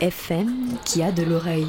FM 0.00 0.76
qui 0.84 1.02
a 1.02 1.12
de 1.12 1.22
l'oreille. 1.22 1.68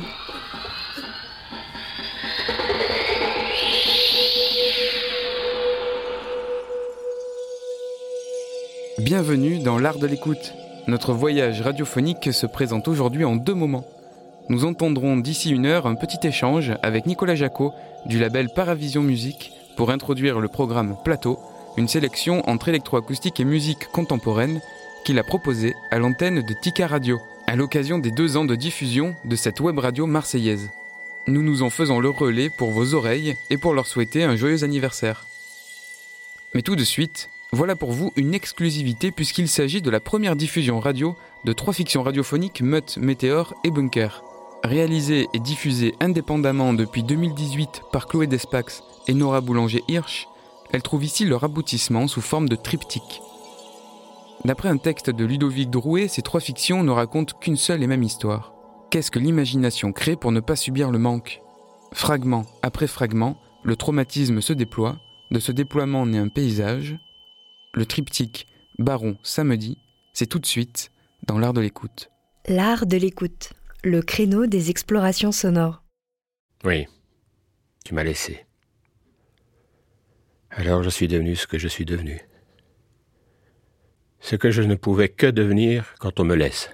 Bienvenue 9.00 9.60
dans 9.60 9.78
l'art 9.78 10.00
de 10.00 10.08
l'écoute. 10.08 10.54
Notre 10.88 11.14
voyage 11.14 11.62
radiophonique 11.62 12.34
se 12.34 12.48
présente 12.48 12.88
aujourd'hui 12.88 13.26
en 13.26 13.36
deux 13.36 13.54
moments. 13.54 13.86
Nous 14.50 14.66
entendrons 14.66 15.18
d'ici 15.18 15.52
une 15.52 15.68
heure 15.68 15.86
un 15.86 15.96
petit 15.96 16.26
échange 16.28 16.74
avec 16.82 17.06
Nicolas 17.06 17.36
Jacot 17.36 17.74
du 18.08 18.18
label 18.18 18.50
Paravision 18.50 19.04
Musique 19.04 19.52
pour 19.78 19.92
introduire 19.92 20.40
le 20.40 20.48
programme 20.48 20.98
Plateau, 21.04 21.38
une 21.78 21.88
sélection 21.88 22.42
entre 22.50 22.70
électroacoustique 22.70 23.40
et 23.40 23.46
musique 23.46 23.88
contemporaine 23.92 24.62
qu'il 25.06 25.20
a 25.20 25.24
proposé 25.24 25.76
à 25.92 26.00
l'antenne 26.00 26.42
de 26.42 26.54
Tika 26.62 26.88
Radio, 26.88 27.20
à 27.48 27.56
l'occasion 27.56 28.00
des 28.00 28.12
deux 28.12 28.38
ans 28.38 28.46
de 28.46 28.56
diffusion 28.56 29.16
de 29.24 29.36
cette 29.36 29.60
web 29.60 29.80
radio 29.80 30.08
marseillaise. 30.08 30.72
Nous 31.28 31.42
nous 31.42 31.64
en 31.64 31.70
faisons 31.70 32.00
le 32.00 32.10
relais 32.10 32.50
pour 32.50 32.72
vos 32.72 32.94
oreilles 32.94 33.36
et 33.50 33.58
pour 33.58 33.74
leur 33.74 33.88
souhaiter 33.88 34.24
un 34.24 34.36
joyeux 34.36 34.64
anniversaire. 34.64 35.26
Mais 36.54 36.62
tout 36.62 36.76
de 36.76 36.84
suite, 36.84 37.30
voilà 37.52 37.76
pour 37.76 37.92
vous 37.92 38.12
une 38.16 38.34
exclusivité 38.34 39.12
puisqu'il 39.12 39.48
s'agit 39.48 39.82
de 39.82 39.90
la 39.90 40.00
première 40.00 40.36
diffusion 40.36 40.80
radio 40.80 41.16
de 41.44 41.54
trois 41.54 41.74
fictions 41.74 42.04
radiophoniques 42.04 42.62
Mutt, 42.62 42.98
Météor 42.98 43.54
et 43.64 43.72
Bunker. 43.72 44.24
Réalisées 44.64 45.28
et 45.34 45.40
diffusées 45.40 45.96
indépendamment 46.00 46.74
depuis 46.74 47.04
2018 47.04 47.84
par 47.92 48.08
Chloé 48.08 48.28
Despax 48.28 48.84
et 49.08 49.14
Nora 49.14 49.42
Boulanger-Hirsch, 49.42 50.28
elles 50.72 50.82
trouvent 50.82 51.06
ici 51.06 51.26
leur 51.26 51.44
aboutissement 51.44 52.08
sous 52.08 52.22
forme 52.22 52.50
de 52.50 52.56
triptyque. 52.56 53.22
D'après 54.46 54.70
un 54.70 54.78
texte 54.78 55.10
de 55.10 55.26
Ludovic 55.26 55.72
Drouet, 55.72 56.08
ces 56.08 56.22
trois 56.22 56.40
fictions 56.40 56.84
ne 56.84 56.92
racontent 56.92 57.36
qu'une 57.36 57.58
seule 57.58 57.82
et 57.82 57.88
même 57.88 58.04
histoire. 58.04 58.54
Qu'est-ce 58.92 59.10
que 59.10 59.18
l'imagination 59.18 59.92
crée 59.92 60.16
pour 60.16 60.32
ne 60.32 60.40
pas 60.40 60.56
subir 60.56 60.92
le 60.92 61.00
manque? 61.00 61.42
Fragment 61.94 62.46
après 62.62 62.86
fragment, 62.86 63.40
le 63.64 63.76
traumatisme 63.76 64.42
se 64.42 64.54
déploie, 64.54 65.00
de 65.32 65.40
ce 65.40 65.52
déploiement 65.52 66.06
naît 66.06 66.20
un 66.20 66.28
paysage, 66.28 66.96
le 67.74 67.88
triptyque 67.88 68.46
Baron 68.78 69.18
samedi, 69.24 69.80
c'est 70.14 70.28
tout 70.28 70.38
de 70.38 70.46
suite 70.46 70.92
dans 71.26 71.40
l'art 71.40 71.54
de 71.54 71.62
l'écoute. 71.62 72.12
L'art 72.48 72.86
de 72.86 72.98
l'écoute, 72.98 73.54
le 73.84 74.04
créneau 74.04 74.46
des 74.46 74.70
explorations 74.70 75.32
sonores. 75.32 75.82
Oui, 76.64 76.86
tu 77.84 77.96
m'as 77.96 78.04
laissé. 78.04 78.46
Alors 80.52 80.84
je 80.84 80.90
suis 80.92 81.08
devenu 81.08 81.36
ce 81.36 81.48
que 81.48 81.58
je 81.58 81.68
suis 81.68 81.86
devenu. 81.86 82.22
Ce 84.26 84.36
que 84.36 84.50
je 84.50 84.64
ne 84.64 84.74
pouvais 84.74 85.10
que 85.10 85.28
devenir 85.28 85.94
quand 86.00 86.20
on 86.20 86.24
me 86.24 86.34
laisse. 86.34 86.72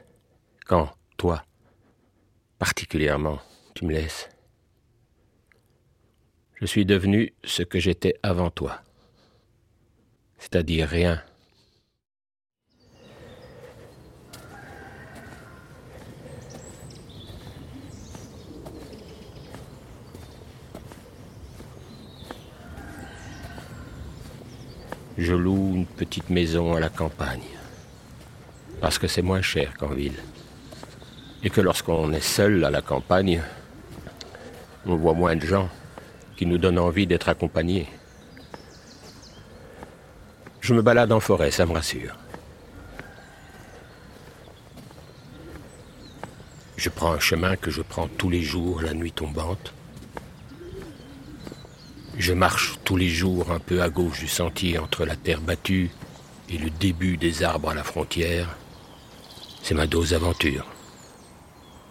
Quand, 0.66 0.89
toi, 1.17 1.44
particulièrement, 2.59 3.41
tu 3.75 3.84
me 3.84 3.91
laisses. 3.91 4.29
Je 6.56 6.66
suis 6.66 6.85
devenu 6.85 7.34
ce 7.44 7.63
que 7.63 7.78
j'étais 7.78 8.13
avant 8.23 8.51
toi. 8.51 8.79
C'est-à-dire 10.38 10.88
rien. 10.88 11.22
Je 25.21 25.35
loue 25.35 25.73
une 25.75 25.85
petite 25.85 26.31
maison 26.31 26.73
à 26.73 26.79
la 26.79 26.89
campagne. 26.89 27.45
Parce 28.79 28.97
que 28.97 29.07
c'est 29.07 29.21
moins 29.21 29.43
cher 29.43 29.77
qu'en 29.77 29.89
ville. 29.89 30.17
Et 31.43 31.51
que 31.51 31.61
lorsqu'on 31.61 32.11
est 32.11 32.25
seul 32.25 32.65
à 32.65 32.71
la 32.71 32.81
campagne, 32.81 33.43
on 34.87 34.95
voit 34.95 35.13
moins 35.13 35.35
de 35.35 35.45
gens 35.45 35.69
qui 36.35 36.47
nous 36.47 36.57
donnent 36.57 36.79
envie 36.79 37.05
d'être 37.05 37.29
accompagnés. 37.29 37.87
Je 40.59 40.73
me 40.73 40.81
balade 40.81 41.11
en 41.11 41.19
forêt, 41.19 41.51
ça 41.51 41.67
me 41.67 41.73
rassure. 41.73 42.17
Je 46.77 46.89
prends 46.89 47.11
un 47.11 47.19
chemin 47.19 47.57
que 47.57 47.69
je 47.69 47.83
prends 47.83 48.07
tous 48.07 48.31
les 48.31 48.41
jours 48.41 48.81
la 48.81 48.95
nuit 48.95 49.11
tombante. 49.11 49.71
Je 52.21 52.33
marche 52.33 52.77
tous 52.83 52.97
les 52.97 53.09
jours 53.09 53.51
un 53.51 53.57
peu 53.57 53.81
à 53.81 53.89
gauche 53.89 54.19
du 54.19 54.27
sentier 54.27 54.77
entre 54.77 55.05
la 55.05 55.15
terre 55.15 55.41
battue 55.41 55.89
et 56.49 56.59
le 56.59 56.69
début 56.69 57.17
des 57.17 57.41
arbres 57.41 57.69
à 57.69 57.73
la 57.73 57.83
frontière. 57.83 58.57
C'est 59.63 59.73
ma 59.73 59.87
dose 59.87 60.11
d'aventure. 60.11 60.67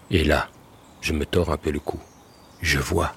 Et 0.08 0.22
là, 0.22 0.48
je 1.00 1.14
me 1.14 1.26
tords 1.26 1.50
un 1.50 1.56
peu 1.56 1.72
le 1.72 1.80
cou. 1.80 1.98
Je 2.62 2.78
vois. 2.78 3.12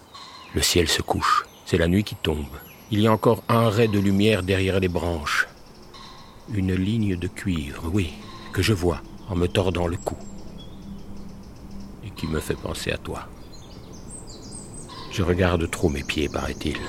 Le 0.55 0.63
ciel 0.63 0.87
se 0.87 1.03
couche. 1.03 1.45
C'est 1.67 1.77
la 1.77 1.87
nuit 1.87 2.03
qui 2.03 2.15
tombe. 2.15 2.57
Il 2.89 2.99
y 2.99 3.05
a 3.05 3.13
encore 3.13 3.43
un 3.47 3.69
ray 3.69 3.87
de 3.89 3.99
lumière 3.99 4.41
derrière 4.41 4.79
les 4.79 4.87
branches. 4.87 5.47
Une 6.51 6.73
ligne 6.73 7.15
de 7.15 7.27
cuivre, 7.27 7.91
oui, 7.93 8.11
que 8.53 8.63
je 8.63 8.73
vois 8.73 9.03
en 9.29 9.35
me 9.35 9.47
tordant 9.47 9.85
le 9.85 9.97
cou. 9.97 10.17
Et 12.03 12.09
qui 12.09 12.25
me 12.25 12.39
fait 12.39 12.57
penser 12.57 12.91
à 12.91 12.97
toi. 12.97 13.27
Je 15.11 15.21
regarde 15.21 15.69
trop 15.69 15.89
mes 15.89 16.03
pieds, 16.03 16.27
paraît-il. 16.27 16.79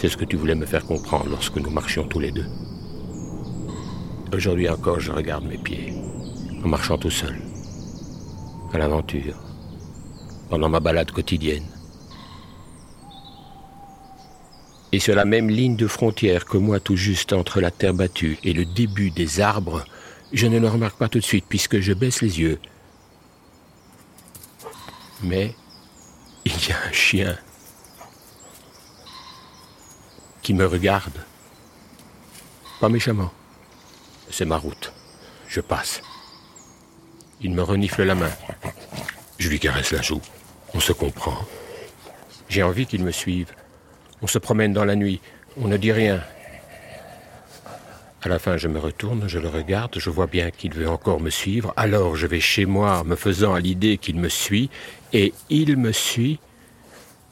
C'est 0.00 0.08
ce 0.08 0.16
que 0.16 0.24
tu 0.24 0.36
voulais 0.36 0.54
me 0.54 0.64
faire 0.64 0.86
comprendre 0.86 1.28
lorsque 1.28 1.56
nous 1.56 1.68
marchions 1.68 2.04
tous 2.04 2.20
les 2.20 2.30
deux. 2.30 2.46
Aujourd'hui 4.32 4.66
encore, 4.66 4.98
je 4.98 5.12
regarde 5.12 5.44
mes 5.44 5.58
pieds, 5.58 5.92
en 6.64 6.68
marchant 6.68 6.96
tout 6.96 7.10
seul, 7.10 7.38
à 8.72 8.78
l'aventure, 8.78 9.36
pendant 10.48 10.70
ma 10.70 10.80
balade 10.80 11.10
quotidienne. 11.10 11.66
Et 14.92 15.00
sur 15.00 15.14
la 15.14 15.26
même 15.26 15.50
ligne 15.50 15.76
de 15.76 15.86
frontière 15.86 16.46
que 16.46 16.56
moi, 16.56 16.80
tout 16.80 16.96
juste 16.96 17.34
entre 17.34 17.60
la 17.60 17.70
terre 17.70 17.92
battue 17.92 18.38
et 18.42 18.54
le 18.54 18.64
début 18.64 19.10
des 19.10 19.38
arbres, 19.38 19.84
je 20.32 20.46
ne 20.46 20.58
le 20.58 20.68
remarque 20.68 20.96
pas 20.96 21.10
tout 21.10 21.18
de 21.18 21.24
suite 21.24 21.44
puisque 21.46 21.78
je 21.80 21.92
baisse 21.92 22.22
les 22.22 22.40
yeux. 22.40 22.58
Mais 25.22 25.54
il 26.46 26.52
y 26.52 26.72
a 26.72 26.88
un 26.88 26.92
chien 26.92 27.36
qui 30.50 30.54
me 30.54 30.66
regarde. 30.66 31.12
Pas 32.80 32.88
méchamment. 32.88 33.30
C'est 34.30 34.44
ma 34.44 34.56
route. 34.56 34.92
Je 35.46 35.60
passe. 35.60 36.02
Il 37.40 37.52
me 37.52 37.62
renifle 37.62 38.02
la 38.02 38.16
main. 38.16 38.32
Je 39.38 39.48
lui 39.48 39.60
caresse 39.60 39.92
la 39.92 40.02
joue. 40.02 40.20
On 40.74 40.80
se 40.80 40.92
comprend. 40.92 41.38
J'ai 42.48 42.64
envie 42.64 42.86
qu'il 42.86 43.04
me 43.04 43.12
suive. 43.12 43.52
On 44.22 44.26
se 44.26 44.38
promène 44.38 44.72
dans 44.72 44.84
la 44.84 44.96
nuit. 44.96 45.20
On 45.56 45.68
ne 45.68 45.76
dit 45.76 45.92
rien. 45.92 46.20
À 48.20 48.28
la 48.28 48.40
fin, 48.40 48.56
je 48.56 48.66
me 48.66 48.80
retourne, 48.80 49.28
je 49.28 49.38
le 49.38 49.48
regarde, 49.48 50.00
je 50.00 50.10
vois 50.10 50.26
bien 50.26 50.50
qu'il 50.50 50.74
veut 50.74 50.88
encore 50.88 51.20
me 51.20 51.30
suivre. 51.30 51.72
Alors 51.76 52.16
je 52.16 52.26
vais 52.26 52.40
chez 52.40 52.66
moi, 52.66 53.04
me 53.04 53.14
faisant 53.14 53.54
à 53.54 53.60
l'idée 53.60 53.98
qu'il 53.98 54.16
me 54.16 54.28
suit, 54.28 54.68
et 55.12 55.32
il 55.48 55.76
me 55.76 55.92
suit, 55.92 56.40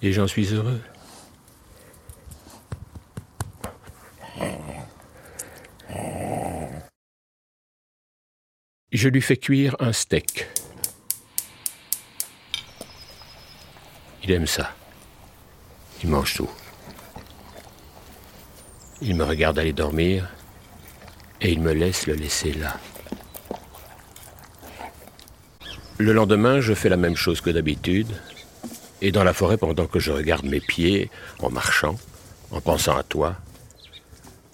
et 0.03 0.13
j'en 0.13 0.29
suis 0.29 0.55
heureux. 0.55 0.81
Je 8.91 9.09
lui 9.09 9.21
fais 9.21 9.37
cuire 9.37 9.77
un 9.81 9.93
steak. 9.93 10.49
Il 14.25 14.33
aime 14.33 14.47
ça. 14.47 14.75
Il 16.03 16.11
mange 16.11 16.35
tout. 16.35 16.51
Il 19.01 19.15
me 19.15 19.25
regarde 19.25 19.59
aller 19.59 19.73
dormir 19.73 20.29
et 21.41 21.53
il 21.53 21.61
me 21.61 21.73
laisse 21.73 22.07
le 22.07 22.15
laisser 22.15 22.53
là. 22.53 22.77
Le 25.99 26.13
lendemain, 26.13 26.61
je 26.61 26.75
fais 26.75 26.89
la 26.89 26.97
même 26.97 27.17
chose 27.17 27.41
que 27.41 27.51
d'habitude. 27.51 28.21
Et 29.01 29.13
dans 29.13 29.25
la 29.25 29.33
forêt, 29.33 29.57
pendant 29.57 29.87
que 29.87 29.99
je 29.99 30.11
regarde 30.11 30.45
mes 30.45 30.61
pieds, 30.61 31.11
en 31.41 31.51
marchant, 31.51 31.97
en 32.51 32.61
pensant 32.61 32.97
à 32.97 33.03
toi, 33.03 33.37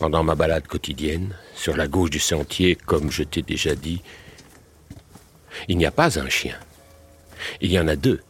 pendant 0.05 0.23
ma 0.23 0.35
balade 0.35 0.67
quotidienne, 0.67 1.35
sur 1.55 1.79
la 1.79 1.89
gauche 1.89 2.11
du 2.11 2.19
sentier, 2.19 2.75
comme 2.75 3.11
je 3.11 3.23
t'ai 3.23 3.41
déjà 3.41 3.75
dit, 3.75 4.03
il 5.67 5.79
n'y 5.79 5.87
a 5.87 5.91
pas 5.91 6.19
un 6.19 6.29
chien. 6.29 6.59
Il 7.63 7.73
y 7.73 7.79
en 7.79 7.89
a 7.89 7.97
deux. 7.97 8.21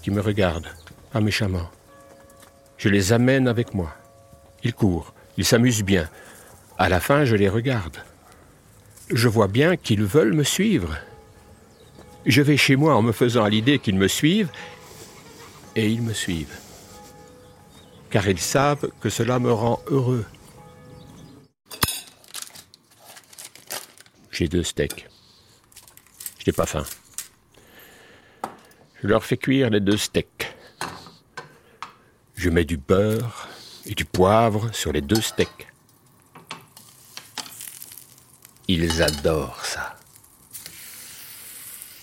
Qui 0.00 0.12
me 0.12 0.20
regardent, 0.20 0.68
pas 1.10 1.20
méchamment. 1.20 1.68
Je 2.78 2.88
les 2.88 3.12
amène 3.12 3.48
avec 3.48 3.74
moi. 3.74 3.92
Ils 4.62 4.74
courent, 4.74 5.12
ils 5.36 5.44
s'amusent 5.44 5.82
bien. 5.82 6.08
À 6.78 6.88
la 6.88 7.00
fin, 7.00 7.24
je 7.24 7.34
les 7.34 7.48
regarde. 7.48 7.96
Je 9.10 9.26
vois 9.26 9.48
bien 9.48 9.76
qu'ils 9.76 10.04
veulent 10.04 10.34
me 10.34 10.44
suivre. 10.44 10.96
Je 12.26 12.42
vais 12.42 12.56
chez 12.56 12.76
moi 12.76 12.94
en 12.94 13.02
me 13.02 13.10
faisant 13.10 13.42
à 13.42 13.50
l'idée 13.50 13.80
qu'ils 13.80 13.98
me 13.98 14.06
suivent, 14.06 14.52
et 15.74 15.88
ils 15.88 16.02
me 16.02 16.12
suivent. 16.12 16.61
Car 18.12 18.28
ils 18.28 18.38
savent 18.38 18.90
que 19.00 19.08
cela 19.08 19.38
me 19.38 19.50
rend 19.50 19.80
heureux. 19.86 20.26
J'ai 24.30 24.48
deux 24.48 24.62
steaks. 24.62 25.08
Je 26.38 26.44
n'ai 26.46 26.52
pas 26.52 26.66
faim. 26.66 26.84
Je 29.02 29.08
leur 29.08 29.24
fais 29.24 29.38
cuire 29.38 29.70
les 29.70 29.80
deux 29.80 29.96
steaks. 29.96 30.54
Je 32.34 32.50
mets 32.50 32.66
du 32.66 32.76
beurre 32.76 33.48
et 33.86 33.94
du 33.94 34.04
poivre 34.04 34.70
sur 34.74 34.92
les 34.92 35.00
deux 35.00 35.22
steaks. 35.22 35.68
Ils 38.68 39.00
adorent 39.00 39.64
ça. 39.64 39.96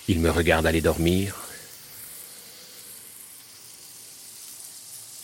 Ils 0.08 0.20
me 0.20 0.32
regardent 0.32 0.66
aller 0.66 0.82
dormir. 0.82 1.49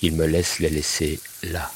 Ils 0.02 0.16
me 0.16 0.26
laissent 0.26 0.60
les 0.60 0.70
laisser 0.70 1.20
là. 1.44 1.72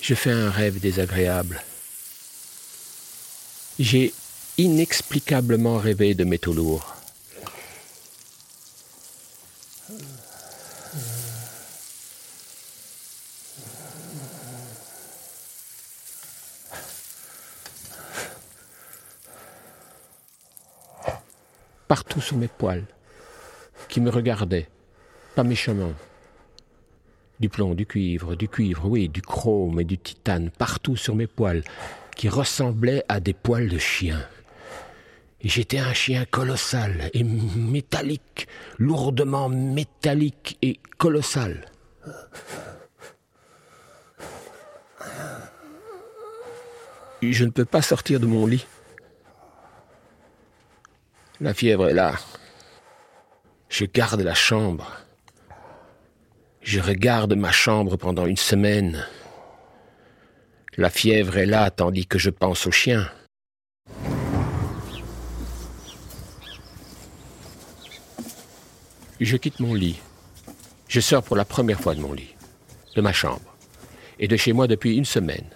Je 0.00 0.14
fais 0.14 0.30
un 0.30 0.50
rêve 0.50 0.78
désagréable. 0.78 1.64
J'ai 3.78 4.14
inexplicablement 4.56 5.78
rêvé 5.78 6.14
de 6.14 6.24
métaux 6.24 6.52
lourds. 6.52 6.94
Partout 21.88 22.20
sous 22.20 22.36
mes 22.36 22.48
poils, 22.48 22.84
qui 23.88 24.00
me 24.00 24.10
regardaient, 24.10 24.68
pas 25.34 25.44
méchamment. 25.44 25.92
Du 27.38 27.48
plomb, 27.48 27.74
du 27.74 27.86
cuivre, 27.86 28.34
du 28.34 28.48
cuivre, 28.48 28.86
oui, 28.86 29.08
du 29.08 29.22
chrome 29.22 29.80
et 29.80 29.84
du 29.84 29.98
titane, 29.98 30.50
partout 30.50 30.96
sur 30.96 31.14
mes 31.14 31.26
poils, 31.26 31.62
qui 32.16 32.28
ressemblaient 32.28 33.04
à 33.08 33.20
des 33.20 33.34
poils 33.34 33.68
de 33.68 33.78
chien. 33.78 34.26
J'étais 35.42 35.78
un 35.78 35.92
chien 35.92 36.24
colossal 36.24 37.10
et 37.12 37.22
métallique, 37.22 38.48
lourdement 38.78 39.48
métallique 39.48 40.58
et 40.62 40.80
colossal. 40.96 41.66
Je 47.22 47.44
ne 47.44 47.50
peux 47.50 47.64
pas 47.64 47.82
sortir 47.82 48.18
de 48.18 48.26
mon 48.26 48.46
lit. 48.46 48.66
La 51.40 51.52
fièvre 51.52 51.88
est 51.90 51.94
là. 51.94 52.14
Je 53.68 53.84
garde 53.84 54.22
la 54.22 54.32
chambre. 54.32 54.90
Je 56.62 56.80
regarde 56.80 57.34
ma 57.34 57.52
chambre 57.52 57.96
pendant 57.96 58.24
une 58.24 58.38
semaine. 58.38 59.04
La 60.78 60.88
fièvre 60.88 61.36
est 61.36 61.46
là 61.46 61.70
tandis 61.70 62.06
que 62.06 62.18
je 62.18 62.30
pense 62.30 62.66
au 62.66 62.70
chien. 62.70 63.06
Je 69.20 69.36
quitte 69.36 69.60
mon 69.60 69.74
lit. 69.74 70.00
Je 70.88 71.00
sors 71.00 71.22
pour 71.22 71.36
la 71.36 71.44
première 71.44 71.80
fois 71.80 71.94
de 71.94 72.00
mon 72.00 72.14
lit, 72.14 72.34
de 72.94 73.02
ma 73.02 73.12
chambre, 73.12 73.56
et 74.18 74.28
de 74.28 74.36
chez 74.36 74.52
moi 74.54 74.66
depuis 74.66 74.96
une 74.96 75.04
semaine. 75.04 75.55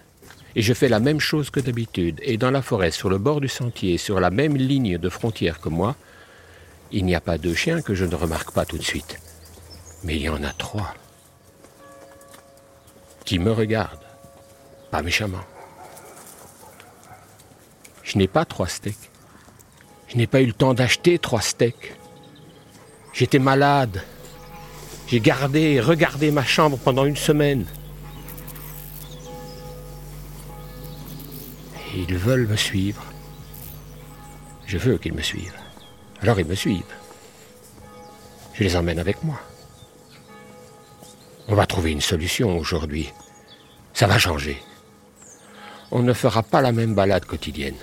Et 0.55 0.61
je 0.61 0.73
fais 0.73 0.89
la 0.89 0.99
même 0.99 1.19
chose 1.19 1.49
que 1.49 1.59
d'habitude. 1.59 2.19
Et 2.23 2.37
dans 2.37 2.51
la 2.51 2.61
forêt, 2.61 2.91
sur 2.91 3.09
le 3.09 3.17
bord 3.17 3.41
du 3.41 3.47
sentier, 3.47 3.97
sur 3.97 4.19
la 4.19 4.31
même 4.31 4.57
ligne 4.57 4.97
de 4.97 5.09
frontière 5.09 5.61
que 5.61 5.69
moi, 5.69 5.95
il 6.91 7.05
n'y 7.05 7.15
a 7.15 7.21
pas 7.21 7.37
deux 7.37 7.55
chiens 7.55 7.81
que 7.81 7.95
je 7.95 8.05
ne 8.05 8.15
remarque 8.15 8.51
pas 8.51 8.65
tout 8.65 8.77
de 8.77 8.83
suite. 8.83 9.19
Mais 10.03 10.15
il 10.15 10.23
y 10.23 10.29
en 10.29 10.43
a 10.43 10.51
trois 10.51 10.93
qui 13.23 13.39
me 13.39 13.51
regardent, 13.51 13.99
pas 14.89 15.01
méchamment. 15.01 15.45
Je 18.03 18.17
n'ai 18.17 18.27
pas 18.27 18.43
trois 18.43 18.67
steaks. 18.67 19.09
Je 20.09 20.17
n'ai 20.17 20.27
pas 20.27 20.41
eu 20.41 20.47
le 20.47 20.53
temps 20.53 20.73
d'acheter 20.73 21.17
trois 21.17 21.39
steaks. 21.39 21.95
J'étais 23.13 23.39
malade. 23.39 24.03
J'ai 25.07 25.21
gardé 25.21 25.61
et 25.61 25.79
regardé 25.79 26.31
ma 26.31 26.43
chambre 26.43 26.77
pendant 26.77 27.05
une 27.05 27.15
semaine. 27.15 27.65
Ils 31.95 32.15
veulent 32.15 32.47
me 32.47 32.55
suivre. 32.55 33.03
Je 34.65 34.77
veux 34.77 34.97
qu'ils 34.97 35.13
me 35.13 35.21
suivent. 35.21 35.57
Alors 36.21 36.39
ils 36.39 36.45
me 36.45 36.55
suivent. 36.55 36.95
Je 38.53 38.63
les 38.63 38.75
emmène 38.75 38.99
avec 38.99 39.23
moi. 39.23 39.39
On 41.47 41.55
va 41.55 41.65
trouver 41.65 41.91
une 41.91 42.01
solution 42.01 42.57
aujourd'hui. 42.57 43.11
Ça 43.93 44.07
va 44.07 44.17
changer. 44.17 44.61
On 45.91 46.01
ne 46.01 46.13
fera 46.13 46.43
pas 46.43 46.61
la 46.61 46.71
même 46.71 46.95
balade 46.95 47.25
quotidienne. 47.25 47.75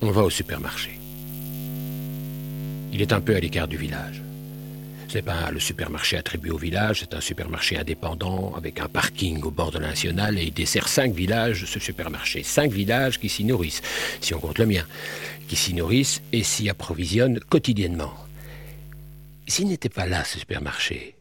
On 0.00 0.10
va 0.10 0.22
au 0.22 0.30
supermarché. 0.30 0.98
Il 2.92 3.00
est 3.00 3.12
un 3.12 3.20
peu 3.20 3.36
à 3.36 3.40
l'écart 3.40 3.68
du 3.68 3.76
village. 3.76 4.22
Ce 5.12 5.18
n'est 5.18 5.22
pas 5.24 5.50
le 5.50 5.60
supermarché 5.60 6.16
attribué 6.16 6.50
au 6.50 6.56
village, 6.56 7.00
c'est 7.00 7.12
un 7.12 7.20
supermarché 7.20 7.76
indépendant 7.76 8.54
avec 8.56 8.80
un 8.80 8.88
parking 8.88 9.42
au 9.42 9.50
bord 9.50 9.70
de 9.70 9.78
la 9.78 9.88
nationale 9.88 10.38
et 10.38 10.44
il 10.44 10.54
dessert 10.54 10.88
cinq 10.88 11.12
villages, 11.12 11.66
ce 11.66 11.78
supermarché. 11.78 12.42
Cinq 12.42 12.72
villages 12.72 13.20
qui 13.20 13.28
s'y 13.28 13.44
nourrissent, 13.44 13.82
si 14.22 14.32
on 14.32 14.40
compte 14.40 14.58
le 14.58 14.64
mien, 14.64 14.86
qui 15.48 15.56
s'y 15.56 15.74
nourrissent 15.74 16.22
et 16.32 16.42
s'y 16.42 16.70
approvisionnent 16.70 17.40
quotidiennement. 17.40 18.14
S'il 19.46 19.68
n'était 19.68 19.90
pas 19.90 20.06
là, 20.06 20.24
ce 20.24 20.38
supermarché, 20.38 21.14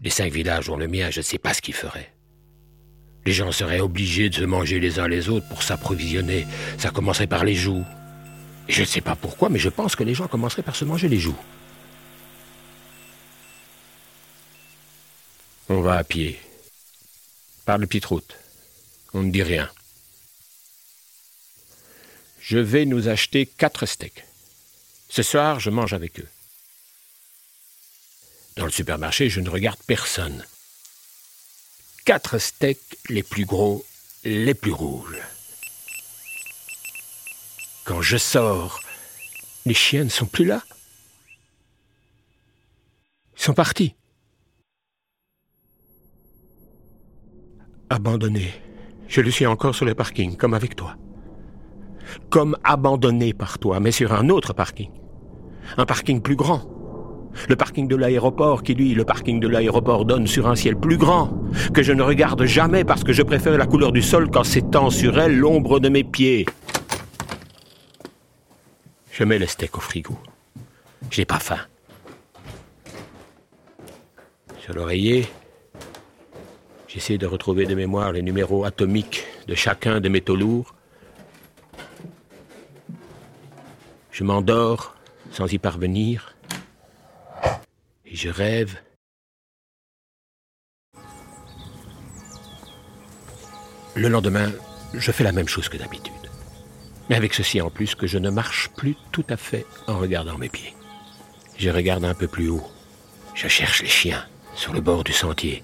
les 0.00 0.08
cinq 0.08 0.32
villages 0.32 0.68
dont 0.68 0.78
le 0.78 0.88
mien, 0.88 1.10
je 1.10 1.20
ne 1.20 1.24
sais 1.24 1.36
pas 1.36 1.52
ce 1.52 1.60
qu'ils 1.60 1.74
feraient. 1.74 2.14
Les 3.26 3.32
gens 3.32 3.52
seraient 3.52 3.80
obligés 3.80 4.30
de 4.30 4.36
se 4.36 4.44
manger 4.44 4.80
les 4.80 4.98
uns 4.98 5.06
les 5.06 5.28
autres 5.28 5.46
pour 5.48 5.62
s'approvisionner. 5.62 6.46
Ça 6.78 6.88
commencerait 6.88 7.26
par 7.26 7.44
les 7.44 7.56
joues. 7.56 7.84
Je 8.68 8.80
ne 8.80 8.86
sais 8.86 9.02
pas 9.02 9.16
pourquoi, 9.16 9.50
mais 9.50 9.58
je 9.58 9.68
pense 9.68 9.96
que 9.96 10.02
les 10.02 10.14
gens 10.14 10.28
commenceraient 10.28 10.62
par 10.62 10.76
se 10.76 10.86
manger 10.86 11.10
les 11.10 11.18
joues. 11.18 11.36
On 15.72 15.82
va 15.82 15.98
à 15.98 16.02
pied. 16.02 16.36
Par 17.64 17.78
la 17.78 17.86
petite 17.86 18.06
route. 18.06 18.34
On 19.14 19.22
ne 19.22 19.30
dit 19.30 19.44
rien. 19.44 19.70
Je 22.40 22.58
vais 22.58 22.86
nous 22.86 23.06
acheter 23.06 23.46
quatre 23.46 23.86
steaks. 23.86 24.24
Ce 25.08 25.22
soir, 25.22 25.60
je 25.60 25.70
mange 25.70 25.92
avec 25.92 26.18
eux. 26.18 26.28
Dans 28.56 28.64
le 28.64 28.72
supermarché, 28.72 29.30
je 29.30 29.40
ne 29.40 29.48
regarde 29.48 29.78
personne. 29.86 30.44
Quatre 32.04 32.38
steaks 32.38 32.98
les 33.08 33.22
plus 33.22 33.44
gros, 33.44 33.86
les 34.24 34.54
plus 34.54 34.72
rouges. 34.72 35.22
Quand 37.84 38.02
je 38.02 38.16
sors, 38.16 38.80
les 39.66 39.74
chiens 39.74 40.02
ne 40.02 40.08
sont 40.08 40.26
plus 40.26 40.46
là. 40.46 40.64
Ils 43.36 43.42
sont 43.44 43.54
partis. 43.54 43.94
Abandonné. 47.90 48.52
Je 49.08 49.20
le 49.20 49.32
suis 49.32 49.46
encore 49.46 49.74
sur 49.74 49.84
le 49.84 49.94
parking, 49.96 50.36
comme 50.36 50.54
avec 50.54 50.76
toi. 50.76 50.94
Comme 52.30 52.56
abandonné 52.62 53.32
par 53.32 53.58
toi, 53.58 53.80
mais 53.80 53.90
sur 53.90 54.12
un 54.12 54.28
autre 54.28 54.52
parking. 54.52 54.90
Un 55.76 55.84
parking 55.84 56.20
plus 56.20 56.36
grand 56.36 56.62
Le 57.48 57.56
parking 57.56 57.88
de 57.88 57.96
l'aéroport 57.96 58.62
qui, 58.62 58.74
lui, 58.74 58.94
le 58.94 59.04
parking 59.04 59.40
de 59.40 59.48
l'aéroport 59.48 60.04
donne 60.04 60.28
sur 60.28 60.48
un 60.48 60.54
ciel 60.54 60.76
plus 60.76 60.98
grand, 60.98 61.32
que 61.74 61.82
je 61.82 61.92
ne 61.92 62.02
regarde 62.02 62.44
jamais 62.44 62.84
parce 62.84 63.02
que 63.02 63.12
je 63.12 63.22
préfère 63.22 63.58
la 63.58 63.66
couleur 63.66 63.90
du 63.90 64.02
sol 64.02 64.30
quand 64.30 64.44
s'étend 64.44 64.90
sur 64.90 65.18
elle 65.18 65.36
l'ombre 65.36 65.80
de 65.80 65.88
mes 65.88 66.04
pieds. 66.04 66.46
Je 69.10 69.24
mets 69.24 69.38
le 69.38 69.46
steak 69.46 69.76
au 69.76 69.80
frigo. 69.80 70.16
J'ai 71.10 71.24
pas 71.24 71.40
faim. 71.40 71.58
Sur 74.60 74.74
l'oreiller, 74.74 75.26
j'essaie 76.92 77.18
de 77.18 77.26
retrouver 77.26 77.66
de 77.66 77.74
mémoire 77.74 78.12
les 78.12 78.22
numéros 78.22 78.64
atomiques 78.64 79.24
de 79.46 79.54
chacun 79.54 80.00
des 80.00 80.08
métaux 80.08 80.34
lourds. 80.34 80.74
Je 84.10 84.24
m'endors 84.24 84.96
sans 85.30 85.52
y 85.52 85.58
parvenir. 85.58 86.34
Et 88.04 88.16
je 88.16 88.28
rêve. 88.28 88.76
Le 93.94 94.08
lendemain, 94.08 94.50
je 94.94 95.12
fais 95.12 95.24
la 95.24 95.32
même 95.32 95.48
chose 95.48 95.68
que 95.68 95.76
d'habitude. 95.76 96.14
Mais 97.08 97.16
avec 97.16 97.34
ceci 97.34 97.60
en 97.60 97.70
plus 97.70 97.94
que 97.94 98.08
je 98.08 98.18
ne 98.18 98.30
marche 98.30 98.68
plus 98.76 98.96
tout 99.12 99.24
à 99.28 99.36
fait 99.36 99.64
en 99.86 99.98
regardant 99.98 100.38
mes 100.38 100.48
pieds. 100.48 100.74
Je 101.56 101.70
regarde 101.70 102.04
un 102.04 102.14
peu 102.14 102.26
plus 102.26 102.48
haut. 102.48 102.66
Je 103.34 103.46
cherche 103.46 103.82
les 103.82 103.88
chiens 103.88 104.24
sur 104.54 104.72
le 104.72 104.80
bord 104.80 105.04
du 105.04 105.12
sentier, 105.12 105.62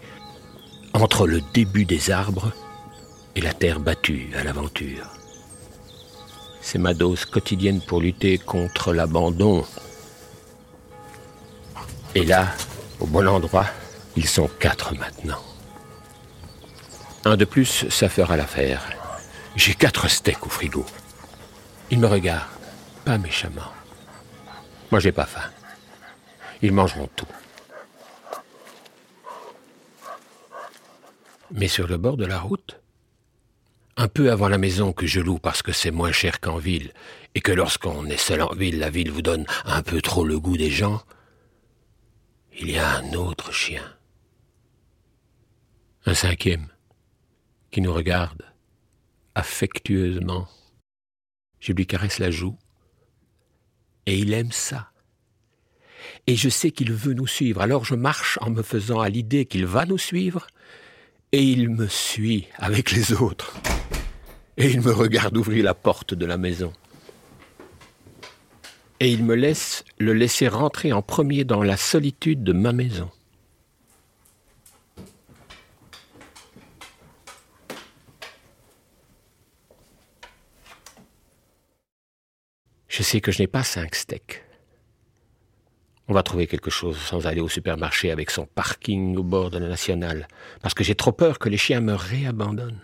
entre 0.96 1.26
le 1.26 1.40
début 1.52 1.84
des 1.84 2.10
arbres 2.10 2.52
et 3.34 3.40
la 3.40 3.52
terre 3.52 3.80
battue 3.80 4.30
à 4.38 4.42
l'aventure. 4.42 5.06
C'est 6.60 6.78
ma 6.78 6.94
dose 6.94 7.24
quotidienne 7.24 7.80
pour 7.80 8.00
lutter 8.00 8.38
contre 8.38 8.92
l'abandon. 8.92 9.64
Et 12.14 12.24
là, 12.24 12.48
au 12.98 13.06
bon 13.06 13.28
endroit, 13.28 13.66
ils 14.16 14.26
sont 14.26 14.48
quatre 14.58 14.94
maintenant. 14.94 15.42
Un 17.24 17.36
de 17.36 17.44
plus, 17.44 17.88
ça 17.90 18.08
fera 18.08 18.36
l'affaire. 18.36 18.82
J'ai 19.54 19.74
quatre 19.74 20.08
steaks 20.08 20.46
au 20.46 20.48
frigo. 20.48 20.84
Ils 21.90 22.00
me 22.00 22.06
regardent, 22.06 22.42
pas 23.04 23.18
méchamment. 23.18 23.72
Moi, 24.90 25.00
j'ai 25.00 25.12
pas 25.12 25.26
faim. 25.26 25.50
Ils 26.62 26.72
mangeront 26.72 27.08
tout. 27.14 27.26
Mais 31.52 31.68
sur 31.68 31.86
le 31.86 31.96
bord 31.96 32.16
de 32.16 32.26
la 32.26 32.40
route, 32.40 32.80
un 33.96 34.08
peu 34.08 34.30
avant 34.30 34.48
la 34.48 34.58
maison 34.58 34.92
que 34.92 35.06
je 35.06 35.20
loue 35.20 35.38
parce 35.38 35.62
que 35.62 35.72
c'est 35.72 35.90
moins 35.90 36.12
cher 36.12 36.40
qu'en 36.40 36.58
ville, 36.58 36.92
et 37.34 37.40
que 37.40 37.52
lorsqu'on 37.52 38.06
est 38.06 38.16
seul 38.16 38.42
en 38.42 38.54
ville, 38.54 38.78
la 38.78 38.90
ville 38.90 39.10
vous 39.10 39.22
donne 39.22 39.46
un 39.64 39.82
peu 39.82 40.00
trop 40.02 40.24
le 40.24 40.38
goût 40.38 40.56
des 40.56 40.70
gens, 40.70 41.02
il 42.58 42.70
y 42.70 42.78
a 42.78 42.96
un 42.96 43.12
autre 43.12 43.52
chien. 43.52 43.84
Un 46.04 46.14
cinquième, 46.14 46.68
qui 47.70 47.80
nous 47.80 47.92
regarde 47.92 48.42
affectueusement. 49.34 50.48
Je 51.60 51.72
lui 51.72 51.86
caresse 51.86 52.18
la 52.18 52.30
joue, 52.30 52.56
et 54.06 54.18
il 54.18 54.32
aime 54.32 54.52
ça. 54.52 54.92
Et 56.26 56.36
je 56.36 56.48
sais 56.48 56.70
qu'il 56.70 56.92
veut 56.92 57.14
nous 57.14 57.26
suivre, 57.26 57.60
alors 57.60 57.84
je 57.84 57.94
marche 57.94 58.38
en 58.40 58.50
me 58.50 58.62
faisant 58.62 59.00
à 59.00 59.08
l'idée 59.08 59.46
qu'il 59.46 59.66
va 59.66 59.84
nous 59.84 59.98
suivre, 59.98 60.46
et 61.36 61.42
il 61.42 61.68
me 61.68 61.86
suit 61.86 62.48
avec 62.56 62.92
les 62.92 63.12
autres. 63.12 63.58
Et 64.56 64.70
il 64.70 64.80
me 64.80 64.90
regarde 64.90 65.36
ouvrir 65.36 65.62
la 65.64 65.74
porte 65.74 66.14
de 66.14 66.24
la 66.24 66.38
maison. 66.38 66.72
Et 69.00 69.12
il 69.12 69.22
me 69.22 69.34
laisse 69.34 69.84
le 69.98 70.14
laisser 70.14 70.48
rentrer 70.48 70.94
en 70.94 71.02
premier 71.02 71.44
dans 71.44 71.62
la 71.62 71.76
solitude 71.76 72.42
de 72.42 72.54
ma 72.54 72.72
maison. 72.72 73.10
Je 82.88 83.02
sais 83.02 83.20
que 83.20 83.30
je 83.30 83.42
n'ai 83.42 83.46
pas 83.46 83.62
cinq 83.62 83.94
steaks. 83.94 84.45
On 86.08 86.14
va 86.14 86.22
trouver 86.22 86.46
quelque 86.46 86.70
chose 86.70 86.96
sans 86.98 87.26
aller 87.26 87.40
au 87.40 87.48
supermarché 87.48 88.12
avec 88.12 88.30
son 88.30 88.46
parking 88.46 89.16
au 89.16 89.24
bord 89.24 89.50
de 89.50 89.58
la 89.58 89.68
nationale, 89.68 90.28
parce 90.62 90.72
que 90.72 90.84
j'ai 90.84 90.94
trop 90.94 91.12
peur 91.12 91.40
que 91.40 91.48
les 91.48 91.56
chiens 91.56 91.80
me 91.80 91.94
réabandonnent. 91.94 92.80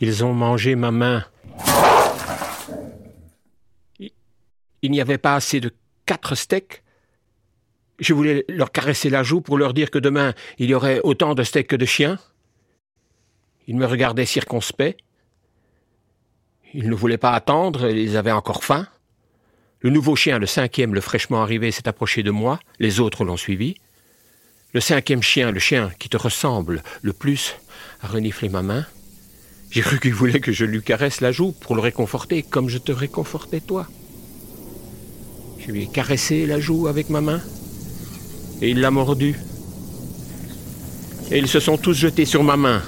Ils 0.00 0.24
ont 0.24 0.32
mangé 0.32 0.74
ma 0.74 0.90
main. 0.90 1.24
Il 4.00 4.90
n'y 4.90 5.00
avait 5.00 5.18
pas 5.18 5.34
assez 5.34 5.60
de 5.60 5.72
quatre 6.06 6.34
steaks. 6.34 6.82
Je 7.98 8.14
voulais 8.14 8.44
leur 8.48 8.70
caresser 8.70 9.10
la 9.10 9.22
joue 9.22 9.40
pour 9.40 9.58
leur 9.58 9.74
dire 9.74 9.90
que 9.90 9.98
demain 9.98 10.34
il 10.58 10.70
y 10.70 10.74
aurait 10.74 11.00
autant 11.02 11.34
de 11.34 11.42
steaks 11.42 11.66
que 11.66 11.76
de 11.76 11.86
chiens. 11.86 12.18
Ils 13.66 13.76
me 13.76 13.86
regardaient 13.86 14.26
circonspect. 14.26 14.98
Ils 16.74 16.88
ne 16.88 16.94
voulaient 16.94 17.18
pas 17.18 17.32
attendre, 17.32 17.88
ils 17.90 18.16
avaient 18.16 18.32
encore 18.32 18.62
faim. 18.62 18.86
Le 19.80 19.90
nouveau 19.90 20.16
chien, 20.16 20.38
le 20.38 20.46
cinquième, 20.46 20.94
le 20.94 21.00
fraîchement 21.00 21.42
arrivé, 21.42 21.70
s'est 21.70 21.88
approché 21.88 22.22
de 22.22 22.30
moi, 22.30 22.58
les 22.78 23.00
autres 23.00 23.24
l'ont 23.24 23.36
suivi. 23.36 23.76
Le 24.74 24.80
cinquième 24.80 25.22
chien, 25.22 25.50
le 25.50 25.60
chien 25.60 25.90
qui 25.98 26.08
te 26.08 26.16
ressemble 26.16 26.82
le 27.00 27.12
plus, 27.12 27.54
a 28.02 28.08
reniflé 28.08 28.48
ma 28.48 28.62
main. 28.62 28.86
J'ai 29.70 29.82
cru 29.82 30.00
qu'il 30.00 30.14
voulait 30.14 30.40
que 30.40 30.52
je 30.52 30.64
lui 30.64 30.82
caresse 30.82 31.20
la 31.20 31.32
joue 31.32 31.52
pour 31.52 31.74
le 31.74 31.80
réconforter, 31.80 32.42
comme 32.42 32.68
je 32.68 32.78
te 32.78 32.92
réconfortais 32.92 33.60
toi. 33.60 33.86
Je 35.58 35.70
lui 35.70 35.84
ai 35.84 35.86
caressé 35.86 36.46
la 36.46 36.58
joue 36.58 36.86
avec 36.86 37.08
ma 37.08 37.20
main, 37.20 37.40
et 38.60 38.70
il 38.70 38.80
l'a 38.80 38.90
mordu. 38.90 39.38
Et 41.30 41.38
ils 41.38 41.48
se 41.48 41.60
sont 41.60 41.76
tous 41.76 41.94
jetés 41.94 42.24
sur 42.24 42.42
ma 42.42 42.56
main, 42.56 42.82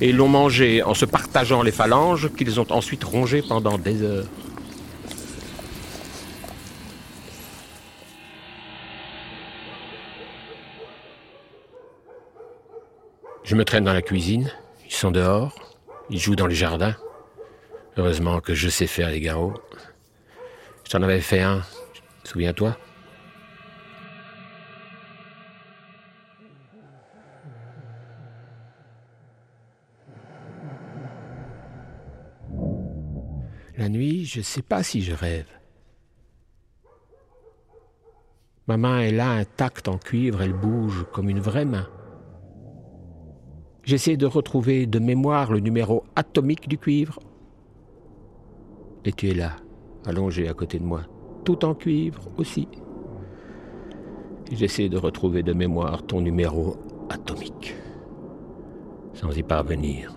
et 0.00 0.12
l'ont 0.12 0.28
mangé 0.28 0.82
en 0.82 0.94
se 0.94 1.04
partageant 1.04 1.62
les 1.62 1.72
phalanges 1.72 2.30
qu'ils 2.36 2.60
ont 2.60 2.70
ensuite 2.70 3.04
rongé 3.04 3.42
pendant 3.42 3.78
des 3.78 4.02
heures. 4.02 4.26
Je 13.42 13.56
me 13.56 13.64
traîne 13.64 13.84
dans 13.84 13.92
la 13.92 14.02
cuisine, 14.02 14.50
ils 14.86 14.94
sont 14.94 15.10
dehors, 15.10 15.54
ils 16.08 16.18
jouent 16.18 16.36
dans 16.36 16.46
les 16.46 16.54
jardins. 16.54 16.96
Heureusement 17.96 18.40
que 18.40 18.54
je 18.54 18.68
sais 18.68 18.86
faire 18.86 19.10
les 19.10 19.20
garrots. 19.20 19.54
Je 20.84 20.90
t'en 20.90 21.02
avais 21.02 21.20
fait 21.20 21.40
un, 21.40 21.62
souviens-toi 22.24 22.76
La 33.76 33.88
nuit, 33.88 34.24
je 34.24 34.38
ne 34.38 34.44
sais 34.44 34.62
pas 34.62 34.84
si 34.84 35.02
je 35.02 35.12
rêve. 35.12 35.48
Ma 38.68 38.76
main 38.76 39.00
est 39.00 39.10
là 39.10 39.30
intacte 39.30 39.88
en 39.88 39.98
cuivre, 39.98 40.42
elle 40.42 40.52
bouge 40.52 41.04
comme 41.12 41.28
une 41.28 41.40
vraie 41.40 41.64
main. 41.64 41.88
J'essaie 43.82 44.16
de 44.16 44.26
retrouver 44.26 44.86
de 44.86 44.98
mémoire 44.98 45.52
le 45.52 45.58
numéro 45.58 46.04
atomique 46.14 46.68
du 46.68 46.78
cuivre. 46.78 47.18
Et 49.04 49.12
tu 49.12 49.28
es 49.28 49.34
là, 49.34 49.56
allongé 50.06 50.48
à 50.48 50.54
côté 50.54 50.78
de 50.78 50.84
moi, 50.84 51.02
tout 51.44 51.64
en 51.64 51.74
cuivre 51.74 52.30
aussi. 52.38 52.68
J'essaie 54.50 54.88
de 54.88 54.96
retrouver 54.96 55.42
de 55.42 55.52
mémoire 55.52 56.06
ton 56.06 56.20
numéro 56.20 56.76
atomique, 57.10 57.74
sans 59.12 59.36
y 59.36 59.42
parvenir. 59.42 60.14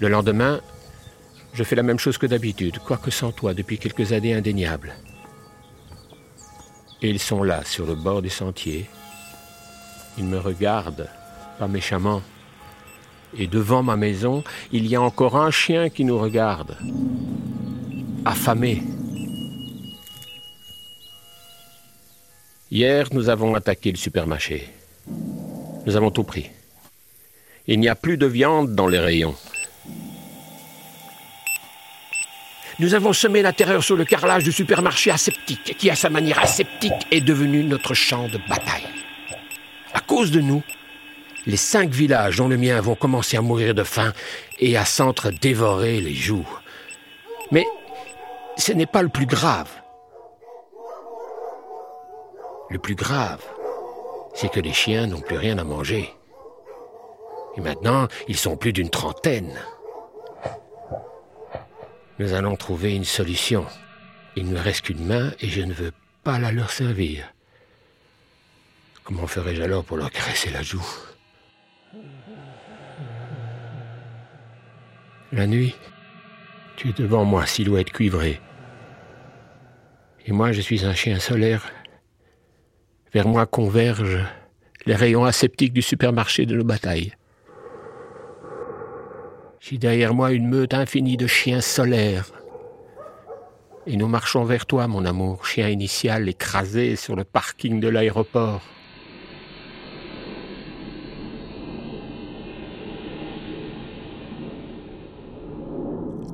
Le 0.00 0.08
lendemain, 0.08 0.62
je 1.52 1.62
fais 1.62 1.76
la 1.76 1.82
même 1.82 1.98
chose 1.98 2.16
que 2.16 2.26
d'habitude, 2.26 2.78
quoique 2.78 3.10
sans 3.10 3.32
toi 3.32 3.52
depuis 3.52 3.78
quelques 3.78 4.12
années 4.12 4.34
indéniables. 4.34 4.94
Et 7.02 7.10
ils 7.10 7.18
sont 7.18 7.42
là, 7.42 7.62
sur 7.64 7.84
le 7.84 7.94
bord 7.94 8.22
du 8.22 8.30
sentier. 8.30 8.88
Ils 10.16 10.24
me 10.24 10.38
regardent, 10.38 11.08
pas 11.58 11.68
méchamment. 11.68 12.22
Et 13.36 13.46
devant 13.46 13.82
ma 13.82 13.96
maison, 13.96 14.42
il 14.72 14.86
y 14.86 14.96
a 14.96 15.02
encore 15.02 15.36
un 15.36 15.50
chien 15.50 15.90
qui 15.90 16.04
nous 16.04 16.18
regarde, 16.18 16.76
affamé. 18.24 18.82
Hier, 22.70 23.06
nous 23.12 23.28
avons 23.28 23.54
attaqué 23.54 23.90
le 23.90 23.98
supermarché. 23.98 24.68
Nous 25.86 25.96
avons 25.96 26.10
tout 26.10 26.24
pris. 26.24 26.50
Il 27.66 27.80
n'y 27.80 27.88
a 27.88 27.94
plus 27.94 28.16
de 28.16 28.26
viande 28.26 28.74
dans 28.74 28.88
les 28.88 28.98
rayons. 28.98 29.34
Nous 32.80 32.94
avons 32.94 33.12
semé 33.12 33.42
la 33.42 33.52
terreur 33.52 33.84
sur 33.84 33.94
le 33.94 34.06
carrelage 34.06 34.42
du 34.42 34.52
supermarché 34.52 35.10
aseptique, 35.10 35.76
qui 35.76 35.90
à 35.90 35.94
sa 35.94 36.08
manière 36.08 36.38
aseptique 36.38 37.06
est 37.10 37.20
devenu 37.20 37.62
notre 37.62 37.92
champ 37.92 38.26
de 38.26 38.38
bataille. 38.48 38.88
À 39.92 40.00
cause 40.00 40.30
de 40.30 40.40
nous, 40.40 40.62
les 41.44 41.58
cinq 41.58 41.90
villages, 41.90 42.38
dont 42.38 42.48
le 42.48 42.56
mien, 42.56 42.80
vont 42.80 42.94
commencer 42.94 43.36
à 43.36 43.42
mourir 43.42 43.74
de 43.74 43.82
faim 43.82 44.14
et 44.58 44.78
à 44.78 44.86
s'entre-dévorer 44.86 46.00
les 46.00 46.14
joues. 46.14 46.48
Mais 47.50 47.66
ce 48.56 48.72
n'est 48.72 48.86
pas 48.86 49.02
le 49.02 49.10
plus 49.10 49.26
grave. 49.26 49.68
Le 52.70 52.78
plus 52.78 52.94
grave, 52.94 53.44
c'est 54.32 54.50
que 54.50 54.60
les 54.60 54.72
chiens 54.72 55.06
n'ont 55.06 55.20
plus 55.20 55.36
rien 55.36 55.58
à 55.58 55.64
manger. 55.64 56.08
Et 57.58 57.60
maintenant, 57.60 58.08
ils 58.26 58.38
sont 58.38 58.56
plus 58.56 58.72
d'une 58.72 58.88
trentaine. 58.88 59.60
Nous 62.20 62.34
allons 62.34 62.54
trouver 62.54 62.94
une 62.94 63.06
solution. 63.06 63.64
Il 64.36 64.44
ne 64.44 64.52
me 64.52 64.60
reste 64.60 64.82
qu'une 64.82 65.06
main 65.06 65.32
et 65.40 65.48
je 65.48 65.62
ne 65.62 65.72
veux 65.72 65.92
pas 66.22 66.38
la 66.38 66.52
leur 66.52 66.70
servir. 66.70 67.32
Comment 69.04 69.26
ferais-je 69.26 69.62
alors 69.62 69.84
pour 69.84 69.96
leur 69.96 70.10
caresser 70.10 70.50
la 70.50 70.60
joue? 70.60 70.86
La 75.32 75.46
nuit, 75.46 75.74
tu 76.76 76.90
es 76.90 76.92
devant 76.92 77.24
moi, 77.24 77.46
silhouette 77.46 77.90
cuivrée. 77.90 78.38
Et 80.26 80.32
moi, 80.32 80.52
je 80.52 80.60
suis 80.60 80.84
un 80.84 80.92
chien 80.92 81.18
solaire. 81.18 81.72
Vers 83.14 83.28
moi 83.28 83.46
convergent 83.46 84.26
les 84.84 84.94
rayons 84.94 85.24
aseptiques 85.24 85.72
du 85.72 85.80
supermarché 85.80 86.44
de 86.44 86.54
nos 86.54 86.64
batailles. 86.64 87.14
J'ai 89.62 89.76
derrière 89.76 90.14
moi 90.14 90.32
une 90.32 90.48
meute 90.48 90.72
infinie 90.72 91.18
de 91.18 91.26
chiens 91.26 91.60
solaires. 91.60 92.32
Et 93.86 93.98
nous 93.98 94.08
marchons 94.08 94.42
vers 94.44 94.64
toi, 94.64 94.88
mon 94.88 95.04
amour, 95.04 95.44
chien 95.44 95.68
initial 95.68 96.30
écrasé 96.30 96.96
sur 96.96 97.14
le 97.14 97.24
parking 97.24 97.78
de 97.78 97.88
l'aéroport. 97.88 98.62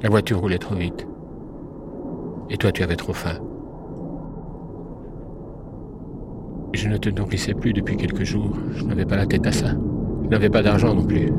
La 0.03 0.09
voiture 0.09 0.39
roulait 0.39 0.59
trop 0.59 0.77
vite. 0.77 1.05
Et 2.49 2.57
toi, 2.57 2.71
tu 2.71 2.85
avais 2.85 2.95
trop 2.95 3.13
faim. 3.13 3.41
Je 6.75 6.87
ne 6.87 6.97
te 6.97 7.09
nourrissais 7.09 7.55
plus 7.55 7.73
depuis 7.73 7.97
quelques 7.97 8.23
jours. 8.23 8.57
Je 8.71 8.85
n'avais 8.85 9.05
pas 9.05 9.17
la 9.17 9.27
tête 9.27 9.49
à 9.49 9.53
ça. 9.53 9.73
Je 10.23 10.29
n'avais 10.29 10.51
pas 10.51 10.63
d'argent 10.63 10.95
non 10.95 11.05
plus. 11.05 11.33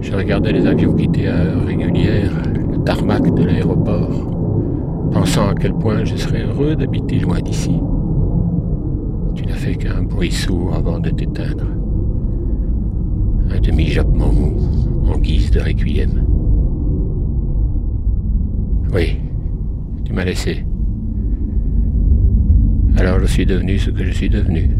Je 0.00 0.12
regardais 0.12 0.52
les 0.52 0.66
avions 0.66 0.94
quitter 0.94 1.28
à 1.28 1.36
heure 1.36 1.64
régulière 1.64 2.30
le 2.70 2.84
tarmac 2.84 3.34
de 3.34 3.44
l'aéroport, 3.44 5.10
pensant 5.12 5.48
à 5.48 5.54
quel 5.54 5.72
point 5.74 6.04
je 6.04 6.16
serais 6.16 6.44
heureux 6.44 6.76
d'habiter 6.76 7.18
loin 7.18 7.40
d'ici. 7.40 7.80
Tu 9.34 9.46
n'as 9.46 9.54
fait 9.54 9.74
qu'un 9.74 10.02
bruit 10.02 10.30
sourd 10.30 10.74
avant 10.74 11.00
de 11.00 11.10
t'éteindre. 11.10 11.66
Un 13.50 13.60
demi-jappement 13.60 14.32
mou 14.32 14.56
en 15.12 15.18
guise 15.18 15.50
de 15.50 15.60
requiem. 15.60 16.24
Oui, 18.92 19.18
tu 20.04 20.12
m'as 20.12 20.24
laissé. 20.24 20.64
Alors 22.96 23.18
je 23.20 23.26
suis 23.26 23.44
devenu 23.44 23.78
ce 23.78 23.90
que 23.90 24.04
je 24.04 24.12
suis 24.12 24.30
devenu. 24.30 24.70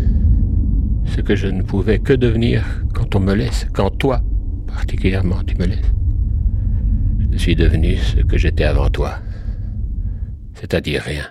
Ce 1.05 1.21
que 1.21 1.35
je 1.35 1.49
ne 1.49 1.63
pouvais 1.63 1.99
que 1.99 2.13
devenir 2.13 2.65
quand 2.95 3.17
on 3.17 3.21
me 3.21 3.35
laisse, 3.35 3.67
quand 3.73 3.91
toi, 3.91 4.21
particulièrement, 4.75 5.43
tu 5.45 5.55
me 5.57 5.67
laisses. 5.67 5.93
Je 7.33 7.39
suis 7.39 7.57
devenu 7.57 7.97
ce 7.97 8.21
que 8.21 8.37
j'étais 8.37 8.65
avant 8.65 8.91
toi, 8.91 9.19
c'est-à-dire 10.55 11.03
rien. 11.03 11.27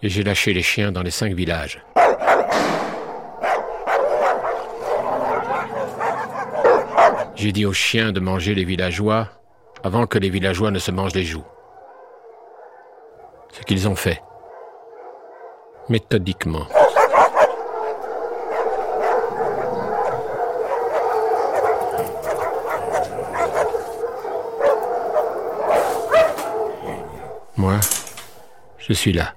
j'ai 0.11 0.23
lâché 0.23 0.51
les 0.53 0.61
chiens 0.61 0.91
dans 0.91 1.03
les 1.03 1.09
cinq 1.09 1.33
villages. 1.33 1.81
J'ai 7.35 7.53
dit 7.53 7.65
aux 7.65 7.73
chiens 7.73 8.11
de 8.11 8.19
manger 8.19 8.53
les 8.53 8.65
villageois 8.65 9.29
avant 9.83 10.05
que 10.05 10.19
les 10.19 10.29
villageois 10.29 10.69
ne 10.69 10.79
se 10.79 10.91
mangent 10.91 11.15
les 11.15 11.23
joues. 11.23 11.45
Ce 13.53 13.61
qu'ils 13.61 13.87
ont 13.87 13.95
fait. 13.95 14.21
Méthodiquement. 15.87 16.67
Moi, 27.57 27.79
je 28.77 28.93
suis 28.93 29.13
là 29.13 29.33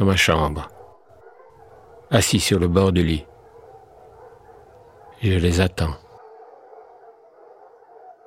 dans 0.00 0.06
ma 0.06 0.16
chambre, 0.16 0.66
assis 2.10 2.40
sur 2.40 2.58
le 2.58 2.68
bord 2.68 2.90
du 2.90 3.04
lit. 3.04 3.26
Je 5.22 5.34
les 5.34 5.60
attends. 5.60 5.94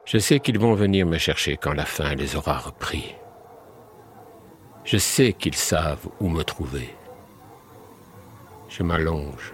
Je 0.05 0.19
sais 0.19 0.39
qu'ils 0.39 0.59
vont 0.59 0.75
venir 0.75 1.07
me 1.07 1.17
chercher 1.17 1.57
quand 1.57 1.73
la 1.73 1.85
faim 1.85 2.13
les 2.13 2.35
aura 2.35 2.59
repris. 2.59 3.15
Je 4.83 4.97
sais 4.97 5.33
qu'ils 5.33 5.55
savent 5.55 6.07
où 6.19 6.29
me 6.29 6.43
trouver. 6.43 6.93
Je 8.69 8.83
m'allonge. 8.83 9.53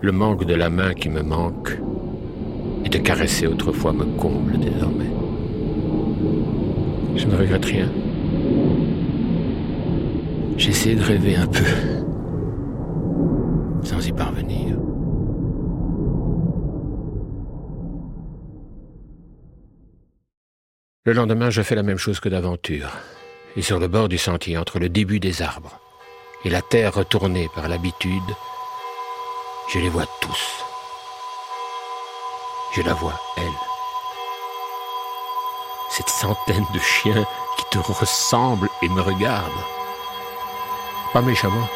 Le 0.00 0.12
manque 0.12 0.44
de 0.46 0.54
la 0.54 0.70
main 0.70 0.94
qui 0.94 1.10
me 1.10 1.22
manque 1.22 1.76
et 2.86 2.88
de 2.88 2.96
caresser 2.96 3.46
autrefois 3.46 3.92
me 3.92 4.06
comble 4.18 4.58
désormais. 4.58 5.12
Je 7.14 7.26
ne 7.26 7.36
regrette 7.36 7.66
rien. 7.66 7.90
J'essaie 10.60 10.94
de 10.94 11.02
rêver 11.02 11.36
un 11.36 11.46
peu, 11.46 11.64
sans 13.82 14.06
y 14.06 14.12
parvenir. 14.12 14.76
Le 21.06 21.14
lendemain, 21.14 21.48
je 21.48 21.62
fais 21.62 21.74
la 21.74 21.82
même 21.82 21.96
chose 21.96 22.20
que 22.20 22.28
d'aventure, 22.28 22.90
et 23.56 23.62
sur 23.62 23.78
le 23.78 23.88
bord 23.88 24.10
du 24.10 24.18
sentier, 24.18 24.58
entre 24.58 24.78
le 24.78 24.90
début 24.90 25.18
des 25.18 25.40
arbres 25.40 25.80
et 26.44 26.50
la 26.50 26.60
terre 26.60 26.92
retournée 26.92 27.48
par 27.54 27.66
l'habitude, 27.66 28.20
je 29.72 29.78
les 29.78 29.88
vois 29.88 30.06
tous. 30.20 30.62
Je 32.76 32.82
la 32.82 32.92
vois, 32.92 33.18
elle. 33.38 33.44
Cette 35.88 36.10
centaine 36.10 36.66
de 36.74 36.80
chiens 36.80 37.24
qui 37.56 37.64
te 37.70 37.78
ressemblent 37.78 38.68
et 38.82 38.90
me 38.90 39.00
regardent. 39.00 39.79
Pas 41.12 41.22
méchamment. 41.22 41.68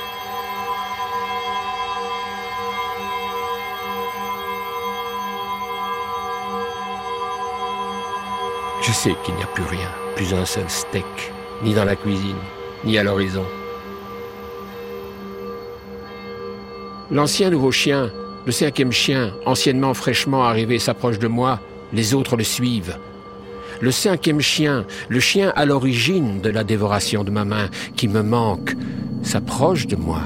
Je 8.80 8.92
sais 8.92 9.14
qu'il 9.24 9.34
n'y 9.34 9.42
a 9.42 9.46
plus 9.46 9.64
rien, 9.64 9.88
plus 10.14 10.34
un 10.34 10.44
seul 10.44 10.68
steak, 10.68 11.32
ni 11.62 11.74
dans 11.74 11.84
la 11.84 11.96
cuisine, 11.96 12.36
ni 12.84 12.98
à 12.98 13.02
l'horizon. 13.02 13.44
L'ancien 17.10 17.50
nouveau 17.50 17.72
chien, 17.72 18.12
le 18.46 18.52
cinquième 18.52 18.92
chien, 18.92 19.32
anciennement 19.46 19.94
fraîchement 19.94 20.44
arrivé, 20.44 20.78
s'approche 20.78 21.18
de 21.18 21.28
moi, 21.28 21.60
les 21.92 22.14
autres 22.14 22.36
le 22.36 22.44
suivent. 22.44 22.98
Le 23.84 23.90
cinquième 23.90 24.40
chien, 24.40 24.86
le 25.10 25.20
chien 25.20 25.52
à 25.54 25.66
l'origine 25.66 26.40
de 26.40 26.48
la 26.48 26.64
dévoration 26.64 27.22
de 27.22 27.30
ma 27.30 27.44
main, 27.44 27.68
qui 27.96 28.08
me 28.08 28.22
manque, 28.22 28.74
s'approche 29.22 29.86
de 29.86 29.94
moi 29.94 30.22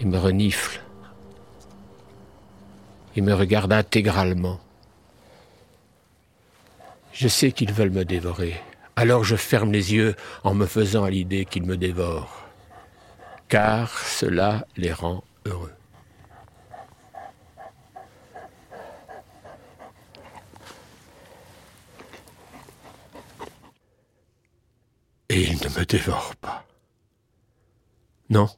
et 0.00 0.06
me 0.06 0.18
renifle. 0.18 0.80
Il 3.14 3.22
me 3.22 3.32
regarde 3.32 3.72
intégralement. 3.72 4.58
Je 7.12 7.28
sais 7.28 7.52
qu'ils 7.52 7.72
veulent 7.72 7.90
me 7.90 8.04
dévorer, 8.04 8.56
alors 8.96 9.22
je 9.22 9.36
ferme 9.36 9.70
les 9.70 9.94
yeux 9.94 10.16
en 10.42 10.54
me 10.54 10.66
faisant 10.66 11.04
à 11.04 11.10
l'idée 11.10 11.44
qu'ils 11.44 11.64
me 11.64 11.76
dévorent. 11.76 12.42
car 13.46 13.96
cela 14.00 14.66
les 14.76 14.92
rend 14.92 15.22
heureux. 15.46 15.79
Et 25.32 25.42
ils 25.42 25.62
ne 25.62 25.68
me 25.78 25.84
dévorent 25.84 26.34
pas. 26.40 26.66
Non. 28.30 28.48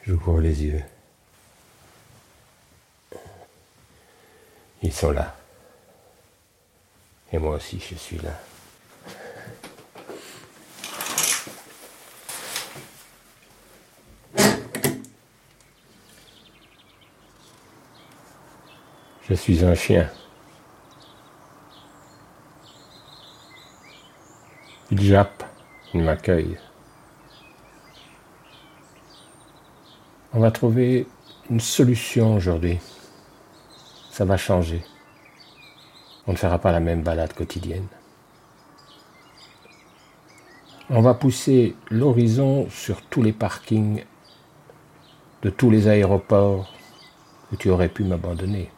J'ouvre 0.00 0.40
les 0.40 0.64
yeux. 0.64 0.82
Ils 4.82 4.94
sont 4.94 5.10
là. 5.10 5.36
Et 7.34 7.38
moi 7.38 7.56
aussi, 7.56 7.78
je 7.78 7.96
suis 7.96 8.16
là. 8.16 8.40
Je 19.28 19.34
suis 19.34 19.62
un 19.62 19.74
chien. 19.74 20.10
Il 24.90 25.02
jappe, 25.02 25.44
il 25.92 26.02
m'accueille. 26.02 26.56
On 30.32 30.40
va 30.40 30.50
trouver 30.50 31.06
une 31.50 31.60
solution 31.60 32.36
aujourd'hui. 32.36 32.78
Ça 34.10 34.24
va 34.24 34.38
changer. 34.38 34.82
On 36.26 36.32
ne 36.32 36.38
fera 36.38 36.58
pas 36.58 36.72
la 36.72 36.80
même 36.80 37.02
balade 37.02 37.34
quotidienne. 37.34 37.86
On 40.88 41.02
va 41.02 41.12
pousser 41.12 41.76
l'horizon 41.90 42.66
sur 42.70 43.02
tous 43.02 43.22
les 43.22 43.34
parkings 43.34 44.04
de 45.42 45.50
tous 45.50 45.68
les 45.70 45.88
aéroports 45.88 46.72
où 47.52 47.56
tu 47.56 47.68
aurais 47.68 47.90
pu 47.90 48.04
m'abandonner. 48.04 48.70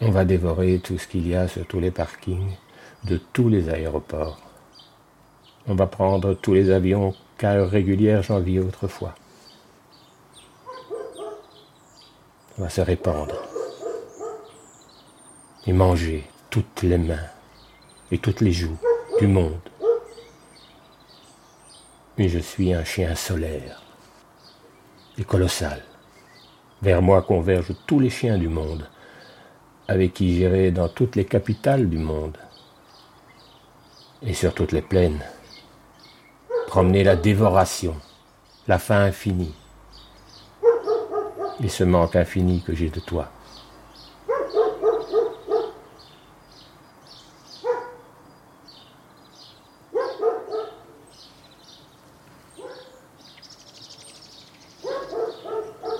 On 0.00 0.12
va 0.12 0.24
dévorer 0.24 0.78
tout 0.78 0.98
ce 0.98 1.08
qu'il 1.08 1.26
y 1.26 1.34
a 1.34 1.48
sur 1.48 1.66
tous 1.66 1.80
les 1.80 1.90
parkings 1.90 2.56
de 3.04 3.18
tous 3.32 3.48
les 3.48 3.68
aéroports. 3.68 4.38
On 5.66 5.74
va 5.74 5.86
prendre 5.86 6.34
tous 6.34 6.54
les 6.54 6.70
avions 6.70 7.14
qu'à 7.38 7.52
heure 7.52 7.70
régulière 7.70 8.22
j'en 8.22 8.40
vis 8.40 8.58
autrefois. 8.58 9.14
On 12.58 12.62
va 12.62 12.70
se 12.70 12.80
répandre 12.80 13.36
et 15.66 15.72
manger 15.72 16.24
toutes 16.50 16.82
les 16.82 16.98
mains 16.98 17.28
et 18.10 18.18
toutes 18.18 18.40
les 18.40 18.52
joues 18.52 18.78
du 19.18 19.26
monde. 19.26 19.58
Mais 22.16 22.28
je 22.28 22.38
suis 22.38 22.72
un 22.72 22.84
chien 22.84 23.14
solaire 23.14 23.82
et 25.18 25.24
colossal. 25.24 25.82
Vers 26.82 27.02
moi 27.02 27.22
convergent 27.22 27.74
tous 27.86 27.98
les 27.98 28.10
chiens 28.10 28.38
du 28.38 28.48
monde, 28.48 28.88
avec 29.88 30.14
qui 30.14 30.34
j'irai 30.34 30.70
dans 30.70 30.88
toutes 30.88 31.16
les 31.16 31.24
capitales 31.24 31.88
du 31.88 31.98
monde 31.98 32.36
et 34.26 34.34
sur 34.34 34.54
toutes 34.54 34.72
les 34.72 34.82
plaines. 34.82 35.22
Promener 36.66 37.04
la 37.04 37.16
dévoration, 37.16 37.94
la 38.66 38.78
faim 38.78 39.00
infinie 39.00 39.54
et 41.62 41.68
ce 41.68 41.84
manque 41.84 42.16
infini 42.16 42.62
que 42.62 42.74
j'ai 42.74 42.90
de 42.90 43.00
toi. 43.00 43.30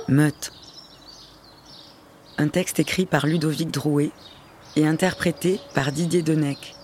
Meute. 0.09 0.53
Un 2.37 2.49
texte 2.49 2.79
écrit 2.79 3.07
par 3.07 3.27
Ludovic 3.27 3.71
Drouet 3.71 4.11
et 4.77 4.87
interprété 4.87 5.61
par 5.75 5.93
Didier 5.93 6.23
Denec. 6.23 6.75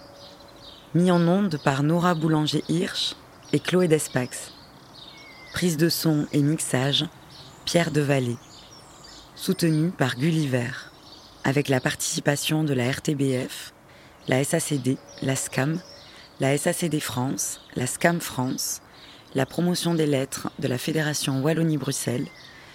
Mis 0.94 1.10
en 1.10 1.26
onde 1.28 1.58
par 1.62 1.82
Nora 1.82 2.14
Boulanger-Hirsch 2.14 3.14
et 3.52 3.60
Chloé 3.60 3.88
Despax. 3.88 4.52
Prise 5.52 5.76
de 5.76 5.88
son 5.88 6.26
et 6.32 6.42
mixage, 6.42 7.06
Pierre 7.64 7.90
Vallée 7.94 8.36
soutenu 9.40 9.90
par 9.90 10.16
Gulliver, 10.16 10.70
avec 11.44 11.68
la 11.68 11.80
participation 11.80 12.62
de 12.62 12.74
la 12.74 12.90
RTBF, 12.90 13.72
la 14.28 14.44
SACD, 14.44 14.98
la 15.22 15.34
SCAM, 15.34 15.80
la 16.40 16.58
SACD 16.58 17.00
France, 17.00 17.62
la 17.74 17.86
SCAM 17.86 18.20
France, 18.20 18.82
la 19.34 19.46
promotion 19.46 19.94
des 19.94 20.04
lettres 20.04 20.50
de 20.58 20.68
la 20.68 20.76
Fédération 20.76 21.40
Wallonie-Bruxelles, 21.40 22.26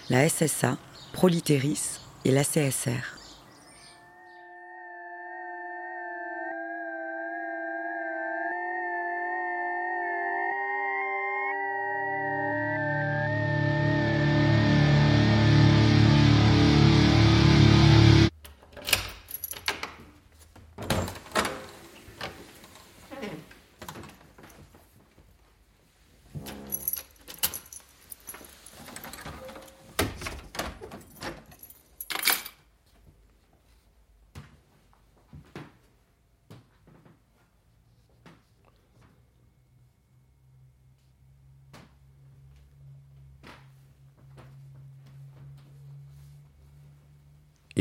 la 0.09 0.27
SSA, 0.27 0.77
Proliteris 1.13 1.99
et 2.25 2.31
la 2.31 2.43
CSR. 2.43 3.14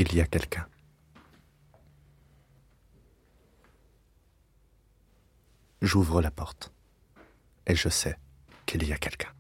Il 0.05 0.14
y 0.14 0.21
a 0.21 0.27
quelqu'un. 0.27 0.69
J'ouvre 5.81 6.21
la 6.21 6.31
porte 6.31 6.73
et 7.67 7.75
je 7.75 7.88
sais 7.88 8.19
qu'il 8.67 8.87
y 8.87 8.93
a 8.93 8.99
quelqu'un. 8.99 9.33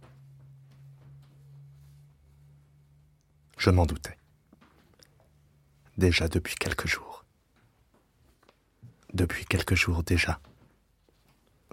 Je 3.58 3.70
m'en 3.70 3.84
doutais. 3.84 4.16
Déjà 5.98 6.28
depuis 6.28 6.54
quelques 6.54 6.86
jours. 6.86 7.24
Depuis 9.12 9.44
quelques 9.44 9.74
jours 9.74 10.02
déjà, 10.02 10.40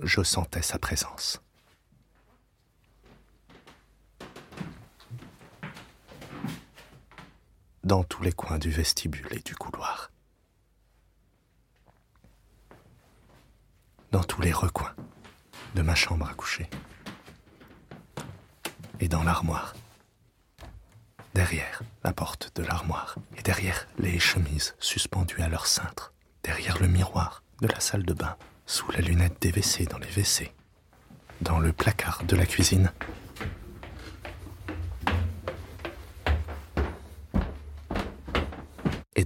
je 0.03 0.21
sentais 0.21 0.61
sa 0.61 0.79
présence. 0.79 1.41
Dans 7.83 8.03
tous 8.03 8.23
les 8.23 8.31
coins 8.31 8.59
du 8.59 8.69
vestibule 8.69 9.27
et 9.31 9.39
du 9.39 9.55
couloir. 9.55 10.11
Dans 14.11 14.23
tous 14.23 14.41
les 14.41 14.51
recoins 14.51 14.93
de 15.75 15.81
ma 15.81 15.95
chambre 15.95 16.27
à 16.29 16.33
coucher. 16.33 16.69
Et 18.99 19.07
dans 19.07 19.23
l'armoire. 19.23 19.73
Derrière 21.33 21.81
la 22.03 22.13
porte 22.13 22.51
de 22.55 22.63
l'armoire 22.63 23.15
et 23.37 23.41
derrière 23.41 23.87
les 23.97 24.19
chemises 24.19 24.75
suspendues 24.79 25.41
à 25.41 25.47
leur 25.47 25.65
cintre. 25.65 26.13
Derrière 26.43 26.79
le 26.79 26.87
miroir 26.87 27.43
de 27.61 27.67
la 27.67 27.79
salle 27.79 28.03
de 28.03 28.13
bain. 28.13 28.35
Sous 28.65 28.91
la 28.91 28.99
lunette 28.99 29.41
des 29.41 29.51
WC 29.51 29.85
dans 29.85 29.97
les 29.97 30.07
WC. 30.07 30.53
Dans 31.41 31.59
le 31.59 31.73
placard 31.73 32.23
de 32.25 32.35
la 32.35 32.45
cuisine 32.45 32.91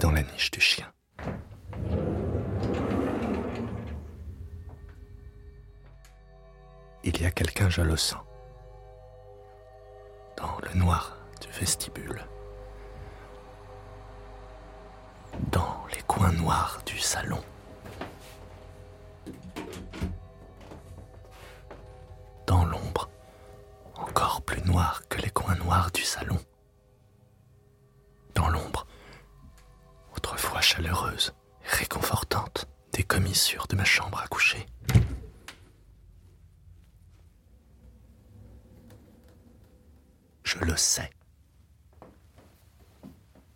dans 0.06 0.12
la 0.12 0.22
niche 0.22 0.52
du 0.52 0.62
chien. 0.62 0.86
Il 7.04 7.20
y 7.20 7.26
a 7.26 7.32
quelqu'un, 7.32 7.72
sens. 7.72 8.24
Dans 10.38 10.60
le 10.62 10.78
noir 10.78 11.18
du 11.42 11.48
vestibule. 11.60 12.24
Dans 15.52 15.76
les 15.96 16.04
coins 16.04 16.34
noirs 16.34 16.84
du 16.86 17.00
salon. 17.00 17.44
Dans 22.46 22.64
l'ombre, 22.64 23.10
encore 23.96 24.44
plus 24.44 24.62
noire 24.66 25.02
que 25.10 25.20
les 25.20 25.32
coins 25.32 25.56
noirs 25.56 25.90
du 25.90 26.04
salon 26.04 26.38
autrefois 30.26 30.60
chaleureuse, 30.60 31.36
réconfortante, 31.66 32.68
des 32.94 33.04
commissures 33.04 33.68
de 33.68 33.76
ma 33.76 33.86
chambre 33.86 34.20
à 34.20 34.28
coucher. 34.28 34.66
Je 40.44 40.58
le 40.58 40.76
sais. 40.76 41.12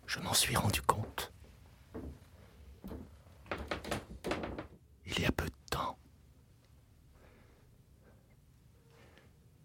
Je 0.06 0.20
m'en 0.20 0.32
suis 0.32 0.54
rendu 0.54 0.80
compte. 0.82 1.32
Il 5.06 5.18
y 5.18 5.26
a 5.26 5.32
peu 5.32 5.46
de 5.46 5.70
temps, 5.70 5.98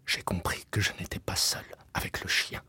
j'ai 0.06 0.22
compris 0.22 0.66
que 0.72 0.80
je 0.80 0.90
n'étais 0.98 1.20
pas 1.20 1.36
seul 1.36 1.64
avec 1.94 2.20
le 2.22 2.28
chien. 2.28 2.62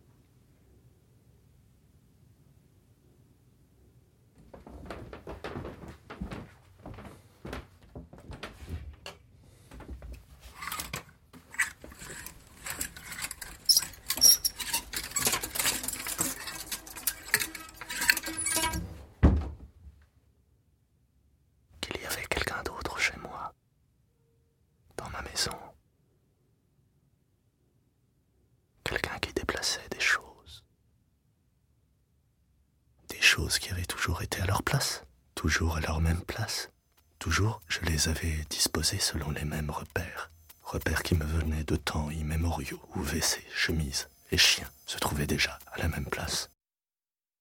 Les 37.98 38.10
avais 38.10 38.46
disposées 38.52 39.00
selon 39.00 39.32
les 39.32 39.44
mêmes 39.44 39.72
repères. 39.72 40.30
Repères 40.62 41.02
qui 41.02 41.16
me 41.16 41.26
venaient 41.26 41.64
de 41.64 41.76
temps 41.76 42.12
immémoriaux, 42.12 42.80
où 42.94 43.02
WC, 43.02 43.44
chemise 43.56 44.08
et 44.30 44.38
chien 44.38 44.70
se 44.86 45.00
trouvaient 45.00 45.26
déjà 45.26 45.58
à 45.72 45.80
la 45.80 45.88
même 45.88 46.06
place. 46.06 46.52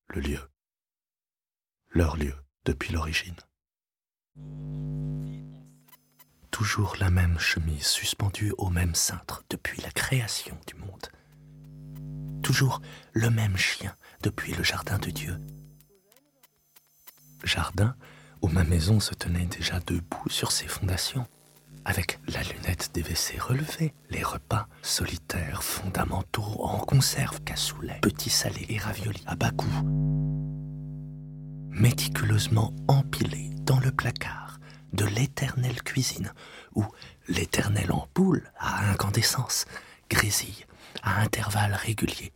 Le 0.08 0.22
lieu. 0.22 0.40
Leur 1.90 2.16
lieu 2.16 2.34
depuis 2.64 2.90
l'origine. 2.90 3.36
Toujours 6.50 6.96
la 7.00 7.10
même 7.10 7.38
chemise 7.38 7.86
suspendue 7.86 8.54
au 8.56 8.70
même 8.70 8.94
cintre 8.94 9.44
depuis 9.50 9.82
la 9.82 9.90
création 9.90 10.58
du 10.66 10.74
monde. 10.76 12.42
Toujours 12.42 12.80
le 13.12 13.28
même 13.28 13.58
chien 13.58 13.94
depuis 14.22 14.54
le 14.54 14.64
jardin 14.64 14.98
de 14.98 15.10
Dieu. 15.10 15.38
Jardin 17.44 17.94
ma 18.48 18.64
maison 18.64 19.00
se 19.00 19.14
tenait 19.14 19.46
déjà 19.46 19.80
debout 19.80 20.28
sur 20.28 20.52
ses 20.52 20.66
fondations, 20.66 21.26
avec 21.84 22.18
la 22.28 22.42
lunette 22.42 22.90
des 22.94 23.02
WC 23.02 23.38
relevée, 23.38 23.94
les 24.10 24.22
repas 24.22 24.68
solitaires, 24.82 25.62
fondamentaux, 25.62 26.56
en 26.60 26.78
conserve, 26.78 27.40
cassoulet, 27.42 27.98
petits 28.02 28.30
salés 28.30 28.66
et 28.68 28.78
raviolis 28.78 29.22
à 29.26 29.36
bas 29.36 29.50
coût, 29.50 29.66
méticuleusement 31.70 32.72
empilés 32.88 33.50
dans 33.62 33.78
le 33.80 33.92
placard 33.92 34.58
de 34.92 35.04
l'éternelle 35.04 35.82
cuisine, 35.82 36.32
où 36.74 36.84
l'éternelle 37.28 37.92
ampoule 37.92 38.50
à 38.58 38.90
incandescence 38.90 39.66
grésille 40.10 40.66
à 41.02 41.20
intervalles 41.20 41.74
réguliers 41.74 42.32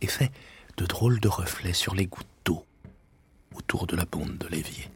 et 0.00 0.06
fait 0.06 0.32
de 0.76 0.86
drôles 0.86 1.20
de 1.20 1.28
reflets 1.28 1.72
sur 1.72 1.94
les 1.94 2.06
gouttes 2.06 2.26
autour 3.54 3.86
de 3.86 3.96
la 3.96 4.04
bonde 4.04 4.38
de 4.38 4.48
l'évier. 4.48 4.88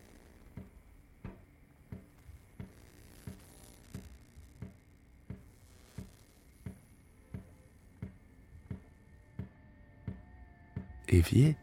Évier 11.09 11.57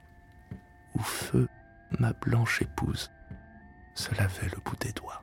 où 0.96 1.00
feu 1.00 1.48
ma 2.00 2.14
blanche 2.14 2.62
épouse 2.62 3.12
se 3.96 4.14
lavait 4.16 4.50
le 4.50 4.58
bout 4.64 4.78
des 4.80 4.92
doigts. 4.94 5.23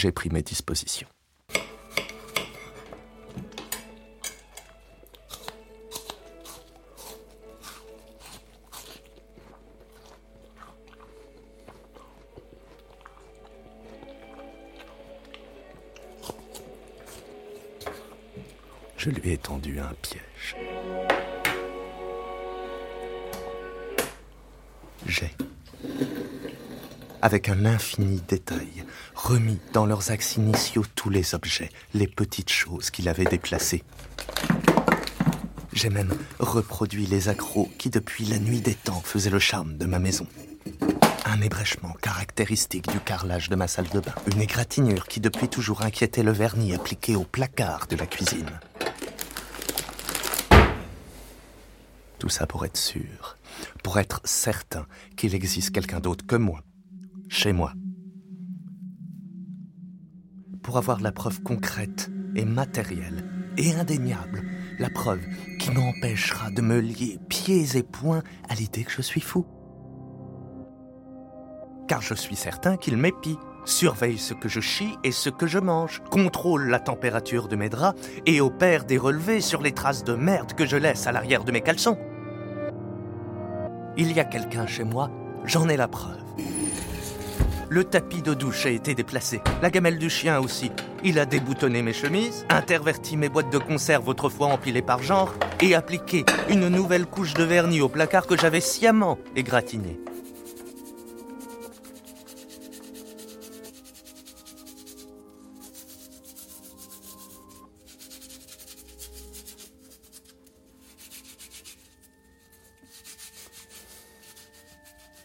J'ai 0.00 0.12
pris 0.12 0.30
mes 0.30 0.40
dispositions. 0.40 1.06
Je 18.96 19.10
lui 19.10 19.32
ai 19.32 19.36
tendu 19.36 19.80
un 19.80 19.92
piège. 20.00 20.56
J'ai, 25.04 25.30
avec 27.22 27.48
un 27.48 27.64
infini 27.64 28.20
détail, 28.28 28.84
remis 29.14 29.58
dans 29.72 29.86
leurs 29.86 30.10
axes 30.10 30.36
initiaux 30.36 30.84
tous 30.94 31.10
les 31.10 31.34
objets, 31.34 31.70
les 31.94 32.06
petites 32.06 32.50
choses 32.50 32.90
qu'il 32.90 33.08
avait 33.08 33.24
déplacées. 33.24 33.84
J'ai 35.72 35.90
même 35.90 36.12
reproduit 36.38 37.06
les 37.06 37.28
accros 37.28 37.70
qui, 37.78 37.90
depuis 37.90 38.24
la 38.24 38.38
nuit 38.38 38.60
des 38.60 38.74
temps, 38.74 39.02
faisaient 39.04 39.30
le 39.30 39.38
charme 39.38 39.76
de 39.78 39.86
ma 39.86 39.98
maison. 39.98 40.26
Un 41.24 41.40
ébrèchement 41.42 41.94
caractéristique 42.02 42.90
du 42.90 42.98
carrelage 42.98 43.48
de 43.48 43.54
ma 43.54 43.68
salle 43.68 43.88
de 43.88 44.00
bain. 44.00 44.14
Une 44.32 44.40
égratignure 44.40 45.06
qui, 45.06 45.20
depuis 45.20 45.48
toujours, 45.48 45.82
inquiétait 45.82 46.22
le 46.22 46.32
vernis 46.32 46.74
appliqué 46.74 47.14
au 47.14 47.24
placard 47.24 47.86
de 47.86 47.96
la 47.96 48.06
cuisine. 48.06 48.50
Tout 52.18 52.28
ça 52.28 52.46
pour 52.46 52.64
être 52.66 52.76
sûr, 52.76 53.38
pour 53.82 53.98
être 53.98 54.20
certain 54.24 54.86
qu'il 55.16 55.34
existe 55.34 55.70
quelqu'un 55.70 56.00
d'autre 56.00 56.26
que 56.26 56.36
moi, 56.36 56.60
chez 57.30 57.52
moi. 57.52 57.72
Pour 60.62 60.76
avoir 60.76 61.00
la 61.00 61.12
preuve 61.12 61.42
concrète 61.42 62.10
et 62.34 62.44
matérielle 62.44 63.24
et 63.56 63.72
indéniable, 63.72 64.42
la 64.78 64.90
preuve 64.90 65.24
qui 65.58 65.70
m'empêchera 65.70 66.50
de 66.50 66.60
me 66.60 66.80
lier 66.80 67.18
pieds 67.28 67.76
et 67.76 67.82
poings 67.82 68.22
à 68.48 68.54
l'idée 68.54 68.82
que 68.82 68.90
je 68.90 69.00
suis 69.00 69.20
fou. 69.20 69.46
Car 71.88 72.02
je 72.02 72.14
suis 72.14 72.36
certain 72.36 72.76
qu'il 72.76 72.96
m'épie, 72.96 73.38
surveille 73.64 74.18
ce 74.18 74.34
que 74.34 74.48
je 74.48 74.60
chie 74.60 74.96
et 75.04 75.12
ce 75.12 75.30
que 75.30 75.46
je 75.46 75.58
mange, 75.58 76.02
contrôle 76.10 76.68
la 76.68 76.80
température 76.80 77.46
de 77.46 77.56
mes 77.56 77.68
draps 77.68 78.00
et 78.26 78.40
opère 78.40 78.84
des 78.84 78.98
relevés 78.98 79.40
sur 79.40 79.62
les 79.62 79.72
traces 79.72 80.04
de 80.04 80.14
merde 80.14 80.54
que 80.54 80.66
je 80.66 80.76
laisse 80.76 81.06
à 81.06 81.12
l'arrière 81.12 81.44
de 81.44 81.52
mes 81.52 81.60
caleçons. 81.60 81.98
Il 83.96 84.12
y 84.12 84.20
a 84.20 84.24
quelqu'un 84.24 84.66
chez 84.66 84.84
moi, 84.84 85.10
j'en 85.44 85.68
ai 85.68 85.76
la 85.76 85.88
preuve. 85.88 86.29
Le 87.72 87.84
tapis 87.84 88.20
de 88.20 88.34
douche 88.34 88.66
a 88.66 88.70
été 88.70 88.96
déplacé, 88.96 89.42
la 89.62 89.70
gamelle 89.70 89.96
du 89.96 90.10
chien 90.10 90.40
aussi. 90.40 90.72
Il 91.04 91.20
a 91.20 91.24
déboutonné 91.24 91.82
mes 91.82 91.92
chemises, 91.92 92.44
interverti 92.48 93.16
mes 93.16 93.28
boîtes 93.28 93.52
de 93.52 93.58
conserve 93.58 94.08
autrefois 94.08 94.48
empilées 94.48 94.82
par 94.82 95.04
genre, 95.04 95.32
et 95.60 95.76
appliqué 95.76 96.24
une 96.48 96.66
nouvelle 96.66 97.06
couche 97.06 97.32
de 97.34 97.44
vernis 97.44 97.80
au 97.80 97.88
placard 97.88 98.26
que 98.26 98.36
j'avais 98.36 98.60
sciemment 98.60 99.18
égratigné. 99.36 100.00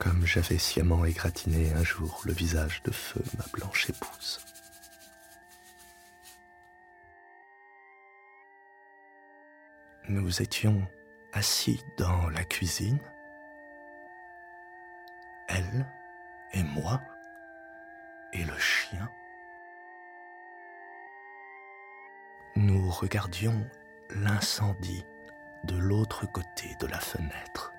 Comme 0.05 0.23
j'avais 0.23 0.59
sciemment 0.59 1.03
égratigné 1.03 1.73
un 1.73 1.83
jour 1.83 2.21
le 2.25 2.33
visage 2.33 2.83
de 2.83 2.91
feu 2.91 3.23
ma 3.39 3.45
blanche 3.51 3.89
épouse. 3.89 4.39
Nous 10.07 10.43
étions 10.43 10.87
assis 11.33 11.83
dans 11.97 12.29
la 12.29 12.43
cuisine, 12.43 12.99
elle 15.47 15.87
et 16.53 16.61
moi, 16.61 17.01
et 18.31 18.43
le 18.43 18.59
chien. 18.59 19.09
Nous 22.55 22.91
regardions 22.91 23.67
l'incendie 24.11 25.03
de 25.63 25.75
l'autre 25.75 26.27
côté 26.31 26.75
de 26.79 26.85
la 26.85 26.99
fenêtre. 26.99 27.74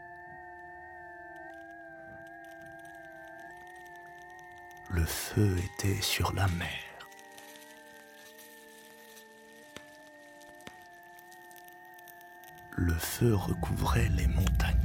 Le 4.90 5.05
feu 5.05 5.57
était 5.59 6.01
sur 6.01 6.33
la 6.33 6.46
mer. 6.49 6.68
Le 12.77 12.94
feu 12.94 13.35
recouvrait 13.35 14.09
les 14.11 14.27
montagnes. 14.29 14.76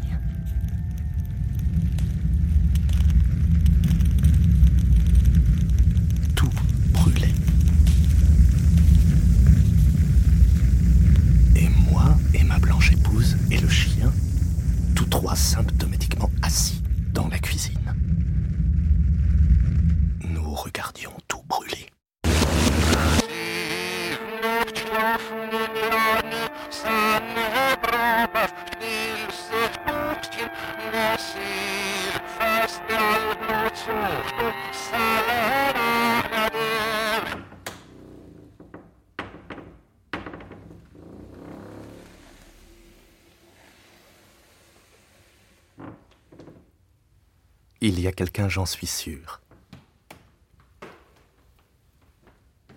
J'en 48.52 48.66
suis 48.66 48.86
sûr. 48.86 49.42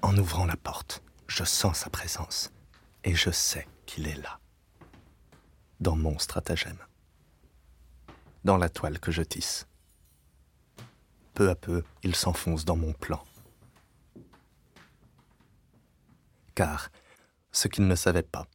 En 0.02 0.16
ouvrant 0.16 0.46
la 0.46 0.56
porte, 0.56 1.02
je 1.26 1.42
sens 1.42 1.78
sa 1.78 1.90
présence 1.90 2.52
et 3.02 3.16
je 3.16 3.30
sais 3.30 3.66
qu'il 3.84 4.06
est 4.06 4.22
là. 4.22 4.38
Dans 5.80 5.96
mon 5.96 6.18
stratagème. 6.20 6.78
Dans 8.44 8.56
la 8.56 8.68
toile 8.68 9.00
que 9.00 9.10
je 9.10 9.22
tisse. 9.22 9.66
Peu 11.34 11.50
à 11.50 11.56
peu, 11.56 11.82
il 12.04 12.14
s'enfonce 12.14 12.64
dans 12.64 12.76
mon 12.76 12.92
plan. 12.92 13.24
Car, 16.54 16.90
ce 17.50 17.66
qu'il 17.66 17.88
ne 17.88 17.96
savait 17.96 18.22
pas, 18.22 18.46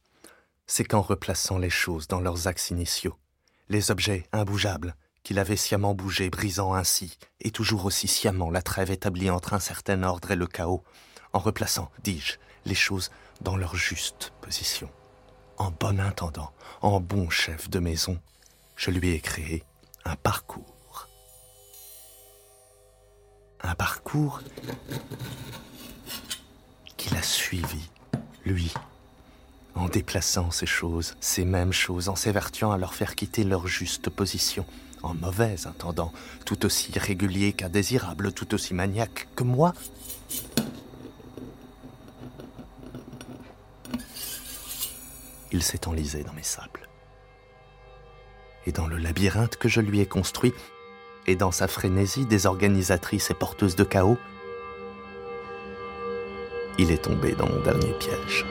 c'est 0.66 0.84
qu'en 0.84 1.02
replaçant 1.02 1.58
les 1.58 1.68
choses 1.68 2.08
dans 2.08 2.20
leurs 2.20 2.46
axes 2.46 2.70
initiaux, 2.70 3.18
les 3.68 3.90
objets 3.90 4.26
imbougeables, 4.32 4.96
qu'il 5.22 5.38
avait 5.38 5.56
sciemment 5.56 5.94
bougé, 5.94 6.30
brisant 6.30 6.74
ainsi, 6.74 7.18
et 7.40 7.50
toujours 7.50 7.84
aussi 7.84 8.08
sciemment 8.08 8.50
la 8.50 8.62
trêve 8.62 8.90
établie 8.90 9.30
entre 9.30 9.54
un 9.54 9.60
certain 9.60 10.02
ordre 10.02 10.30
et 10.30 10.36
le 10.36 10.46
chaos, 10.46 10.82
en 11.32 11.38
replaçant, 11.38 11.90
dis-je, 12.02 12.36
les 12.64 12.74
choses 12.74 13.10
dans 13.40 13.56
leur 13.56 13.76
juste 13.76 14.32
position. 14.40 14.90
En 15.56 15.70
bon 15.70 16.00
intendant, 16.00 16.52
en 16.80 17.00
bon 17.00 17.28
chef 17.30 17.68
de 17.68 17.78
maison, 17.78 18.18
je 18.76 18.90
lui 18.90 19.10
ai 19.10 19.20
créé 19.20 19.64
un 20.04 20.16
parcours. 20.16 21.08
Un 23.62 23.74
parcours 23.74 24.40
qu'il 26.96 27.14
a 27.16 27.22
suivi, 27.22 27.90
lui, 28.44 28.72
en 29.74 29.88
déplaçant 29.88 30.50
ces 30.50 30.66
choses, 30.66 31.14
ces 31.20 31.44
mêmes 31.44 31.72
choses, 31.72 32.08
en 32.08 32.16
s'évertuant 32.16 32.72
à 32.72 32.78
leur 32.78 32.94
faire 32.94 33.14
quitter 33.14 33.44
leur 33.44 33.66
juste 33.66 34.08
position, 34.08 34.64
en 35.02 35.14
mauvais 35.14 35.66
intendant, 35.66 36.12
tout 36.44 36.64
aussi 36.66 36.96
régulier 36.98 37.52
qu'indésirable, 37.52 38.32
tout 38.32 38.54
aussi 38.54 38.74
maniaque 38.74 39.28
que 39.34 39.44
moi. 39.44 39.72
Il 45.52 45.62
s'est 45.62 45.88
enlisé 45.88 46.22
dans 46.22 46.32
mes 46.32 46.42
sables. 46.42 46.88
Et 48.66 48.72
dans 48.72 48.86
le 48.86 48.98
labyrinthe 48.98 49.56
que 49.56 49.68
je 49.68 49.80
lui 49.80 50.00
ai 50.00 50.06
construit, 50.06 50.52
et 51.26 51.36
dans 51.36 51.50
sa 51.50 51.68
frénésie 51.68 52.26
désorganisatrice 52.26 53.30
et 53.30 53.34
porteuse 53.34 53.76
de 53.76 53.84
chaos, 53.84 54.18
il 56.78 56.90
est 56.90 57.02
tombé 57.02 57.32
dans 57.32 57.48
mon 57.48 57.60
dernier 57.60 57.92
piège. 57.94 58.46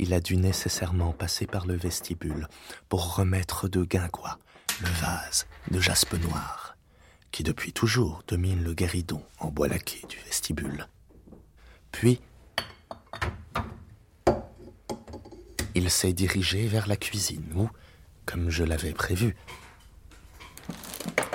Il 0.00 0.14
a 0.14 0.20
dû 0.20 0.38
nécessairement 0.38 1.12
passer 1.12 1.46
par 1.46 1.66
le 1.66 1.74
vestibule 1.74 2.48
pour 2.88 3.16
remettre 3.16 3.68
de 3.68 3.84
guingois 3.84 4.38
le 4.80 4.88
vase 4.88 5.46
de 5.70 5.78
jaspe 5.78 6.14
noir 6.14 6.74
qui 7.30 7.42
depuis 7.42 7.74
toujours 7.74 8.22
domine 8.26 8.64
le 8.64 8.72
guéridon 8.72 9.22
en 9.38 9.48
bois 9.50 9.68
laqué 9.68 10.00
du 10.08 10.16
vestibule. 10.24 10.88
Puis, 11.92 12.18
il 15.74 15.90
s'est 15.90 16.14
dirigé 16.14 16.66
vers 16.66 16.88
la 16.88 16.96
cuisine 16.96 17.52
où, 17.54 17.68
comme 18.24 18.48
je 18.48 18.64
l'avais 18.64 18.92
prévu, 18.92 19.36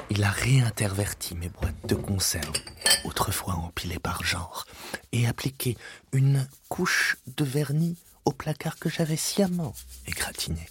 il 0.09 0.23
a 0.23 0.31
réinterverti 0.31 1.35
mes 1.35 1.49
boîtes 1.49 1.85
de 1.85 1.95
conserve, 1.95 2.57
autrefois 3.03 3.53
empilées 3.53 3.99
par 3.99 4.23
genre, 4.23 4.65
et 5.11 5.27
appliqué 5.27 5.77
une 6.13 6.47
couche 6.67 7.17
de 7.37 7.45
vernis 7.45 7.97
au 8.25 8.31
placard 8.31 8.77
que 8.77 8.89
j'avais 8.89 9.15
sciemment 9.15 9.73
égratigné. 10.07 10.67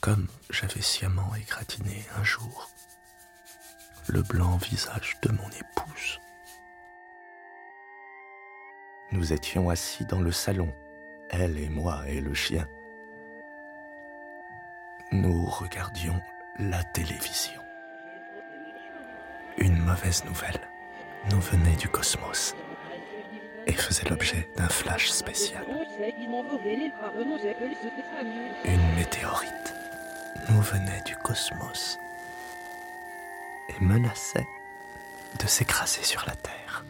Comme 0.00 0.28
j'avais 0.50 0.82
sciemment 0.82 1.34
égratigné 1.34 2.04
un 2.16 2.24
jour 2.24 2.70
le 4.08 4.22
blanc 4.22 4.56
visage 4.58 5.16
de 5.22 5.30
mon 5.30 5.48
épouse. 5.48 6.20
Nous 9.12 9.32
étions 9.32 9.68
assis 9.68 10.04
dans 10.04 10.20
le 10.20 10.32
salon, 10.32 10.72
elle 11.30 11.58
et 11.58 11.68
moi 11.68 12.08
et 12.08 12.20
le 12.20 12.34
chien. 12.34 12.68
Nous 15.12 15.46
regardions 15.46 16.20
la 16.58 16.82
télévision. 16.84 17.60
Une 19.58 19.78
mauvaise 19.78 20.24
nouvelle 20.24 20.68
nous 21.30 21.40
venait 21.40 21.76
du 21.76 21.88
cosmos 21.88 22.54
et 23.66 23.72
faisait 23.72 24.08
l'objet 24.08 24.48
d'un 24.56 24.68
flash 24.68 25.08
spécial. 25.10 25.64
Une 28.64 28.94
météorite 28.94 29.74
nous 30.48 30.60
venait 30.60 31.02
du 31.04 31.16
cosmos 31.16 31.98
et 33.68 33.84
menaçait 33.84 34.46
de 35.40 35.46
s'écraser 35.46 36.02
sur 36.02 36.24
la 36.26 36.34
Terre. 36.36 36.84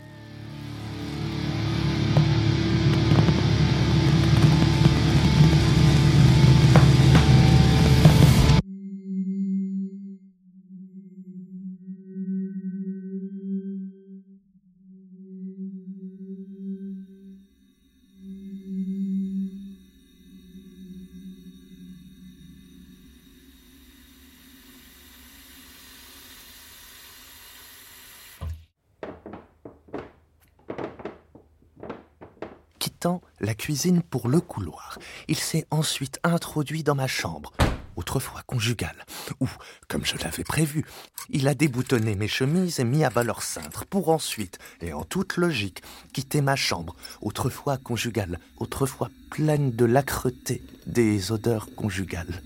La 33.40 33.54
cuisine 33.54 34.02
pour 34.02 34.28
le 34.28 34.40
couloir, 34.40 34.98
il 35.28 35.36
s'est 35.36 35.66
ensuite 35.70 36.18
introduit 36.24 36.82
dans 36.82 36.94
ma 36.94 37.06
chambre, 37.06 37.52
autrefois 37.96 38.42
conjugale, 38.46 39.04
où, 39.40 39.48
comme 39.88 40.04
je 40.04 40.16
l'avais 40.18 40.44
prévu, 40.44 40.84
il 41.30 41.48
a 41.48 41.54
déboutonné 41.54 42.14
mes 42.14 42.28
chemises 42.28 42.80
et 42.80 42.84
mis 42.84 43.04
à 43.04 43.10
bas 43.10 43.24
leur 43.24 43.42
cintre, 43.42 43.86
pour 43.86 44.08
ensuite, 44.08 44.58
et 44.80 44.92
en 44.92 45.04
toute 45.04 45.36
logique, 45.36 45.82
quitter 46.12 46.40
ma 46.40 46.56
chambre, 46.56 46.94
autrefois 47.20 47.78
conjugale, 47.78 48.38
autrefois 48.58 49.10
pleine 49.30 49.70
de 49.70 49.84
l'âcreté 49.84 50.62
des 50.86 51.32
odeurs 51.32 51.68
conjugales. 51.74 52.42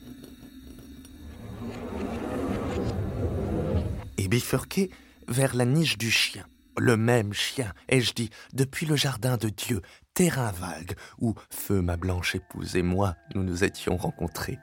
Et 4.18 4.28
bifurquer 4.28 4.90
vers 5.28 5.54
la 5.54 5.64
niche 5.64 5.96
du 5.98 6.10
chien, 6.10 6.44
le 6.76 6.96
même 6.96 7.32
chien, 7.32 7.72
ai-je 7.88 8.14
dit, 8.14 8.30
depuis 8.52 8.86
le 8.86 8.96
jardin 8.96 9.36
de 9.36 9.48
Dieu, 9.48 9.82
terrain 10.14 10.52
vague, 10.52 10.94
où 11.20 11.34
feu 11.50 11.82
ma 11.82 11.96
blanche 11.96 12.34
épouse 12.34 12.76
et 12.76 12.82
moi 12.82 13.16
nous 13.34 13.42
nous 13.42 13.64
étions 13.64 13.96
rencontrés. 13.96 14.58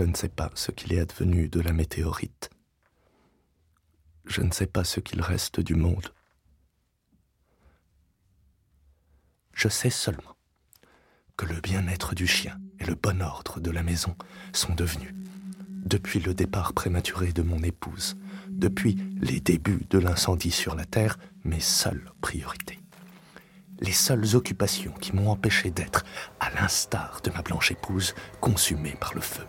Je 0.00 0.04
ne 0.04 0.14
sais 0.14 0.30
pas 0.30 0.50
ce 0.54 0.70
qu'il 0.70 0.94
est 0.94 1.00
advenu 1.00 1.48
de 1.48 1.60
la 1.60 1.72
météorite. 1.72 2.48
Je 4.24 4.40
ne 4.40 4.50
sais 4.50 4.66
pas 4.66 4.82
ce 4.82 5.00
qu'il 5.00 5.20
reste 5.20 5.60
du 5.60 5.74
monde. 5.74 6.14
Je 9.60 9.68
sais 9.68 9.90
seulement 9.90 10.38
que 11.36 11.44
le 11.44 11.60
bien-être 11.60 12.14
du 12.14 12.26
chien 12.26 12.58
et 12.78 12.86
le 12.86 12.94
bon 12.94 13.20
ordre 13.20 13.60
de 13.60 13.70
la 13.70 13.82
maison 13.82 14.16
sont 14.54 14.74
devenus, 14.74 15.14
depuis 15.84 16.18
le 16.18 16.32
départ 16.32 16.72
prématuré 16.72 17.34
de 17.34 17.42
mon 17.42 17.62
épouse, 17.62 18.16
depuis 18.48 18.96
les 19.20 19.38
débuts 19.38 19.84
de 19.90 19.98
l'incendie 19.98 20.50
sur 20.50 20.74
la 20.74 20.86
Terre, 20.86 21.18
mes 21.44 21.60
seules 21.60 22.10
priorités. 22.22 22.80
Les 23.80 23.92
seules 23.92 24.34
occupations 24.34 24.92
qui 24.92 25.14
m'ont 25.14 25.30
empêché 25.30 25.70
d'être, 25.70 26.06
à 26.40 26.48
l'instar 26.52 27.20
de 27.22 27.30
ma 27.30 27.42
blanche 27.42 27.70
épouse, 27.70 28.14
consumée 28.40 28.96
par 28.98 29.12
le 29.12 29.20
feu. 29.20 29.44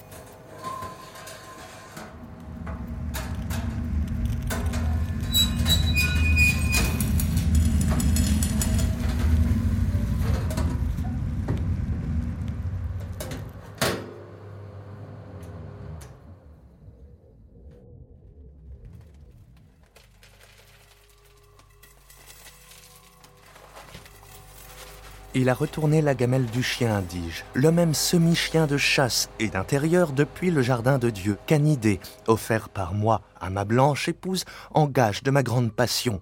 Il 25.34 25.48
a 25.48 25.54
retourné 25.54 26.02
la 26.02 26.14
gamelle 26.14 26.46
du 26.46 26.62
chien, 26.62 27.02
dis-je, 27.08 27.44
le 27.54 27.72
même 27.72 27.94
semi-chien 27.94 28.68
de 28.68 28.76
chasse 28.76 29.30
et 29.40 29.48
d'intérieur 29.48 30.12
depuis 30.12 30.52
le 30.52 30.62
jardin 30.62 30.98
de 30.98 31.10
Dieu, 31.10 31.38
canidé, 31.48 32.02
offert 32.28 32.68
par 32.68 32.94
moi 32.94 33.22
à 33.40 33.50
ma 33.50 33.64
blanche 33.64 34.10
épouse 34.10 34.44
en 34.72 34.88
gage 34.88 35.24
de 35.24 35.32
ma 35.32 35.42
grande 35.42 35.72
passion. 35.72 36.20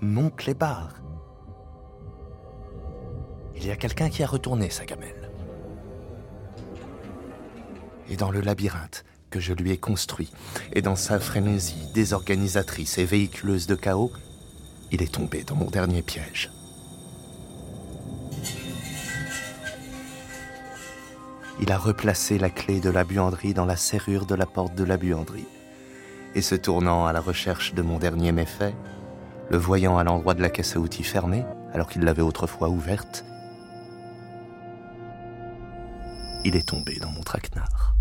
Mon 0.00 0.28
clébard. 0.28 0.94
Il 3.54 3.64
y 3.64 3.70
a 3.70 3.76
quelqu'un 3.76 4.10
qui 4.10 4.24
a 4.24 4.26
retourné 4.26 4.68
sa 4.68 4.84
gamelle. 4.84 5.30
Et 8.08 8.16
dans 8.16 8.32
le 8.32 8.40
labyrinthe 8.40 9.04
que 9.30 9.38
je 9.38 9.52
lui 9.52 9.70
ai 9.70 9.78
construit, 9.78 10.32
et 10.72 10.82
dans 10.82 10.96
sa 10.96 11.20
frénésie 11.20 11.92
désorganisatrice 11.94 12.98
et 12.98 13.04
véhiculeuse 13.04 13.68
de 13.68 13.76
chaos, 13.76 14.12
il 14.90 15.00
est 15.00 15.14
tombé 15.14 15.44
dans 15.44 15.56
mon 15.56 15.70
dernier 15.70 16.02
piège. 16.02 16.50
Il 21.60 21.70
a 21.72 21.78
replacé 21.78 22.38
la 22.38 22.50
clé 22.50 22.80
de 22.80 22.90
la 22.90 23.04
buanderie 23.04 23.54
dans 23.54 23.64
la 23.64 23.76
serrure 23.76 24.26
de 24.26 24.34
la 24.34 24.46
porte 24.46 24.74
de 24.74 24.84
la 24.84 24.96
buanderie. 24.96 25.46
Et 26.34 26.42
se 26.42 26.54
tournant 26.54 27.06
à 27.06 27.12
la 27.12 27.20
recherche 27.20 27.74
de 27.74 27.82
mon 27.82 27.98
dernier 27.98 28.32
méfait, 28.32 28.74
le 29.50 29.58
voyant 29.58 29.98
à 29.98 30.04
l'endroit 30.04 30.34
de 30.34 30.42
la 30.42 30.50
caisse 30.50 30.76
à 30.76 30.80
outils 30.80 31.04
fermée, 31.04 31.44
alors 31.72 31.88
qu'il 31.88 32.02
l'avait 32.02 32.22
autrefois 32.22 32.68
ouverte, 32.68 33.24
il 36.44 36.56
est 36.56 36.68
tombé 36.68 36.96
dans 36.96 37.10
mon 37.10 37.22
traquenard. 37.22 37.94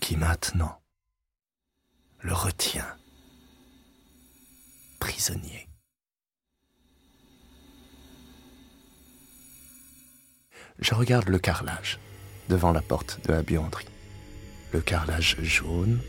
Qui 0.00 0.16
maintenant 0.16 0.78
le 2.20 2.32
retient 2.32 2.86
prisonnier. 4.98 5.65
Je 10.80 10.94
regarde 10.94 11.28
le 11.28 11.38
carrelage 11.38 11.98
devant 12.48 12.72
la 12.72 12.82
porte 12.82 13.20
de 13.26 13.32
la 13.32 13.42
buanderie. 13.42 13.88
Le 14.72 14.80
carrelage 14.80 15.36
jaune 15.42 16.00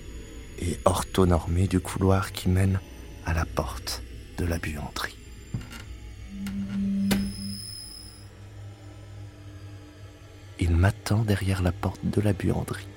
et 0.60 0.78
orthonormé 0.86 1.68
du 1.68 1.80
couloir 1.80 2.32
qui 2.32 2.50
mène 2.50 2.80
à 3.26 3.34
la 3.34 3.46
porte 3.46 4.02
de 4.38 4.46
la 4.46 4.58
buanderie. 4.58 5.16
Il 10.60 10.76
m'attend 10.76 11.24
derrière 11.24 11.62
la 11.62 11.72
porte 11.72 12.04
de 12.04 12.20
la 12.20 12.34
buanderie. 12.34 12.88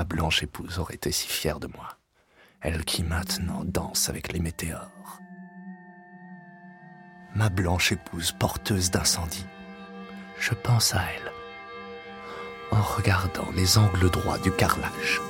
Ma 0.00 0.04
blanche 0.04 0.42
épouse 0.42 0.78
aurait 0.78 0.94
été 0.94 1.12
si 1.12 1.28
fière 1.28 1.60
de 1.60 1.66
moi, 1.66 1.98
elle 2.62 2.86
qui 2.86 3.02
maintenant 3.02 3.64
danse 3.66 4.08
avec 4.08 4.32
les 4.32 4.40
météores. 4.40 5.20
Ma 7.34 7.50
blanche 7.50 7.92
épouse 7.92 8.32
porteuse 8.32 8.90
d'incendie, 8.90 9.44
je 10.38 10.54
pense 10.54 10.94
à 10.94 11.02
elle 11.02 11.32
en 12.72 12.80
regardant 12.80 13.50
les 13.54 13.76
angles 13.76 14.08
droits 14.08 14.38
du 14.38 14.50
carrelage. 14.50 15.20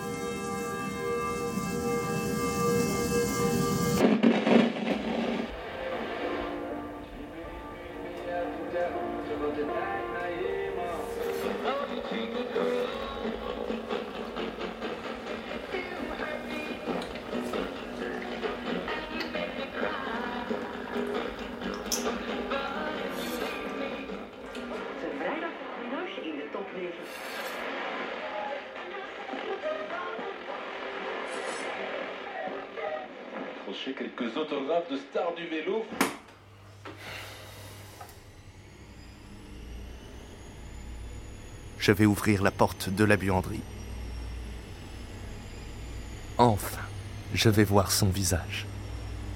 Je 41.90 41.94
vais 41.96 42.06
ouvrir 42.06 42.44
la 42.44 42.52
porte 42.52 42.88
de 42.88 43.02
la 43.02 43.16
buanderie. 43.16 43.64
Enfin, 46.38 46.86
je 47.34 47.48
vais 47.48 47.64
voir 47.64 47.90
son 47.90 48.10
visage, 48.10 48.68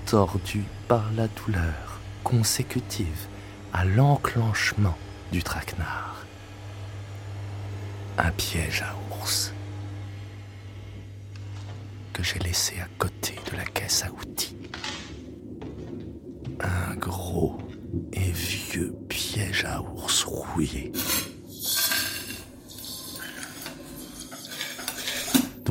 tordu 0.06 0.62
par 0.86 1.10
la 1.16 1.26
douleur 1.26 1.98
consécutive 2.22 3.26
à 3.72 3.84
l'enclenchement 3.84 4.96
du 5.32 5.42
traquenard. 5.42 6.24
Un 8.18 8.30
piège 8.30 8.82
à 8.82 8.94
ours 9.10 9.52
que 12.12 12.22
j'ai 12.22 12.38
laissé 12.38 12.78
à 12.78 12.86
côté 12.98 13.34
de 13.50 13.56
la 13.56 13.64
caisse 13.64 14.04
à 14.04 14.12
outils. 14.12 14.56
Un 16.60 16.94
gros 16.94 17.58
et 18.12 18.30
vieux 18.30 18.94
piège 19.08 19.64
à 19.64 19.82
ours 19.82 20.22
rouillé. 20.22 20.92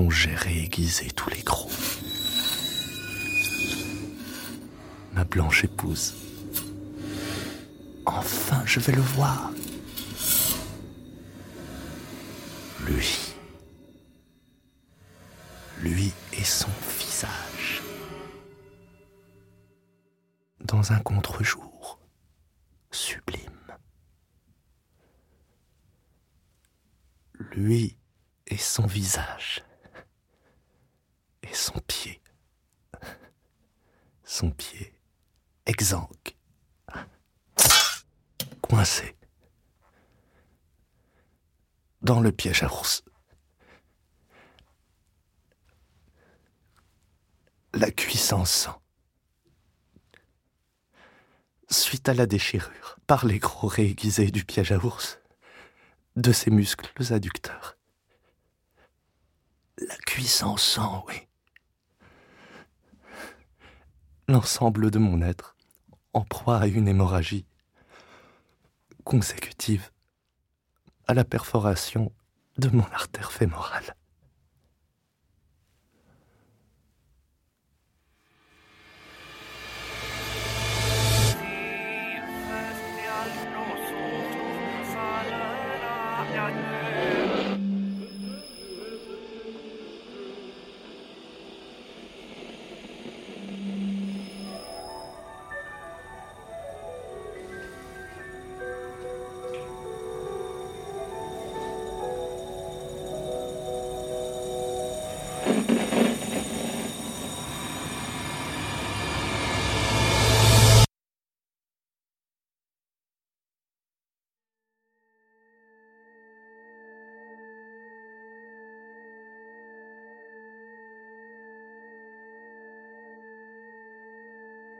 J'ai 0.09 0.35
réaiguisé 0.35 1.07
tous 1.15 1.29
les 1.29 1.41
crocs. 1.41 1.71
Ma 5.13 5.23
blanche 5.23 5.63
épouse. 5.63 6.15
Enfin, 8.05 8.61
je 8.65 8.79
vais 8.79 8.93
le 8.93 9.01
voir. 9.01 9.51
Suite 51.69 52.09
à 52.09 52.13
la 52.13 52.25
déchirure, 52.25 52.97
par 53.07 53.25
les 53.25 53.39
gros 53.39 53.67
réaiguisés 53.67 54.31
du 54.31 54.45
piège 54.45 54.71
à 54.71 54.77
ours, 54.77 55.19
de 56.15 56.31
ses 56.31 56.51
muscles 56.51 57.13
adducteurs. 57.13 57.77
La 59.77 59.95
cuisse 59.97 60.43
en 60.43 60.57
sang, 60.57 61.03
oui. 61.07 61.15
L'ensemble 64.27 64.91
de 64.91 64.99
mon 64.99 65.21
être, 65.21 65.55
en 66.13 66.21
proie 66.21 66.59
à 66.59 66.67
une 66.67 66.87
hémorragie 66.87 67.45
consécutive 69.03 69.91
à 71.07 71.13
la 71.13 71.25
perforation 71.25 72.13
de 72.57 72.69
mon 72.69 72.85
artère 72.91 73.31
fémorale. 73.31 73.95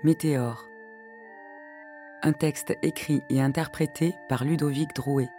Météore. 0.05 0.67
Un 2.23 2.33
texte 2.33 2.77
écrit 2.81 3.23
et 3.29 3.41
interprété 3.41 4.15
par 4.27 4.43
Ludovic 4.43 4.93
Drouet. 4.93 5.29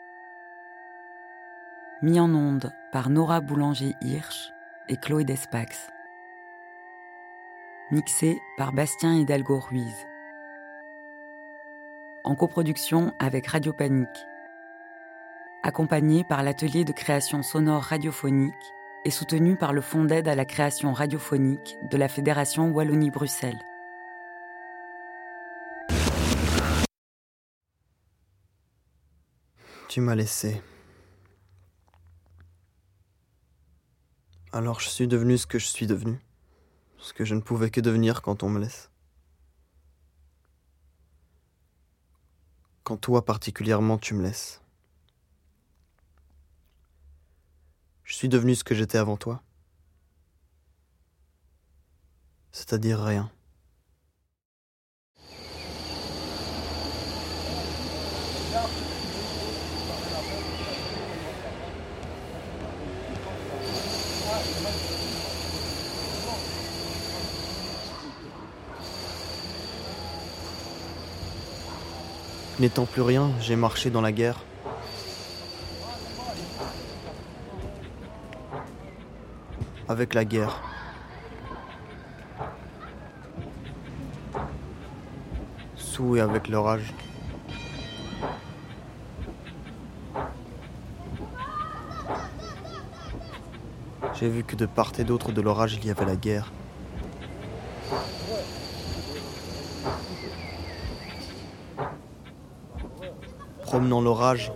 Mis 2.00 2.18
en 2.18 2.34
onde 2.34 2.72
par 2.90 3.10
Nora 3.10 3.42
Boulanger-Hirsch 3.42 4.54
et 4.88 4.96
Chloé 4.96 5.24
Despax. 5.24 5.90
Mixé 7.90 8.40
par 8.56 8.72
Bastien 8.72 9.12
Hidalgo 9.12 9.58
Ruiz. 9.58 10.06
En 12.24 12.34
coproduction 12.34 13.12
avec 13.18 13.48
Radio 13.48 13.74
Panique. 13.74 14.08
Accompagné 15.62 16.24
par 16.24 16.42
l'atelier 16.42 16.86
de 16.86 16.92
création 16.92 17.42
sonore 17.42 17.82
radiophonique 17.82 18.54
et 19.04 19.10
soutenu 19.10 19.56
par 19.56 19.74
le 19.74 19.82
Fonds 19.82 20.06
d'aide 20.06 20.26
à 20.26 20.34
la 20.34 20.46
création 20.46 20.94
radiophonique 20.94 21.76
de 21.82 21.98
la 21.98 22.08
Fédération 22.08 22.70
Wallonie-Bruxelles. 22.70 23.60
Tu 29.94 30.00
m'as 30.00 30.16
laissé. 30.16 30.60
Alors 34.50 34.80
je 34.80 34.88
suis 34.88 35.06
devenu 35.06 35.38
ce 35.38 35.46
que 35.46 35.60
je 35.60 35.66
suis 35.66 35.86
devenu. 35.86 36.18
Ce 36.98 37.12
que 37.12 37.24
je 37.24 37.36
ne 37.36 37.40
pouvais 37.40 37.70
que 37.70 37.80
devenir 37.80 38.20
quand 38.20 38.42
on 38.42 38.48
me 38.48 38.58
laisse. 38.58 38.90
Quand 42.82 42.96
toi 42.96 43.24
particulièrement 43.24 43.96
tu 43.96 44.14
me 44.14 44.24
laisses. 44.24 44.60
Je 48.02 48.14
suis 48.14 48.28
devenu 48.28 48.56
ce 48.56 48.64
que 48.64 48.74
j'étais 48.74 48.98
avant 48.98 49.16
toi. 49.16 49.44
C'est-à-dire 52.50 53.00
rien. 53.00 53.30
N'étant 72.60 72.86
plus 72.86 73.02
rien, 73.02 73.32
j'ai 73.40 73.56
marché 73.56 73.90
dans 73.90 74.00
la 74.00 74.12
guerre. 74.12 74.44
Avec 79.88 80.14
la 80.14 80.24
guerre. 80.24 80.62
Sous 85.76 86.14
et 86.14 86.20
avec 86.20 86.46
l'orage. 86.46 86.94
J'ai 94.14 94.28
vu 94.28 94.44
que 94.44 94.54
de 94.54 94.66
part 94.66 94.92
et 94.98 95.04
d'autre 95.04 95.32
de 95.32 95.40
l'orage 95.40 95.74
il 95.74 95.84
y 95.84 95.90
avait 95.90 96.06
la 96.06 96.14
guerre. 96.14 96.52
Promenant 103.74 104.00
l'orage, 104.00 104.52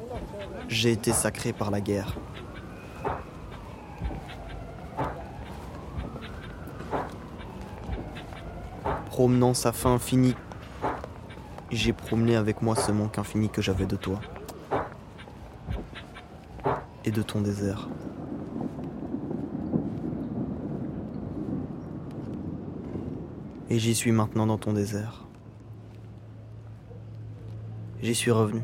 j'ai 0.69 0.93
été 0.93 1.11
sacré 1.11 1.53
par 1.53 1.73
la 1.73 1.81
guerre. 1.81 2.15
Promenant 9.07 9.55
sa 9.55 9.73
fin 9.73 9.95
infinie, 9.95 10.37
j'ai 11.73 11.93
promené 11.93 12.37
avec 12.37 12.63
moi 12.63 12.77
ce 12.77 12.93
manque 12.93 13.19
infini 13.19 13.49
que 13.49 13.61
j'avais 13.61 13.87
de 13.87 13.97
toi 13.97 14.21
et 17.05 17.11
de 17.11 17.23
ton 17.23 17.41
désert. 17.41 17.89
Et 23.69 23.81
j'y 23.81 23.97
suis 23.97 24.13
maintenant 24.13 24.47
dans 24.47 24.59
ton 24.59 24.73
désert. 24.73 25.25
J'y 28.01 28.15
suis 28.15 28.31
revenu. 28.31 28.63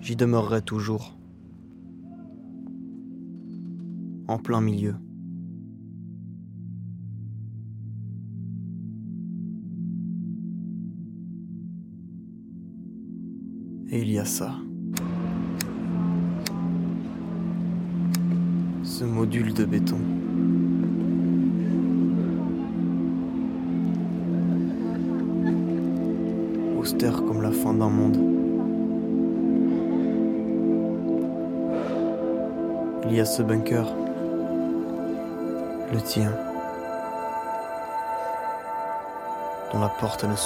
J'y 0.00 0.16
demeurerai 0.16 0.62
toujours. 0.62 1.18
En 4.28 4.38
plein 4.38 4.60
milieu. 4.60 4.94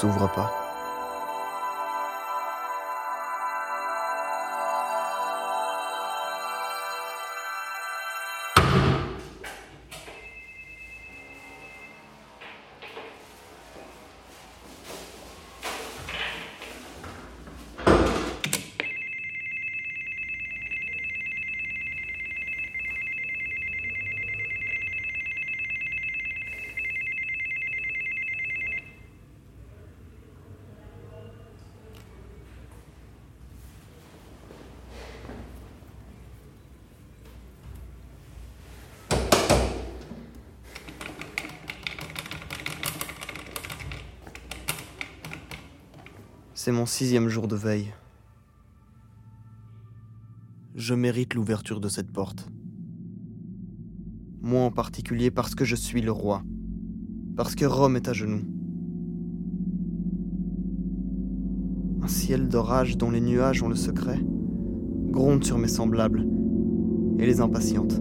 S'ouvre 0.05 0.28
pas. 0.34 0.63
C'est 46.64 46.72
mon 46.72 46.86
sixième 46.86 47.28
jour 47.28 47.46
de 47.46 47.56
veille. 47.56 47.92
Je 50.74 50.94
mérite 50.94 51.34
l'ouverture 51.34 51.78
de 51.78 51.90
cette 51.90 52.10
porte. 52.10 52.48
Moi 54.40 54.62
en 54.62 54.70
particulier 54.70 55.30
parce 55.30 55.54
que 55.54 55.66
je 55.66 55.76
suis 55.76 56.00
le 56.00 56.10
roi. 56.10 56.42
Parce 57.36 57.54
que 57.54 57.66
Rome 57.66 57.96
est 57.96 58.08
à 58.08 58.14
genoux. 58.14 58.46
Un 62.00 62.08
ciel 62.08 62.48
d'orage 62.48 62.96
dont 62.96 63.10
les 63.10 63.20
nuages 63.20 63.62
ont 63.62 63.68
le 63.68 63.76
secret 63.76 64.20
gronde 65.10 65.44
sur 65.44 65.58
mes 65.58 65.68
semblables 65.68 66.26
et 67.18 67.26
les 67.26 67.42
impatiente. 67.42 68.00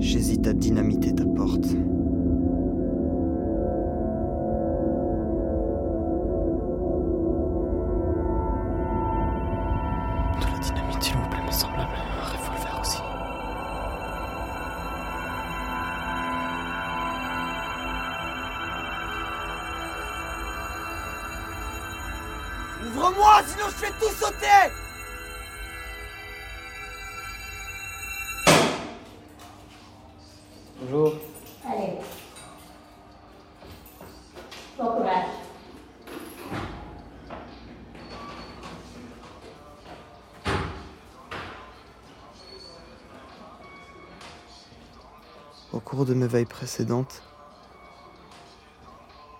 J'hésite 0.00 0.46
à 0.46 0.52
dynamiter 0.52 1.14
ta 1.14 1.24
porte. 1.24 1.74
De 46.04 46.14
mes 46.14 46.26
veilles 46.26 46.44
précédentes, 46.44 47.22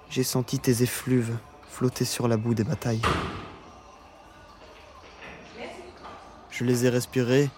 j'ai 0.09 0.23
senti 0.23 0.59
tes 0.59 0.83
effluves 0.83 1.37
flotter 1.69 2.05
sur 2.05 2.29
la 2.29 2.37
boue 2.37 2.55
des 2.55 2.65
batailles. 2.65 3.03
Je 6.51 6.65
les 6.65 6.85
ai 6.85 6.91
respirés, 6.91 7.51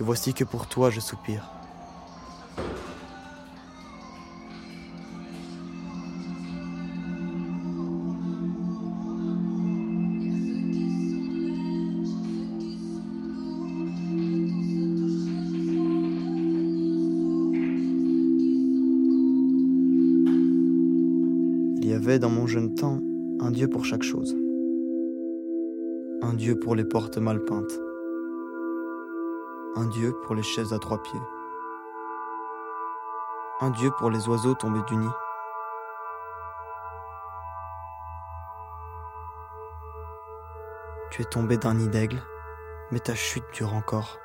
et 0.00 0.02
voici 0.02 0.34
que 0.34 0.44
pour 0.44 0.66
toi 0.66 0.90
je 0.90 1.00
soupire. 1.00 1.57
Jeune 22.48 22.74
temps 22.74 23.00
un 23.40 23.50
dieu 23.50 23.68
pour 23.68 23.84
chaque 23.84 24.02
chose. 24.02 24.34
Un 26.22 26.34
dieu 26.34 26.58
pour 26.58 26.74
les 26.74 26.84
portes 26.84 27.18
mal 27.18 27.44
peintes. 27.44 27.78
Un 29.76 29.86
dieu 29.86 30.14
pour 30.24 30.34
les 30.34 30.42
chaises 30.42 30.72
à 30.72 30.78
trois 30.78 31.00
pieds. 31.02 31.20
Un 33.60 33.70
dieu 33.70 33.90
pour 33.98 34.10
les 34.10 34.26
oiseaux 34.28 34.54
tombés 34.54 34.82
du 34.88 34.96
nid. 34.96 35.10
Tu 41.10 41.22
es 41.22 41.26
tombé 41.26 41.58
d'un 41.58 41.74
nid 41.74 41.88
d'aigle, 41.88 42.22
mais 42.90 42.98
ta 42.98 43.14
chute 43.14 43.44
dure 43.52 43.74
encore. 43.74 44.18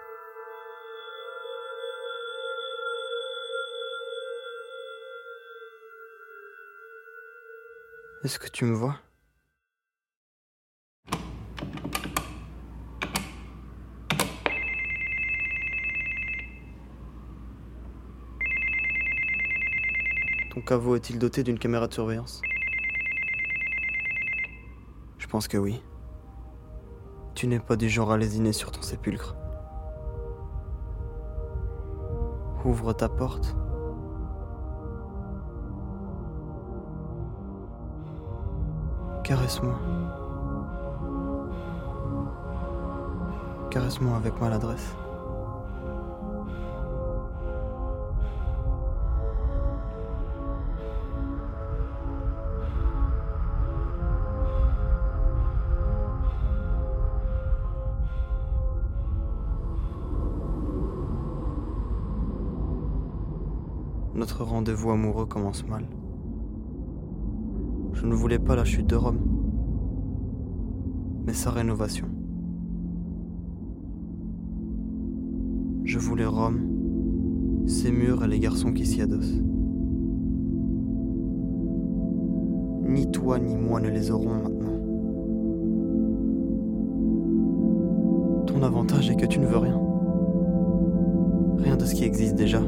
Est-ce 8.24 8.40
que 8.40 8.48
tu 8.48 8.64
me 8.64 8.74
vois? 8.74 8.96
Ton 20.52 20.62
caveau 20.62 20.96
est-il 20.96 21.20
doté 21.20 21.44
d'une 21.44 21.60
caméra 21.60 21.90
de 21.90 21.94
surveillance? 21.94 22.42
Je 25.18 25.28
pense 25.28 25.50
que 25.50 25.58
oui. 25.58 25.84
Tu 27.36 27.48
n'es 27.48 27.60
pas 27.60 27.76
du 27.76 27.90
genre 27.90 28.14
à 28.14 28.18
lésiner 28.18 28.54
sur 28.54 28.72
ton 28.72 28.82
sépulcre. 28.82 29.36
Ouvre 32.64 32.94
ta 32.94 33.10
porte. 33.10 33.54
Caresse-moi. 39.34 39.80
Caresse-moi 43.72 44.16
avec 44.16 44.40
maladresse. 44.40 44.96
Notre 64.14 64.44
rendez-vous 64.44 64.92
amoureux 64.92 65.26
commence 65.26 65.66
mal. 65.66 65.88
Je 68.04 68.10
ne 68.10 68.16
voulais 68.16 68.38
pas 68.38 68.58
la 68.58 68.66
chute 68.66 68.88
de 68.88 68.98
Rome, 68.98 69.22
mais 71.26 71.32
sa 71.32 71.52
rénovation. 71.52 72.06
Je 75.86 76.00
voulais 76.00 76.26
Rome, 76.26 77.64
ses 77.66 77.94
murs 77.94 78.22
et 78.26 78.28
les 78.28 78.40
garçons 78.40 78.74
qui 78.74 78.86
s'y 78.86 79.02
adossent. 79.02 79.42
Ni 82.82 83.10
toi 83.10 83.40
ni 83.40 83.56
moi 83.56 83.80
ne 83.80 83.88
les 83.88 84.12
aurons 84.12 84.36
maintenant. 84.36 84.80
Ton 88.48 88.64
avantage 88.64 89.10
est 89.10 89.16
que 89.16 89.26
tu 89.26 89.40
ne 89.40 89.46
veux 89.46 89.60
rien. 89.60 89.80
Rien 91.58 91.78
de 91.78 91.86
ce 91.86 91.96
qui 91.96 92.04
existe 92.04 92.36
déjà. 92.36 92.62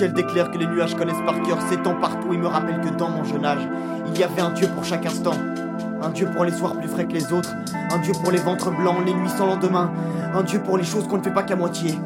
Ciel 0.00 0.14
d'éclairs 0.14 0.50
que 0.50 0.56
les 0.56 0.66
nuages 0.66 0.94
connaissent 0.94 1.20
par 1.26 1.42
cœur 1.42 1.60
s'étend 1.68 1.94
partout 2.00 2.32
et 2.32 2.38
me 2.38 2.46
rappelle 2.46 2.80
que 2.80 2.88
dans 2.88 3.10
mon 3.10 3.22
jeune 3.22 3.44
âge, 3.44 3.68
il 4.06 4.18
y 4.18 4.24
avait 4.24 4.40
un 4.40 4.48
Dieu 4.48 4.66
pour 4.68 4.82
chaque 4.82 5.04
instant. 5.04 5.34
Un 6.00 6.08
Dieu 6.08 6.26
pour 6.34 6.46
les 6.46 6.52
soirs 6.52 6.74
plus 6.78 6.88
frais 6.88 7.04
que 7.04 7.12
les 7.12 7.30
autres, 7.34 7.54
un 7.90 7.98
Dieu 7.98 8.14
pour 8.22 8.32
les 8.32 8.38
ventres 8.38 8.70
blancs, 8.70 8.96
les 9.04 9.12
nuits 9.12 9.28
sans 9.28 9.44
lendemain, 9.44 9.92
un 10.32 10.42
Dieu 10.42 10.58
pour 10.60 10.78
les 10.78 10.84
choses 10.84 11.06
qu'on 11.06 11.18
ne 11.18 11.22
fait 11.22 11.34
pas 11.34 11.42
qu'à 11.42 11.54
moitié. 11.54 11.98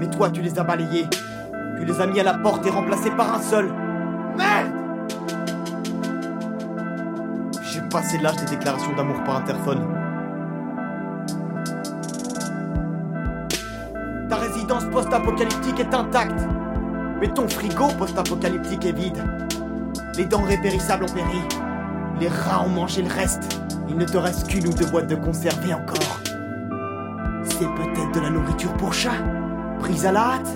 Mais 0.00 0.10
toi, 0.10 0.30
tu 0.30 0.42
les 0.42 0.58
as 0.58 0.64
balayés, 0.64 1.06
tu 1.78 1.84
les 1.84 2.00
as 2.00 2.08
mis 2.08 2.18
à 2.18 2.24
la 2.24 2.34
porte 2.34 2.66
et 2.66 2.70
remplacés 2.70 3.12
par 3.12 3.36
un 3.36 3.40
seul. 3.40 3.72
Merde 4.36 4.72
J'ai 7.62 7.82
passé 7.82 8.18
l'âge 8.18 8.38
des 8.38 8.56
déclarations 8.56 8.96
d'amour 8.96 9.22
par 9.22 9.36
interphone. 9.36 10.01
Post-apocalyptique 15.12 15.80
est 15.80 15.94
intacte. 15.94 16.40
Mais 17.20 17.28
ton 17.28 17.46
frigo 17.46 17.88
post-apocalyptique 17.98 18.86
est 18.86 18.92
vide. 18.92 19.22
Les 20.16 20.24
denrées 20.24 20.56
périssables 20.56 21.04
ont 21.04 21.12
péri. 21.12 21.38
Les 22.18 22.28
rats 22.28 22.62
ont 22.64 22.70
mangé 22.70 23.02
le 23.02 23.12
reste. 23.12 23.60
Il 23.90 23.96
ne 23.98 24.06
te 24.06 24.16
reste 24.16 24.48
qu'une 24.48 24.66
ou 24.66 24.72
deux 24.72 24.86
boîtes 24.86 25.08
de 25.08 25.16
conserve 25.16 25.68
et 25.68 25.74
encore. 25.74 26.20
C'est 27.44 27.66
peut-être 27.66 28.12
de 28.14 28.20
la 28.20 28.30
nourriture 28.30 28.72
pour 28.74 28.94
chat, 28.94 29.12
prise 29.80 30.06
à 30.06 30.12
la 30.12 30.34
hâte. 30.34 30.48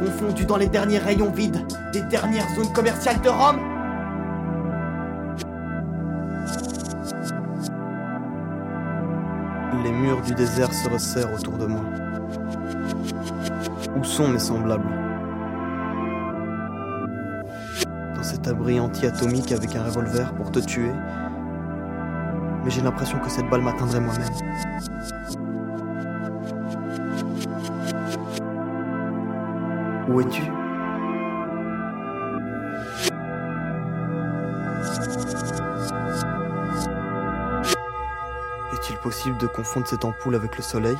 confondus 0.00 0.44
dans 0.44 0.56
les 0.56 0.66
derniers 0.66 0.98
rayons 0.98 1.30
vides 1.30 1.64
des 1.92 2.02
dernières 2.02 2.48
zones 2.56 2.72
commerciales 2.72 3.20
de 3.20 3.28
Rome 3.28 3.60
Les 9.84 9.92
murs 9.92 10.22
du 10.22 10.34
désert 10.34 10.72
se 10.72 10.88
resserrent 10.88 11.32
autour 11.32 11.56
de 11.58 11.66
moi. 11.66 11.82
Sont 14.06 14.28
mes 14.28 14.38
semblables. 14.38 14.88
Dans 18.14 18.22
cet 18.22 18.48
abri 18.48 18.80
anti-atomique 18.80 19.52
avec 19.52 19.76
un 19.76 19.84
revolver 19.84 20.32
pour 20.36 20.50
te 20.50 20.58
tuer. 20.58 20.90
Mais 22.64 22.70
j'ai 22.70 22.80
l'impression 22.80 23.18
que 23.18 23.28
cette 23.28 23.50
balle 23.50 23.60
m'atteindrait 23.60 24.00
moi-même. 24.00 24.32
Où 30.08 30.20
es-tu? 30.22 30.42
Est-il 38.72 38.96
possible 39.02 39.36
de 39.38 39.46
confondre 39.46 39.86
cette 39.86 40.06
ampoule 40.06 40.36
avec 40.36 40.56
le 40.56 40.62
soleil? 40.62 40.96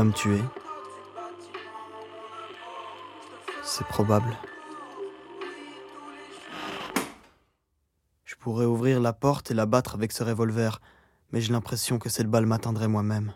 Va 0.00 0.04
me 0.04 0.12
C'est 3.62 3.86
probable. 3.86 4.34
Je 8.24 8.34
pourrais 8.36 8.64
ouvrir 8.64 9.00
la 9.00 9.12
porte 9.12 9.50
et 9.50 9.54
la 9.54 9.66
battre 9.66 9.94
avec 9.94 10.12
ce 10.12 10.24
revolver, 10.24 10.80
mais 11.32 11.42
j'ai 11.42 11.52
l'impression 11.52 11.98
que 11.98 12.08
cette 12.08 12.28
balle 12.28 12.46
m'atteindrait 12.46 12.88
moi-même. 12.88 13.34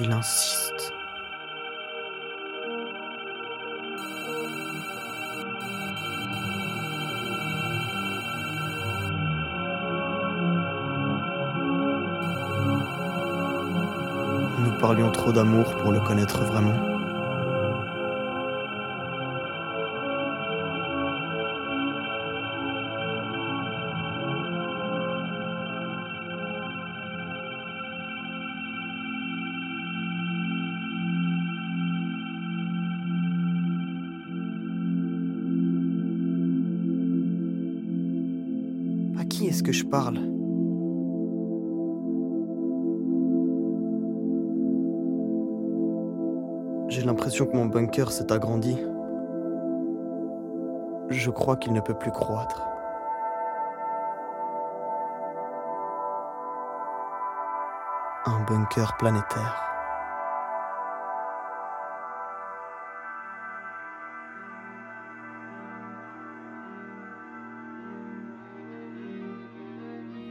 Il 0.00 0.12
insiste. 0.12 0.92
Parlions 14.86 15.10
trop 15.10 15.32
d'amour 15.32 15.74
pour 15.78 15.90
le 15.90 15.98
connaître 15.98 16.44
vraiment. 16.44 16.70
À 39.18 39.24
qui 39.24 39.48
est-ce 39.48 39.64
que 39.64 39.72
je 39.72 39.84
parle? 39.84 40.35
Que 47.44 47.56
mon 47.56 47.66
bunker 47.66 48.10
s'est 48.10 48.32
agrandi. 48.32 48.78
Je 51.10 51.30
crois 51.30 51.56
qu'il 51.56 51.72
ne 51.74 51.80
peut 51.80 51.94
plus 51.94 52.10
croître. 52.10 52.66
Un 58.24 58.42
bunker 58.44 58.96
planétaire. 58.98 59.62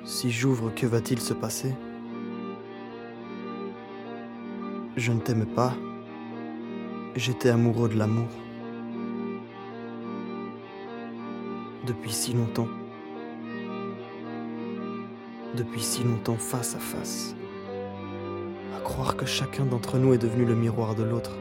Si 0.05 0.31
j'ouvre, 0.31 0.71
que 0.73 0.87
va-t-il 0.87 1.19
se 1.19 1.33
passer? 1.33 1.75
Je 4.95 5.11
ne 5.11 5.19
t'aimais 5.19 5.45
pas. 5.45 5.73
J'étais 7.15 7.47
amoureux 7.47 7.87
de 7.87 7.97
l'amour. 7.97 8.27
Depuis 11.87 12.11
si 12.11 12.33
longtemps. 12.33 12.67
Depuis 15.55 15.81
si 15.81 16.03
longtemps 16.03 16.35
face 16.35 16.75
à 16.75 16.79
face. 16.79 17.33
À 18.75 18.81
croire 18.81 19.15
que 19.15 19.25
chacun 19.25 19.63
d'entre 19.63 19.97
nous 19.97 20.13
est 20.13 20.17
devenu 20.17 20.43
le 20.43 20.55
miroir 20.55 20.93
de 20.93 21.03
l'autre. 21.03 21.31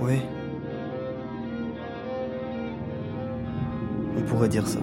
Oui. 0.00 0.18
On 4.18 4.22
pourrait 4.22 4.48
dire 4.48 4.66
ça. 4.66 4.80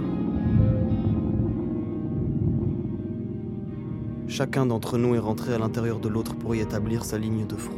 Chacun 4.35 4.65
d'entre 4.65 4.97
nous 4.97 5.13
est 5.13 5.19
rentré 5.19 5.53
à 5.53 5.59
l'intérieur 5.59 5.99
de 5.99 6.09
l'autre 6.09 6.33
pour 6.33 6.55
y 6.55 6.59
établir 6.59 7.05
sa 7.05 7.19
ligne 7.19 7.45
de 7.45 7.55
front. 7.55 7.77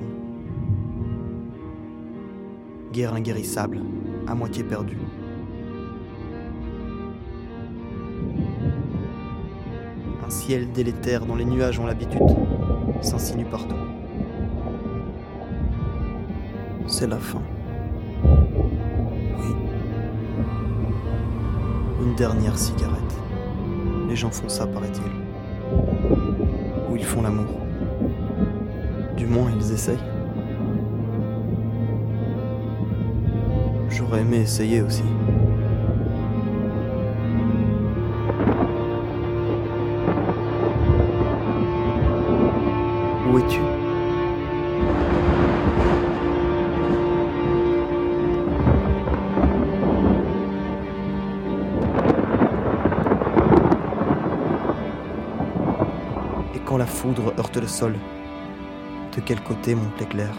Guerre 2.94 3.14
inguérissable, 3.14 3.82
à 4.26 4.36
moitié 4.36 4.64
perdue. 4.64 4.98
Un 10.26 10.30
ciel 10.30 10.72
délétère 10.72 11.26
dont 11.26 11.36
les 11.36 11.44
nuages 11.44 11.78
ont 11.78 11.88
l'habitude 11.88 12.22
s'insinue 13.02 13.44
partout. 13.44 13.76
C'est 16.88 17.08
la 17.08 17.18
fin. 17.18 17.42
Oui. 18.24 19.56
Une 22.02 22.16
dernière 22.16 22.58
cigarette. 22.58 23.02
Les 24.08 24.16
gens 24.16 24.32
font 24.32 24.48
ça, 24.48 24.66
paraît-il 24.66 26.45
ils 26.96 27.04
font 27.04 27.22
l'amour. 27.22 27.46
Du 29.18 29.26
moins, 29.26 29.52
ils 29.56 29.72
essayent. 29.72 29.98
J'aurais 33.90 34.22
aimé 34.22 34.38
essayer 34.38 34.82
aussi. 34.82 35.04
Où 43.32 43.40
es-tu? 43.40 43.75
Sol, 57.68 57.96
de 59.16 59.22
quel 59.22 59.42
côté 59.42 59.76
monte 59.76 60.00
l'éclair? 60.00 60.34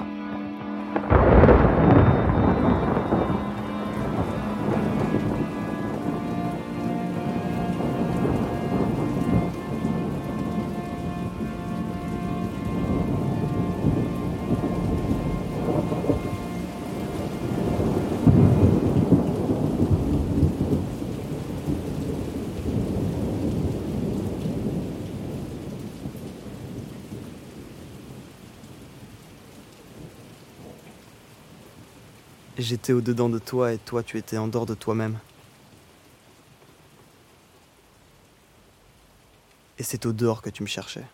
J'étais 32.68 32.92
au-dedans 32.92 33.28
de 33.28 33.38
toi 33.38 33.72
et 33.72 33.78
toi 33.78 34.02
tu 34.02 34.18
étais 34.18 34.38
en 34.38 34.48
dehors 34.48 34.66
de 34.66 34.74
toi-même. 34.74 35.20
Et 39.78 39.84
c'est 39.84 40.04
au 40.04 40.12
dehors 40.12 40.42
que 40.42 40.50
tu 40.50 40.64
me 40.64 40.66
cherchais. 40.66 41.04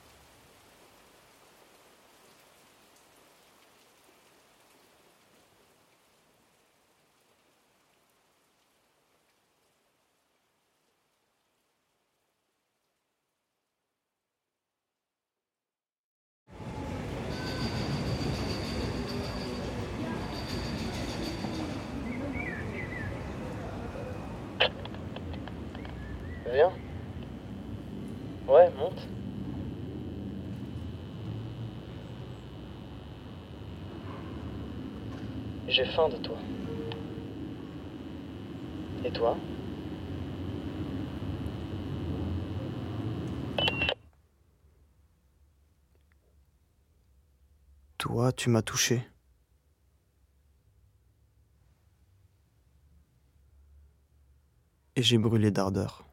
Tu 48.43 48.51
m'as 48.51 48.63
touché. 48.63 49.09
Et 54.97 55.03
j'ai 55.05 55.17
brûlé 55.17 55.53
d'ardeur. 55.53 56.12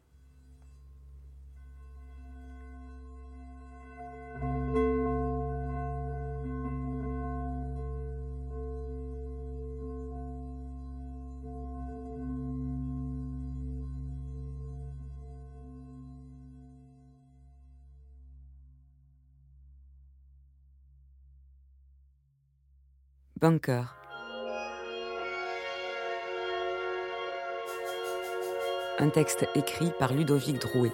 Un 28.99 29.09
texte 29.09 29.47
écrit 29.55 29.91
par 29.97 30.13
Ludovic 30.13 30.59
Drouet. 30.59 30.91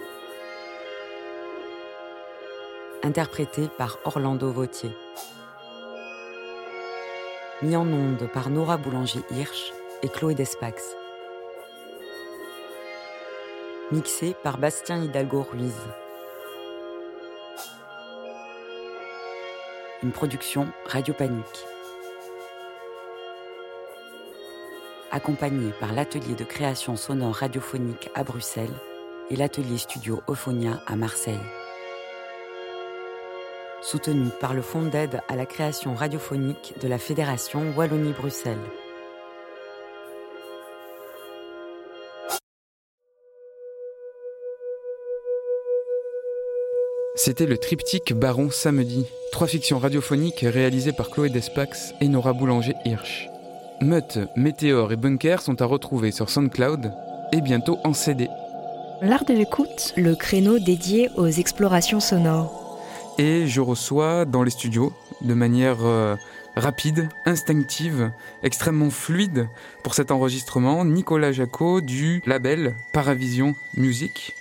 Interprété 3.03 3.67
par 3.77 3.99
Orlando 4.05 4.51
Vautier. 4.51 4.91
Mis 7.61 7.75
en 7.75 7.87
onde 7.87 8.29
par 8.31 8.49
Nora 8.49 8.77
Boulanger-Hirsch 8.77 9.73
et 10.03 10.07
Chloé 10.07 10.33
Despax. 10.33 10.95
Mixé 13.91 14.33
par 14.43 14.57
Bastien 14.57 15.03
Hidalgo-Ruiz. 15.03 15.75
Une 20.03 20.11
production 20.11 20.67
Radio 20.85 21.13
Panique. 21.13 21.64
Accompagné 25.15 25.71
par 25.79 25.93
l'atelier 25.93 26.35
de 26.35 26.43
création 26.43 26.97
sonore 26.97 27.35
radiophonique 27.35 28.09
à 28.15 28.25
Bruxelles 28.25 28.75
et 29.31 29.37
l'atelier 29.37 29.77
studio 29.77 30.21
Euphonia 30.27 30.81
à 30.85 30.97
Marseille. 30.97 31.39
Soutenu 33.81 34.27
par 34.41 34.53
le 34.53 34.61
Fonds 34.61 34.83
d'aide 34.83 35.21
à 35.29 35.37
la 35.37 35.45
création 35.45 35.95
radiophonique 35.95 36.73
de 36.81 36.89
la 36.89 36.97
Fédération 36.97 37.63
Wallonie-Bruxelles. 37.77 38.57
C'était 47.15 47.45
le 47.45 47.57
triptyque 47.57 48.13
Baron 48.13 48.49
Samedi, 48.49 49.07
trois 49.31 49.47
fictions 49.47 49.79
radiophoniques 49.79 50.41
réalisées 50.41 50.91
par 50.91 51.09
Chloé 51.09 51.29
Despax 51.29 51.93
et 52.01 52.09
Nora 52.09 52.33
Boulanger-Hirsch. 52.33 53.29
Meute, 53.81 54.19
Météor 54.35 54.93
et 54.93 54.95
Bunker 54.95 55.41
sont 55.41 55.61
à 55.61 55.65
retrouver 55.65 56.11
sur 56.11 56.29
SoundCloud 56.29 56.93
et 57.33 57.41
bientôt 57.41 57.79
en 57.83 57.93
CD. 57.93 58.29
L'art 59.01 59.25
de 59.25 59.33
l'écoute, 59.33 59.93
le 59.97 60.15
créneau 60.15 60.59
dédié 60.59 61.09
aux 61.17 61.27
explorations 61.27 61.99
sonores. 61.99 62.79
Et 63.17 63.47
je 63.47 63.61
reçois 63.61 64.25
dans 64.25 64.43
les 64.43 64.51
studios, 64.51 64.93
de 65.21 65.33
manière 65.33 65.85
euh, 65.85 66.15
rapide, 66.55 67.09
instinctive, 67.25 68.11
extrêmement 68.43 68.89
fluide, 68.89 69.47
pour 69.83 69.93
cet 69.93 70.11
enregistrement, 70.11 70.85
Nicolas 70.85 71.33
Jacot 71.33 71.81
du 71.81 72.21
label 72.25 72.75
Paravision 72.93 73.55
Music. 73.75 74.35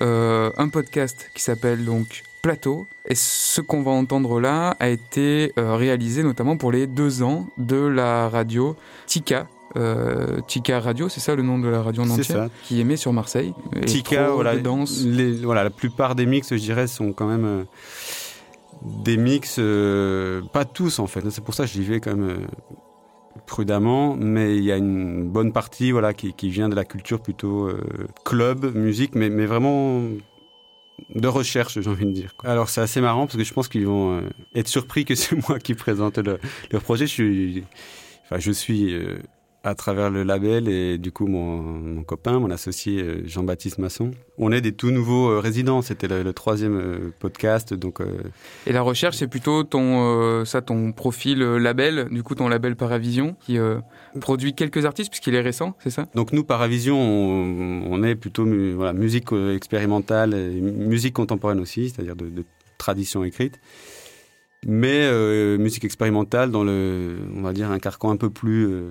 Euh, 0.00 0.52
un 0.56 0.68
podcast 0.68 1.30
qui 1.34 1.42
s'appelle 1.42 1.84
donc 1.84 2.22
Plateau. 2.42 2.86
Et 3.06 3.14
ce 3.14 3.60
qu'on 3.60 3.82
va 3.82 3.90
entendre 3.90 4.40
là 4.40 4.76
a 4.80 4.88
été 4.88 5.52
euh, 5.58 5.74
réalisé 5.76 6.22
notamment 6.22 6.56
pour 6.56 6.72
les 6.72 6.86
deux 6.86 7.22
ans 7.22 7.46
de 7.58 7.76
la 7.76 8.28
radio 8.28 8.76
Tika. 9.06 9.46
Euh, 9.76 10.40
Tika 10.46 10.80
Radio, 10.80 11.08
c'est 11.08 11.20
ça 11.20 11.34
le 11.34 11.42
nom 11.42 11.58
de 11.58 11.68
la 11.68 11.82
radio 11.82 12.02
en 12.02 12.22
ça. 12.22 12.48
Qui 12.64 12.80
émet 12.80 12.96
sur 12.96 13.12
Marseille. 13.12 13.52
Tika, 13.86 14.30
voilà, 14.30 14.56
danse. 14.56 15.04
les- 15.04 15.32
voilà, 15.44 15.62
la 15.64 15.70
plupart 15.70 16.14
des 16.14 16.24
mix, 16.26 16.48
je 16.50 16.60
dirais, 16.60 16.86
sont 16.86 17.12
quand 17.12 17.26
même 17.26 17.44
euh, 17.44 17.64
des 19.04 19.16
mix, 19.18 19.56
euh, 19.58 20.40
pas 20.52 20.64
tous 20.64 20.98
en 21.00 21.06
fait. 21.06 21.28
C'est 21.30 21.44
pour 21.44 21.54
ça 21.54 21.64
que 21.64 21.70
j'y 21.70 21.82
vais 21.82 22.00
quand 22.00 22.16
même 22.16 22.46
prudemment, 23.46 24.16
mais 24.18 24.56
il 24.56 24.64
y 24.64 24.72
a 24.72 24.76
une 24.76 25.28
bonne 25.28 25.52
partie, 25.52 25.90
voilà, 25.92 26.14
qui, 26.14 26.32
qui 26.32 26.48
vient 26.50 26.68
de 26.68 26.74
la 26.74 26.84
culture 26.84 27.20
plutôt 27.20 27.68
club, 28.24 28.74
musique, 28.74 29.14
mais, 29.14 29.28
mais 29.28 29.46
vraiment 29.46 30.00
de 31.14 31.28
recherche, 31.28 31.80
j'ai 31.80 31.90
envie 31.90 32.06
de 32.06 32.12
dire. 32.12 32.34
Alors 32.44 32.68
c'est 32.68 32.80
assez 32.80 33.00
marrant 33.00 33.26
parce 33.26 33.36
que 33.36 33.44
je 33.44 33.52
pense 33.52 33.68
qu'ils 33.68 33.86
vont 33.86 34.18
euh, 34.18 34.28
être 34.54 34.68
surpris 34.68 35.04
que 35.04 35.14
c'est 35.16 35.36
moi 35.48 35.58
qui 35.58 35.74
présente 35.74 36.18
le, 36.18 36.38
leur 36.70 36.82
projet. 36.82 37.06
Je 37.06 37.12
suis, 37.12 37.64
enfin, 38.24 38.38
je 38.38 38.52
suis 38.52 38.94
euh, 38.94 39.18
à 39.64 39.74
travers 39.74 40.08
le 40.08 40.22
label 40.22 40.68
et 40.68 40.98
du 40.98 41.10
coup 41.10 41.26
mon, 41.26 41.60
mon 41.62 42.04
copain, 42.04 42.38
mon 42.38 42.50
associé 42.50 43.02
euh, 43.02 43.26
Jean-Baptiste 43.26 43.78
Masson. 43.78 44.12
On 44.38 44.52
est 44.52 44.60
des 44.60 44.72
tout 44.72 44.92
nouveaux 44.92 45.30
euh, 45.30 45.40
résidents. 45.40 45.82
C'était 45.82 46.06
le, 46.06 46.22
le 46.22 46.32
troisième 46.32 46.76
euh, 46.76 47.12
podcast, 47.18 47.74
donc 47.74 48.00
euh, 48.00 48.06
Et 48.66 48.72
la 48.72 48.82
recherche, 48.82 49.16
c'est 49.16 49.26
plutôt 49.26 49.64
ton, 49.64 50.40
euh, 50.40 50.44
ça, 50.44 50.62
ton 50.62 50.92
profil 50.92 51.40
label, 51.40 52.08
du 52.10 52.22
coup 52.22 52.36
ton 52.36 52.48
label 52.48 52.76
Paravision, 52.76 53.36
qui 53.40 53.58
euh, 53.58 53.78
produit 54.20 54.54
quelques 54.54 54.84
artistes 54.84 55.10
puisqu'il 55.10 55.34
est 55.34 55.40
récent, 55.40 55.76
c'est 55.80 55.90
ça? 55.90 56.06
Donc 56.14 56.32
nous, 56.32 56.44
Paravision, 56.44 56.96
on, 56.96 57.82
on 57.90 58.02
est 58.04 58.14
plutôt 58.14 58.46
voilà, 58.76 58.92
musique 58.92 59.32
expérimentale, 59.32 60.34
et 60.34 60.60
musique 60.60 61.14
contemporaine 61.14 61.60
aussi, 61.60 61.90
c'est-à-dire 61.90 62.16
de, 62.16 62.26
de 62.28 62.44
tradition 62.78 63.24
écrite. 63.24 63.58
Mais 64.66 65.00
euh, 65.02 65.58
musique 65.58 65.84
expérimentale 65.84 66.52
dans 66.52 66.64
le, 66.64 67.16
on 67.36 67.42
va 67.42 67.52
dire, 67.52 67.70
un 67.72 67.80
carcan 67.80 68.10
un 68.10 68.16
peu 68.16 68.30
plus... 68.30 68.66
euh, 68.66 68.88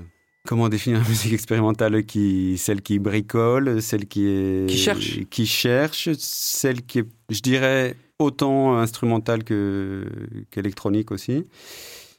comment 0.47 0.69
définir 0.69 0.99
la 0.99 1.07
musique 1.09 1.33
expérimentale? 1.33 2.03
Qui, 2.05 2.57
Celle 2.57 2.81
qui 2.81 2.97
bricole, 2.97 3.81
celle 3.81 4.07
qui 4.07 4.27
est... 4.27 4.69
Qui 4.69 4.77
cherche. 4.77 5.19
Qui 5.29 5.45
cherche, 5.45 6.09
celle 6.17 6.81
qui 6.83 6.99
est, 6.99 7.07
je 7.29 7.41
dirais, 7.41 7.95
autant 8.17 8.77
instrumentale 8.77 9.43
que, 9.43 10.07
qu'électronique 10.49 11.11
aussi. 11.11 11.45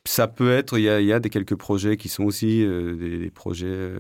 Ça 0.04 0.28
peut 0.28 0.52
être, 0.52 0.78
il 0.78 0.84
y 0.84 0.88
a, 0.88 1.00
il 1.00 1.06
y 1.06 1.12
a 1.12 1.20
des 1.20 1.30
quelques 1.30 1.56
projets 1.56 1.96
qui 1.96 2.08
sont 2.08 2.24
aussi 2.24 2.64
euh, 2.64 2.94
des, 2.94 3.18
des 3.18 3.30
projets 3.30 3.66
euh, 3.66 3.98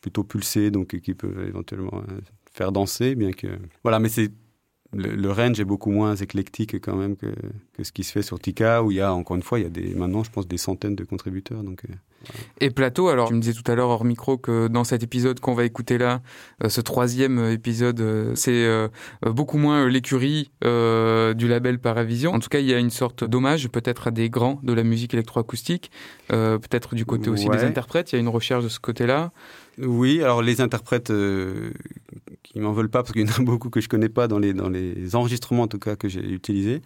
plutôt 0.00 0.22
pulsés, 0.22 0.70
donc 0.70 1.00
qui 1.00 1.14
peuvent 1.14 1.46
éventuellement 1.46 2.02
euh, 2.08 2.20
faire 2.52 2.72
danser, 2.72 3.14
bien 3.14 3.32
que 3.32 3.48
voilà. 3.82 3.98
Mais 3.98 4.08
c'est 4.08 4.30
le, 4.92 5.14
le, 5.16 5.32
range 5.32 5.58
est 5.58 5.64
beaucoup 5.64 5.90
moins 5.90 6.14
éclectique 6.14 6.80
quand 6.80 6.94
même 6.94 7.16
que, 7.16 7.32
que, 7.72 7.82
ce 7.82 7.90
qui 7.90 8.04
se 8.04 8.12
fait 8.12 8.22
sur 8.22 8.38
Tika, 8.38 8.82
où 8.82 8.90
il 8.90 8.98
y 8.98 9.00
a, 9.00 9.12
encore 9.12 9.36
une 9.36 9.42
fois, 9.42 9.58
il 9.58 9.62
y 9.62 9.66
a 9.66 9.70
des, 9.70 9.94
maintenant, 9.94 10.22
je 10.22 10.30
pense, 10.30 10.46
des 10.46 10.58
centaines 10.58 10.94
de 10.94 11.04
contributeurs. 11.04 11.64
Donc, 11.64 11.84
Et 12.60 12.70
Plateau, 12.70 13.08
alors, 13.08 13.28
tu 13.28 13.34
me 13.34 13.40
disais 13.40 13.54
tout 13.60 13.70
à 13.70 13.74
l'heure 13.74 13.88
hors 13.88 14.04
micro 14.04 14.36
que 14.36 14.68
dans 14.68 14.84
cet 14.84 15.02
épisode 15.02 15.40
qu'on 15.40 15.54
va 15.54 15.64
écouter 15.64 15.96
là, 15.98 16.20
euh, 16.62 16.68
ce 16.68 16.80
troisième 16.80 17.38
épisode, 17.50 18.00
euh, 18.00 18.32
c'est 18.34 18.64
euh, 18.66 18.88
beaucoup 19.22 19.56
moins 19.58 19.88
l'écurie 19.88 20.50
euh, 20.64 21.32
du 21.34 21.48
label 21.48 21.78
Paravision. 21.78 22.32
En 22.32 22.38
tout 22.40 22.48
cas, 22.50 22.58
il 22.60 22.66
y 22.66 22.74
a 22.74 22.78
une 22.78 22.90
sorte 22.90 23.24
d'hommage 23.24 23.68
peut-être 23.68 24.08
à 24.08 24.10
des 24.10 24.28
grands 24.28 24.60
de 24.62 24.72
la 24.72 24.82
musique 24.84 25.14
électroacoustique, 25.14 25.90
peut-être 26.28 26.94
du 26.94 27.04
côté 27.06 27.30
aussi 27.30 27.48
Ouais. 27.48 27.56
des 27.56 27.64
interprètes. 27.64 28.12
Il 28.12 28.16
y 28.16 28.18
a 28.18 28.20
une 28.20 28.28
recherche 28.28 28.64
de 28.64 28.68
ce 28.68 28.80
côté-là. 28.80 29.32
Oui, 29.78 30.22
alors 30.22 30.42
les 30.42 30.60
interprètes 30.60 31.10
euh, 31.10 31.70
qui 32.42 32.60
m'en 32.60 32.72
veulent 32.72 32.90
pas, 32.90 33.02
parce 33.02 33.12
qu'il 33.12 33.22
y 33.26 33.30
en 33.30 33.32
a 33.34 33.38
beaucoup 33.44 33.70
que 33.70 33.80
je 33.80 33.88
connais 33.88 34.10
pas 34.10 34.28
dans 34.28 34.38
les, 34.38 34.52
dans 34.52 34.68
les 34.68 35.16
enregistrements 35.16 35.62
en 35.62 35.68
tout 35.68 35.78
cas 35.78 35.96
que 35.96 36.08
j'ai 36.08 36.20
utilisés. 36.28 36.82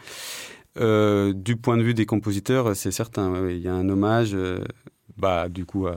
Euh, 0.79 1.33
du 1.33 1.57
point 1.57 1.77
de 1.77 1.83
vue 1.83 1.95
des 1.95 2.07
compositeurs, 2.07 2.75
c'est 2.77 2.91
certain. 2.93 3.31
ouais, 3.33 3.41
ouais, 3.41 3.57
il 3.57 3.63
y 3.63 3.69
a 3.69 3.75
un 3.75 3.89
hommage, 3.89 4.31
euh, 4.35 4.59
bah, 5.17 5.49
du 5.49 5.65
coup, 5.65 5.87
à, 5.87 5.97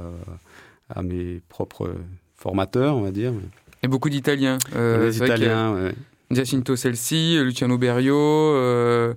à 0.90 1.02
mes 1.02 1.42
propres 1.50 1.94
formateurs, 2.36 2.96
on 2.96 3.02
va 3.02 3.12
dire. 3.12 3.34
Et 3.84 3.88
beaucoup 3.88 4.10
d'Italiens. 4.10 4.58
Euh, 4.76 5.06
les 5.08 5.22
a 5.22 5.26
Italiens, 5.26 5.74
ouais. 5.76 5.94
Giacinto 6.32 6.76
Celsi, 6.76 7.38
Luciano 7.44 7.78
Berio, 7.78 8.16
euh, 8.18 9.14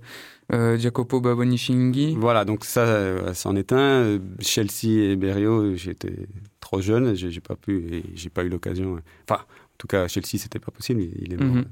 euh, 0.53 0.79
Jacopo 0.79 1.21
Babonishinghi. 1.21 2.15
Voilà, 2.17 2.45
donc 2.45 2.65
ça, 2.65 2.83
euh, 2.83 3.35
c'en 3.35 3.57
est 3.57 3.73
un. 3.73 3.79
Euh, 3.79 4.19
Chelsea 4.41 4.89
et 5.11 5.17
Berrio, 5.17 5.75
j'étais 5.77 6.27
trop 6.61 6.81
jeune, 6.81 7.15
j'ai 7.15 7.41
pas 7.41 7.57
pu, 7.57 8.03
j'ai 8.15 8.31
pas 8.31 8.43
eu 8.45 8.49
l'occasion. 8.49 8.97
euh, 8.97 9.01
Enfin, 9.29 9.43
en 9.43 9.77
tout 9.79 9.87
cas, 9.87 10.07
Chelsea, 10.09 10.39
c'était 10.39 10.59
pas 10.59 10.71
possible, 10.71 11.01
il, 11.03 11.33
est 11.33 11.37
mort 11.37 11.55
Mhm. 11.55 11.59
euh, 11.61 11.65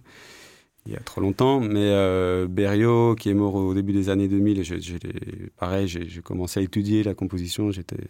il 0.88 0.94
y 0.94 0.96
a 0.96 1.00
trop 1.00 1.20
longtemps. 1.20 1.60
Mais 1.60 1.90
euh, 1.92 2.48
Berrio, 2.48 3.14
qui 3.14 3.28
est 3.28 3.34
mort 3.34 3.54
au 3.54 3.74
début 3.74 3.92
des 3.92 4.08
années 4.08 4.28
2000, 4.28 4.64
je, 4.64 4.80
je 4.80 4.94
l'ai- 4.94 5.50
pareil, 5.56 5.86
j'ai 5.86 6.22
commencé 6.22 6.60
à 6.60 6.62
étudier 6.62 7.02
la 7.02 7.14
composition, 7.14 7.70
j'étais. 7.70 8.08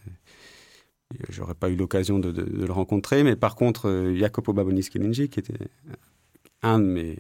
J'aurais 1.31 1.55
pas 1.55 1.71
eu 1.71 1.77
l'occasion 1.77 2.19
de, 2.19 2.31
le 2.31 2.71
rencontrer, 2.73 3.23
mais 3.25 3.35
par 3.35 3.57
contre, 3.57 3.89
euh, 3.89 4.15
Jacopo 4.15 4.53
Baboni-Schilingi, 4.53 5.31
qui 5.31 5.41
était 5.41 5.55
un 6.63 6.79
de 6.79 6.85
mes, 6.85 7.19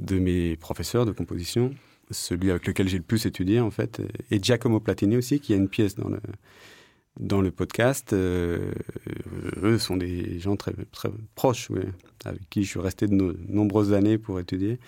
de 0.00 0.18
mes 0.18 0.56
professeurs 0.56 1.06
de 1.06 1.12
composition, 1.12 1.74
celui 2.10 2.50
avec 2.50 2.66
lequel 2.66 2.88
j'ai 2.88 2.98
le 2.98 3.04
plus 3.04 3.24
étudié 3.24 3.60
en 3.60 3.70
fait, 3.70 4.02
et 4.30 4.38
Giacomo 4.42 4.80
Platini 4.80 5.16
aussi, 5.16 5.40
qui 5.40 5.54
a 5.54 5.56
une 5.56 5.68
pièce 5.68 5.94
dans 5.94 6.08
le, 6.08 6.20
dans 7.20 7.40
le 7.42 7.50
podcast. 7.50 8.12
euh, 8.12 8.72
eux 9.62 9.78
sont 9.78 9.96
des 9.96 10.40
gens 10.40 10.56
très, 10.56 10.72
très 10.90 11.10
proches, 11.34 11.68
avec 12.24 12.40
qui 12.50 12.64
je 12.64 12.68
suis 12.70 12.80
resté 12.80 13.06
de 13.06 13.14
no- 13.14 13.34
nombreuses 13.48 13.92
années 13.92 14.18
pour 14.18 14.40
étudier, 14.40 14.78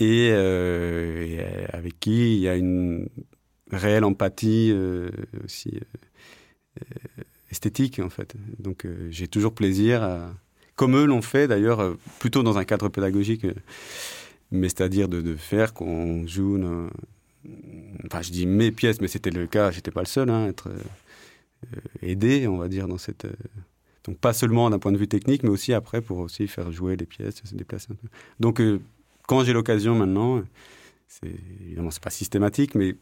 et, 0.00 0.30
euh, 0.32 1.26
euh, 1.40 1.66
avec 1.72 1.98
qui 1.98 2.36
il 2.36 2.40
y 2.42 2.48
a 2.48 2.56
une 2.56 3.08
réelle 3.70 4.04
empathie 4.04 4.72
aussi 5.44 5.80
esthétique 7.50 7.98
en 8.00 8.10
fait. 8.10 8.34
Donc 8.58 8.86
j'ai 9.10 9.26
toujours 9.28 9.54
plaisir 9.54 10.02
à 10.02 10.34
comme 10.76 10.96
eux 10.96 11.04
l'ont 11.06 11.22
fait 11.22 11.46
d'ailleurs, 11.48 11.96
plutôt 12.18 12.42
dans 12.42 12.58
un 12.58 12.64
cadre 12.64 12.88
pédagogique, 12.88 13.46
mais 14.50 14.68
c'est-à-dire 14.68 15.08
de, 15.08 15.36
faire 15.36 15.72
qu'on 15.72 16.26
joue. 16.26 16.58
nos- 16.58 16.90
Enfin, 18.06 18.22
je 18.22 18.30
dis 18.30 18.46
mes 18.46 18.72
pièces, 18.72 19.00
mais 19.00 19.06
c'était 19.08 19.30
le 19.30 19.46
cas, 19.46 19.70
j'étais 19.70 19.90
pas 19.92 20.00
le 20.00 20.06
seul 20.06 20.30
hein, 20.30 20.46
à 20.46 20.48
être 20.48 20.68
euh, 21.76 21.80
aidé, 22.02 22.46
on 22.48 22.56
va 22.56 22.68
dire, 22.68 22.88
dans 22.88 22.98
cette. 22.98 23.24
euh, 23.24 23.32
donc, 24.04 24.18
pas 24.18 24.34
seulement 24.34 24.68
d'un 24.68 24.78
point 24.78 24.92
de 24.92 24.98
vue 24.98 25.08
technique, 25.08 25.42
mais 25.42 25.48
aussi 25.48 25.72
après 25.72 26.02
pour 26.02 26.18
aussi 26.18 26.46
faire 26.46 26.70
jouer 26.70 26.94
les 26.96 27.06
pièces, 27.06 27.36
se 27.42 27.54
déplacer 27.54 27.88
un 27.90 27.94
peu. 27.94 28.08
Donc, 28.38 28.60
euh, 28.60 28.80
quand 29.26 29.44
j'ai 29.44 29.54
l'occasion 29.54 29.94
maintenant, 29.94 30.42
c'est 31.08 31.34
évidemment, 31.64 31.90
c'est 31.90 32.02
pas 32.02 32.10
systématique, 32.10 32.74
mais 32.74 32.96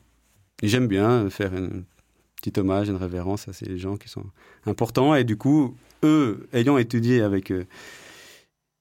j'aime 0.62 0.86
bien 0.86 1.28
faire 1.28 1.54
un 1.54 1.82
petit 2.36 2.58
hommage, 2.60 2.88
une 2.88 2.96
révérence 2.96 3.48
à 3.48 3.52
ces 3.52 3.78
gens 3.78 3.96
qui 3.96 4.08
sont 4.08 4.26
importants. 4.64 5.14
Et 5.16 5.24
du 5.24 5.36
coup, 5.36 5.76
eux, 6.04 6.46
ayant 6.52 6.78
étudié 6.78 7.22
avec, 7.22 7.52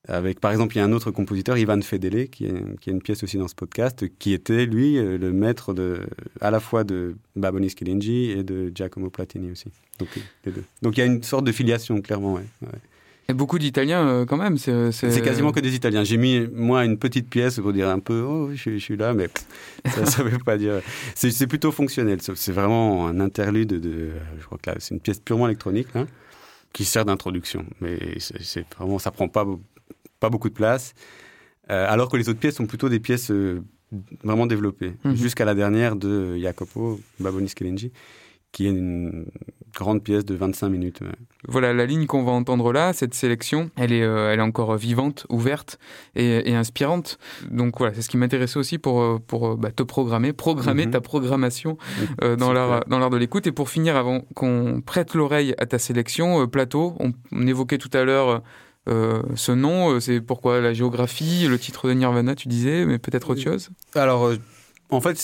avec 0.07 0.39
par 0.39 0.51
exemple, 0.51 0.75
il 0.75 0.79
y 0.79 0.81
a 0.81 0.85
un 0.85 0.91
autre 0.91 1.11
compositeur, 1.11 1.57
Ivan 1.57 1.79
Fedele, 1.81 2.27
qui, 2.29 2.45
est, 2.45 2.79
qui 2.79 2.89
a 2.89 2.93
une 2.93 3.01
pièce 3.01 3.23
aussi 3.23 3.37
dans 3.37 3.47
ce 3.47 3.55
podcast, 3.55 4.05
qui 4.17 4.33
était, 4.33 4.65
lui, 4.65 4.97
euh, 4.97 5.17
le 5.17 5.31
maître 5.31 5.73
de, 5.73 6.01
à 6.39 6.49
la 6.51 6.59
fois 6.59 6.83
de 6.83 7.15
Baboni 7.35 7.69
Schilingi 7.69 8.31
et 8.31 8.43
de 8.43 8.71
Giacomo 8.73 9.09
Platini 9.09 9.51
aussi. 9.51 9.65
Donc, 9.99 10.09
euh, 10.17 10.21
les 10.45 10.51
deux. 10.53 10.63
Donc, 10.81 10.97
il 10.97 11.01
y 11.01 11.03
a 11.03 11.05
une 11.05 11.21
sorte 11.23 11.45
de 11.45 11.51
filiation, 11.51 12.01
clairement, 12.01 12.33
ouais. 12.33 12.45
ouais. 12.63 12.79
Et 13.29 13.33
beaucoup 13.33 13.59
d'Italiens 13.59 14.05
euh, 14.07 14.25
quand 14.25 14.35
même. 14.37 14.57
C'est 14.57 14.91
quasiment 15.23 15.51
que 15.51 15.59
des 15.59 15.75
Italiens. 15.75 16.03
J'ai 16.03 16.17
mis, 16.17 16.47
moi, 16.51 16.83
une 16.83 16.97
petite 16.97 17.29
pièce 17.29 17.59
pour 17.59 17.71
dire 17.71 17.87
un 17.87 17.99
peu, 17.99 18.21
oh, 18.21 18.49
je, 18.51 18.59
suis- 18.59 18.79
je 18.79 18.83
suis 18.83 18.97
là, 18.97 19.13
mais 19.13 19.29
ça 19.85 20.23
ne 20.23 20.29
veut 20.29 20.39
pas 20.39 20.57
dire. 20.57 20.81
C'est 21.15 21.47
plutôt 21.47 21.71
fonctionnel. 21.71 22.17
C'est 22.21 22.51
vraiment 22.51 23.07
un 23.07 23.19
interlude 23.19 23.69
de. 23.79 24.09
Je 24.39 24.45
crois 24.45 24.57
que 24.61 24.71
là, 24.71 24.75
c'est 24.79 24.95
une 24.95 24.99
pièce 24.99 25.19
purement 25.19 25.47
électronique, 25.47 25.87
là, 25.93 26.07
qui 26.73 26.83
sert 26.83 27.05
d'introduction. 27.05 27.63
Mais 27.79 27.99
c'est 28.17 28.65
vraiment, 28.75 28.99
ça 28.99 29.11
prend 29.11 29.29
pas, 29.29 29.45
pas 30.21 30.29
beaucoup 30.29 30.47
de 30.49 30.53
place. 30.53 30.93
Euh, 31.69 31.85
alors 31.89 32.07
que 32.09 32.15
les 32.17 32.29
autres 32.29 32.39
pièces 32.39 32.55
sont 32.55 32.65
plutôt 32.67 32.87
des 32.89 32.99
pièces 33.01 33.29
euh, 33.31 33.61
vraiment 34.23 34.47
développées. 34.47 34.93
Mhm. 35.03 35.15
Jusqu'à 35.15 35.43
la 35.45 35.53
dernière 35.55 35.95
de 35.97 36.37
Jacopo 36.37 36.99
Baboni 37.19 37.49
Schilingi, 37.49 37.91
qui 38.51 38.65
est 38.65 38.69
une 38.69 39.27
grande 39.73 40.03
pièce 40.03 40.25
de 40.25 40.35
25 40.35 40.67
minutes. 40.67 40.99
ouais. 40.99 41.07
Voilà, 41.47 41.71
la 41.73 41.85
ligne 41.85 42.05
qu'on 42.05 42.23
va 42.25 42.33
entendre 42.33 42.73
là, 42.73 42.91
cette 42.91 43.13
sélection, 43.13 43.69
elle 43.77 43.93
est, 43.93 44.01
euh, 44.03 44.31
elle 44.33 44.39
est 44.39 44.43
encore 44.43 44.75
vivante, 44.75 45.25
ouverte 45.29 45.79
et, 46.15 46.49
et 46.51 46.55
inspirante. 46.55 47.17
Donc 47.49 47.77
voilà, 47.77 47.93
c'est 47.93 48.01
ce 48.01 48.09
qui 48.09 48.17
m'intéressait 48.17 48.59
aussi 48.59 48.77
pour, 48.77 49.21
pour 49.21 49.55
bah, 49.55 49.71
te 49.71 49.83
programmer, 49.83 50.33
programmer 50.33 50.85
Mhm. 50.87 50.91
ta 50.91 50.99
programmation 51.01 51.77
euh, 52.21 52.35
dans 52.35 52.51
l'art 52.51 52.83
dans 52.87 52.99
l'art 52.99 53.09
de 53.11 53.17
l'écoute. 53.17 53.47
Et 53.47 53.53
pour 53.53 53.69
finir, 53.69 53.95
avant 53.95 54.21
qu'on 54.35 54.81
prête 54.85 55.13
l'oreille 55.13 55.53
à 55.57 55.65
ta 55.65 55.79
sélection, 55.79 56.41
euh, 56.41 56.47
Plateau, 56.47 56.95
on, 56.99 57.13
on 57.31 57.47
évoquait 57.47 57.77
tout 57.77 57.91
à 57.93 58.03
l'heure 58.03 58.43
euh, 58.89 59.21
ce 59.35 59.51
nom, 59.51 59.91
euh, 59.91 59.99
c'est 59.99 60.21
pourquoi 60.21 60.59
la 60.59 60.73
géographie, 60.73 61.47
le 61.47 61.59
titre 61.59 61.87
de 61.87 61.93
Nirvana, 61.93 62.35
tu 62.35 62.47
disais, 62.47 62.85
mais 62.85 62.97
peut-être 62.97 63.29
autre 63.29 63.41
chose? 63.41 63.69
Alors, 63.93 64.25
euh, 64.25 64.37
en 64.89 64.99
fait, 65.01 65.23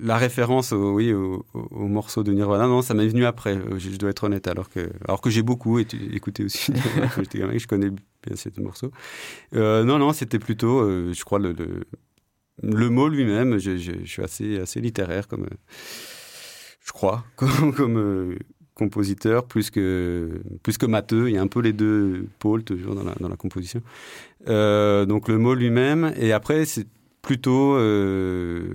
la 0.00 0.16
référence 0.16 0.72
au, 0.72 0.92
oui, 0.94 1.12
au, 1.12 1.44
au- 1.54 1.68
au 1.70 1.86
morceau 1.88 2.22
de 2.22 2.32
Nirvana, 2.32 2.66
non, 2.68 2.82
ça 2.82 2.94
m'est 2.94 3.08
venu 3.08 3.26
après, 3.26 3.58
je, 3.78 3.96
dois 3.96 4.10
être 4.10 4.24
honnête, 4.24 4.46
alors 4.46 4.70
que, 4.70 4.90
alors 5.06 5.20
que 5.20 5.28
j'ai 5.28 5.42
beaucoup 5.42 5.78
écouté 5.78 6.44
aussi 6.44 6.72
quand 7.14 7.22
j'étais 7.22 7.38
gamin, 7.40 7.58
je 7.58 7.66
connais 7.66 7.90
bien 7.90 8.36
ce 8.36 8.48
morceau. 8.60 8.92
Euh, 9.54 9.82
non, 9.84 9.98
non, 9.98 10.12
c'était 10.12 10.38
plutôt, 10.38 10.88
je 11.12 11.24
crois, 11.24 11.38
le, 11.40 11.54
le, 12.62 12.90
mot 12.90 13.08
lui-même, 13.08 13.58
je, 13.58 13.76
suis 14.04 14.22
assez, 14.22 14.58
assez 14.60 14.80
littéraire, 14.80 15.26
comme, 15.28 15.48
je 16.80 16.92
crois, 16.92 17.24
comme, 17.36 18.36
compositeur, 18.76 19.44
plus 19.46 19.70
que, 19.70 20.40
plus 20.62 20.78
que 20.78 20.86
matheux, 20.86 21.28
il 21.28 21.34
y 21.34 21.38
a 21.38 21.42
un 21.42 21.46
peu 21.48 21.60
les 21.60 21.72
deux 21.72 22.26
pôles 22.38 22.62
toujours 22.62 22.94
dans 22.94 23.02
la, 23.04 23.14
dans 23.18 23.28
la 23.28 23.36
composition. 23.36 23.80
Euh, 24.48 25.04
donc 25.06 25.26
le 25.28 25.38
mot 25.38 25.54
lui-même, 25.54 26.12
et 26.16 26.30
après, 26.32 26.64
c'est 26.66 26.86
plutôt. 27.22 27.74
Euh, 27.76 28.74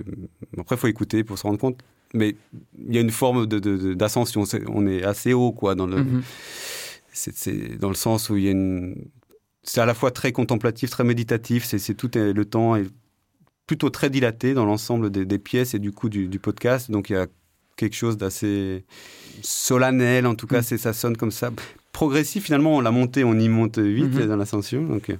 après, 0.58 0.74
il 0.76 0.78
faut 0.78 0.88
écouter 0.88 1.24
pour 1.24 1.38
se 1.38 1.44
rendre 1.44 1.58
compte. 1.58 1.80
Mais 2.14 2.36
il 2.86 2.94
y 2.94 2.98
a 2.98 3.00
une 3.00 3.10
forme 3.10 3.46
de- 3.46 3.94
d'ascension. 3.94 4.44
On 4.68 4.86
est 4.86 5.02
assez 5.02 5.32
haut, 5.32 5.52
quoi, 5.52 5.74
dans 5.74 5.86
le, 5.86 5.96
Mhm. 6.04 6.22
c'est 7.12 7.78
dans 7.78 7.88
le 7.88 7.94
sens 7.94 8.28
où 8.28 8.36
il 8.36 8.44
y 8.44 8.48
a 8.48 8.50
une. 8.50 8.96
C'est 9.62 9.80
à 9.80 9.86
la 9.86 9.94
fois 9.94 10.10
très 10.10 10.32
contemplatif, 10.32 10.90
très 10.90 11.04
méditatif. 11.04 11.64
C'est, 11.64 11.94
tout 11.94 12.10
le 12.14 12.44
temps 12.44 12.76
est 12.76 12.86
plutôt 13.66 13.88
très 13.90 14.10
dilaté 14.10 14.52
dans 14.54 14.66
l'ensemble 14.66 15.10
des, 15.10 15.24
des 15.24 15.38
pièces 15.38 15.72
et 15.74 15.78
du 15.78 15.92
coup 15.92 16.08
du, 16.10 16.28
du 16.28 16.38
podcast. 16.38 16.90
Donc 16.90 17.08
il 17.10 17.12
y 17.14 17.16
a 17.16 17.28
quelque 17.82 17.96
chose 17.96 18.16
d'assez 18.16 18.84
solennel. 19.42 20.26
En 20.26 20.34
tout 20.36 20.46
cas, 20.46 20.58
Mhm. 20.58 20.62
c'est, 20.62 20.78
ça 20.78 20.92
sonne 20.92 21.16
comme 21.16 21.32
ça. 21.32 21.50
Progressif, 21.92 22.44
finalement, 22.44 22.76
on 22.76 22.80
la 22.80 22.90
montée, 22.90 23.22
on 23.22 23.38
y 23.38 23.50
monte 23.50 23.78
vite 23.78 24.14
Mhm. 24.14 24.26
dans 24.26 24.36
l'ascension. 24.36 24.82
Donc, 24.82 25.10
euh, 25.10 25.16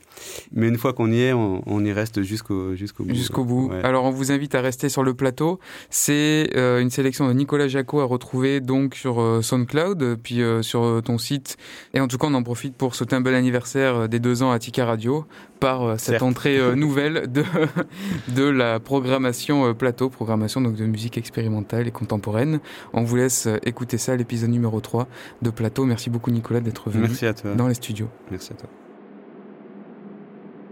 mais 0.52 0.68
une 0.68 0.78
fois 0.78 0.94
qu'on 0.94 1.12
y 1.12 1.20
est, 1.20 1.34
on, 1.34 1.62
on 1.66 1.84
y 1.84 1.92
reste 1.92 2.22
jusqu'au, 2.22 2.74
jusqu'au 2.74 3.04
bout. 3.04 3.14
Jusqu'au 3.14 3.44
bout. 3.44 3.68
Ouais. 3.68 3.84
Alors 3.84 4.04
on 4.04 4.10
vous 4.10 4.32
invite 4.32 4.54
à 4.54 4.62
rester 4.62 4.88
sur 4.88 5.02
le 5.02 5.12
plateau. 5.12 5.60
C'est 5.90 6.48
euh, 6.56 6.80
une 6.80 6.88
sélection 6.88 7.28
de 7.28 7.34
Nicolas 7.34 7.68
Jacot 7.68 8.00
à 8.00 8.04
retrouver 8.04 8.60
donc 8.60 8.94
sur 8.94 9.20
euh, 9.20 9.42
SoundCloud, 9.42 10.16
puis 10.22 10.40
euh, 10.40 10.62
sur 10.62 11.02
ton 11.04 11.18
site. 11.18 11.58
Et 11.92 12.00
en 12.00 12.08
tout 12.08 12.16
cas, 12.16 12.28
on 12.30 12.34
en 12.34 12.42
profite 12.42 12.74
pour 12.74 12.94
souhaiter 12.94 13.16
un 13.16 13.20
bel 13.20 13.34
anniversaire 13.34 14.08
des 14.08 14.18
deux 14.18 14.42
ans 14.42 14.50
à 14.50 14.58
Tika 14.58 14.86
Radio 14.86 15.26
par 15.60 16.00
cette 16.00 16.12
Certes. 16.14 16.22
entrée 16.22 16.58
nouvelle 16.74 17.30
de, 17.30 17.44
de 18.34 18.44
la 18.44 18.80
programmation 18.80 19.74
plateau, 19.74 20.08
programmation 20.08 20.62
donc 20.62 20.76
de 20.76 20.86
musique 20.86 21.18
expérimentale 21.18 21.86
et 21.86 21.90
contemporaine. 21.92 22.60
On 22.94 23.02
vous 23.02 23.16
laisse 23.16 23.46
écouter 23.66 23.98
ça, 23.98 24.16
l'épisode 24.16 24.48
numéro 24.50 24.80
3 24.80 25.06
de 25.42 25.50
Plateau. 25.50 25.84
Merci 25.84 26.08
beaucoup 26.08 26.30
Nicolas 26.30 26.61
d'être 26.62 26.90
venu 26.90 27.02
Merci 27.04 27.26
à 27.26 27.34
toi. 27.34 27.54
dans 27.54 27.68
les 27.68 27.74
studios. 27.74 28.08
Merci 28.30 28.52
à 28.52 28.56
toi. 28.56 28.68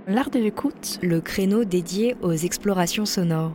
L'art 0.06 0.30
de 0.30 0.38
l'écoute, 0.38 0.98
Le 1.02 1.20
créneau 1.20 1.64
dédié 1.64 2.16
aux 2.22 2.32
explorations 2.32 3.06
sonores. 3.06 3.52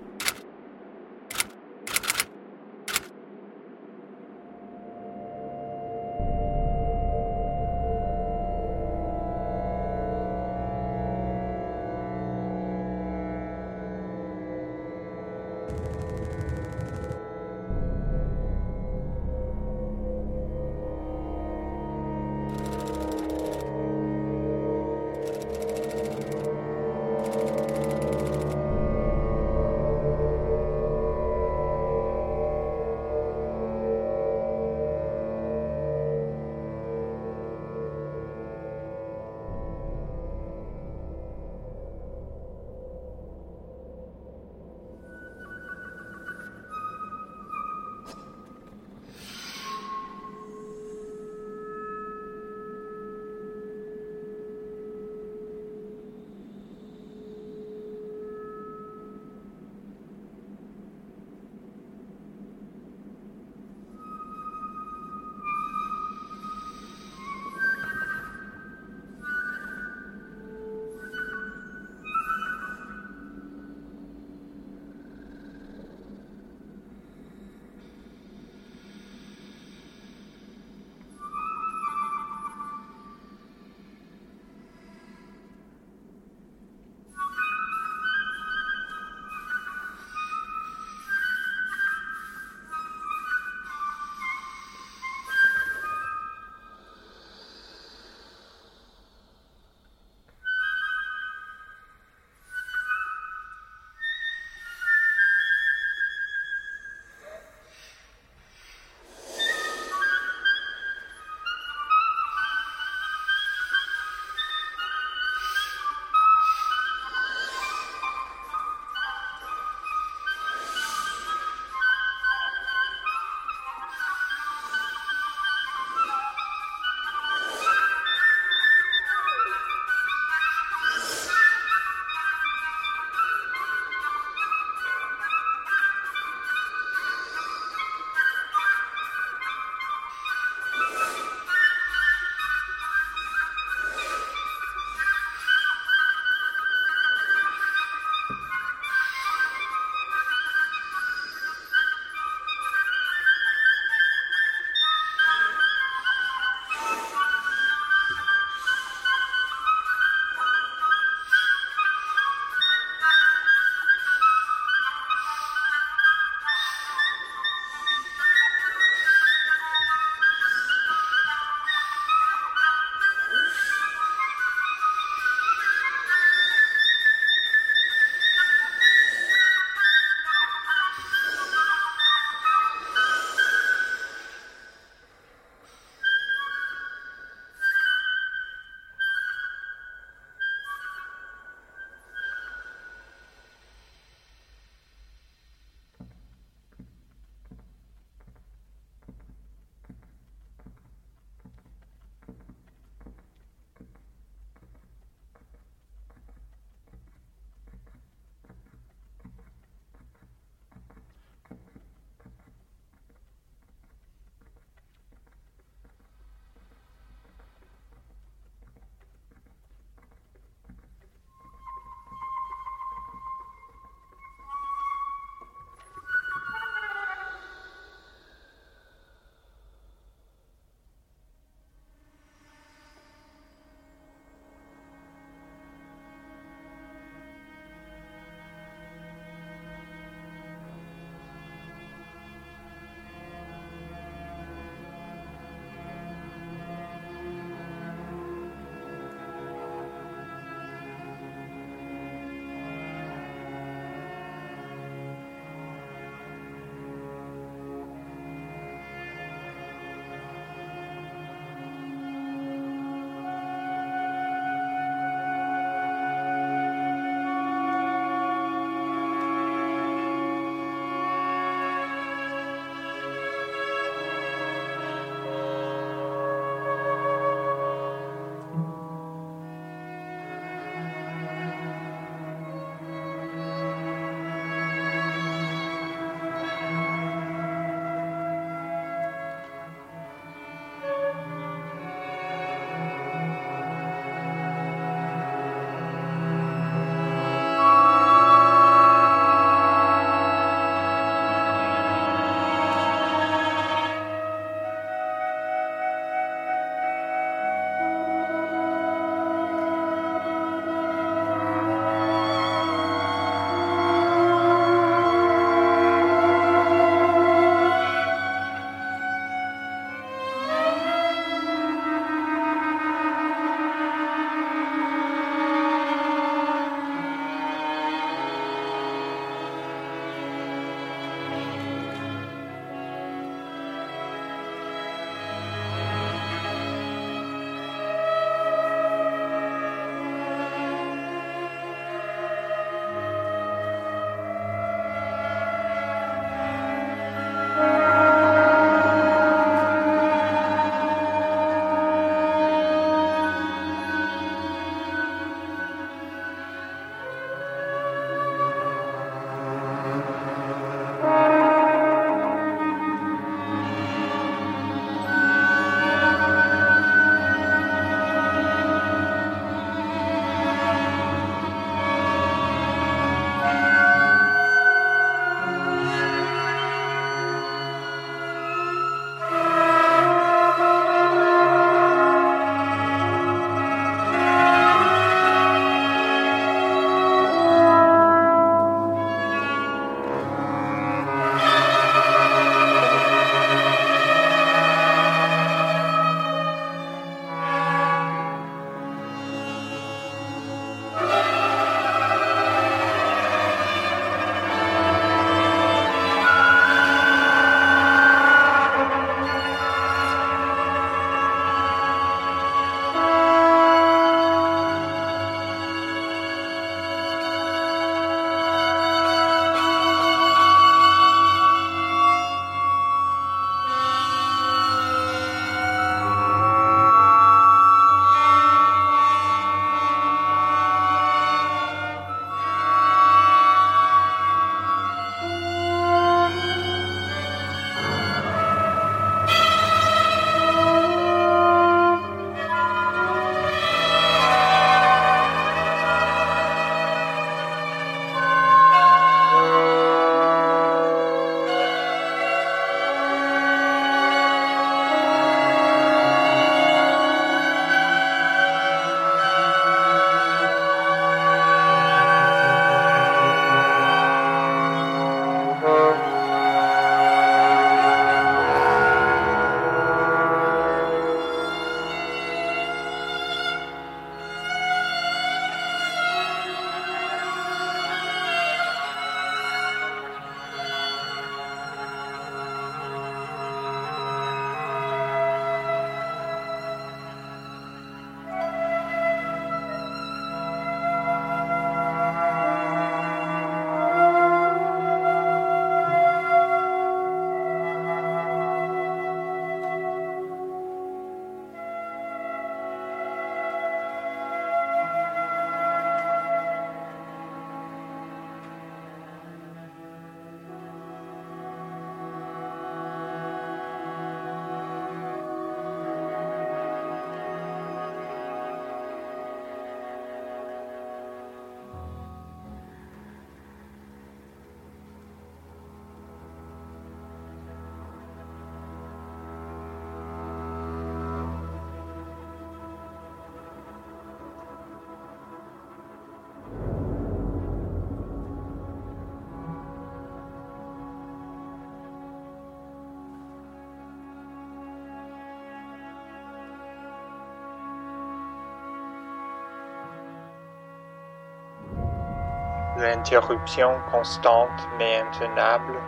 L'interruption 552.77 553.79
constante 553.89 554.67
mais 554.77 554.99
intenable, 554.99 555.79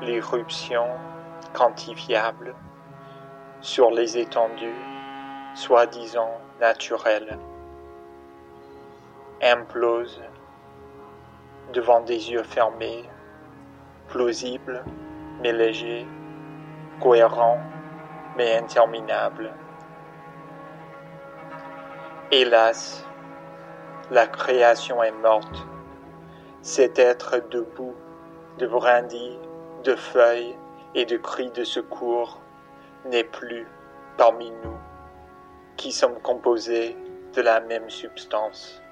l'irruption 0.00 0.86
quantifiable 1.52 2.54
sur 3.60 3.90
les 3.90 4.16
étendues 4.16 4.82
soi-disant 5.54 6.40
naturelles, 6.58 7.38
implose 9.42 10.22
devant 11.74 12.00
des 12.00 12.30
yeux 12.30 12.44
fermés, 12.44 13.04
plausible 14.08 14.82
mais 15.42 15.52
léger, 15.52 16.06
cohérent 17.00 17.58
mais 18.36 18.56
interminable. 18.56 19.52
Hélas, 22.30 23.04
la 24.10 24.26
création 24.26 25.02
est 25.02 25.12
morte. 25.12 25.66
Cet 26.62 26.98
être 26.98 27.38
debout, 27.48 27.94
de 28.58 28.66
brindilles, 28.66 29.38
de 29.82 29.96
feuilles 29.96 30.54
et 30.94 31.06
de 31.06 31.16
cris 31.16 31.50
de 31.52 31.64
secours 31.64 32.38
n'est 33.06 33.24
plus 33.24 33.66
parmi 34.18 34.50
nous, 34.50 34.76
qui 35.78 35.90
sommes 35.90 36.20
composés 36.20 36.98
de 37.32 37.40
la 37.40 37.60
même 37.60 37.88
substance 37.88 38.82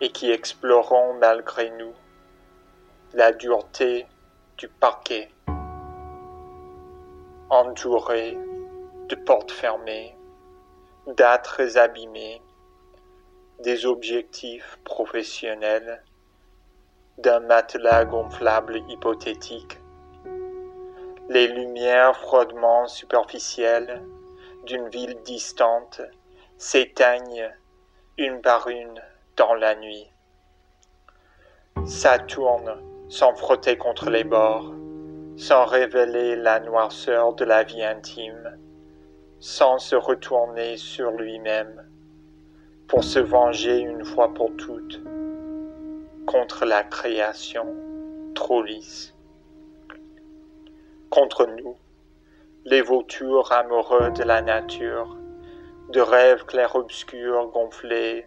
et 0.00 0.10
qui 0.10 0.32
explorons 0.32 1.14
malgré 1.14 1.70
nous 1.78 1.92
la 3.14 3.30
dureté 3.30 4.08
du 4.58 4.66
parquet, 4.66 5.30
entouré 7.50 8.36
de 9.08 9.14
portes 9.14 9.52
fermées, 9.52 10.16
d'âtres 11.06 11.76
abîmés, 11.76 12.42
des 13.62 13.84
objectifs 13.84 14.78
professionnels, 14.84 16.02
d'un 17.18 17.40
matelas 17.40 18.06
gonflable 18.06 18.82
hypothétique, 18.88 19.78
les 21.28 21.46
lumières 21.46 22.16
froidement 22.16 22.88
superficielles 22.88 24.02
d'une 24.64 24.88
ville 24.88 25.16
distante 25.22 26.00
s'éteignent 26.56 27.54
une 28.16 28.40
par 28.40 28.68
une 28.68 29.00
dans 29.36 29.54
la 29.54 29.74
nuit. 29.74 30.10
Ça 31.86 32.18
tourne 32.18 32.82
sans 33.08 33.34
frotter 33.34 33.76
contre 33.76 34.10
les 34.10 34.24
bords, 34.24 34.72
sans 35.36 35.64
révéler 35.64 36.36
la 36.36 36.60
noirceur 36.60 37.34
de 37.34 37.44
la 37.44 37.62
vie 37.62 37.82
intime, 37.82 38.58
sans 39.38 39.78
se 39.78 39.96
retourner 39.96 40.76
sur 40.76 41.10
lui-même, 41.10 41.89
pour 42.90 43.04
se 43.04 43.20
venger 43.20 43.78
une 43.78 44.04
fois 44.04 44.34
pour 44.34 44.50
toutes 44.56 45.00
contre 46.26 46.64
la 46.64 46.82
création 46.82 47.72
trop 48.34 48.64
lisse. 48.64 49.14
Contre 51.08 51.46
nous, 51.46 51.76
les 52.64 52.82
vautours 52.82 53.52
amoureux 53.52 54.10
de 54.10 54.24
la 54.24 54.42
nature, 54.42 55.16
de 55.90 56.00
rêves 56.00 56.44
clairs-obscurs 56.46 57.46
gonflés, 57.52 58.26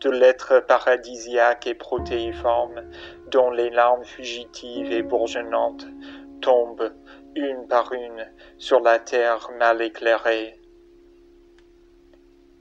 de 0.00 0.10
lettres 0.10 0.58
paradisiaques 0.66 1.68
et 1.68 1.74
protéiformes 1.74 2.82
dont 3.30 3.52
les 3.52 3.70
larmes 3.70 4.04
fugitives 4.04 4.90
et 4.90 5.02
bourgeonnantes 5.02 5.86
tombent 6.40 6.92
une 7.36 7.68
par 7.68 7.92
une 7.92 8.26
sur 8.58 8.80
la 8.80 8.98
terre 8.98 9.50
mal 9.56 9.80
éclairée. 9.80 10.59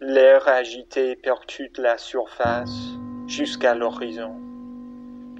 L'air 0.01 0.47
agité 0.47 1.17
percute 1.17 1.77
la 1.77 1.97
surface 1.97 2.93
jusqu'à 3.27 3.75
l'horizon. 3.75 4.33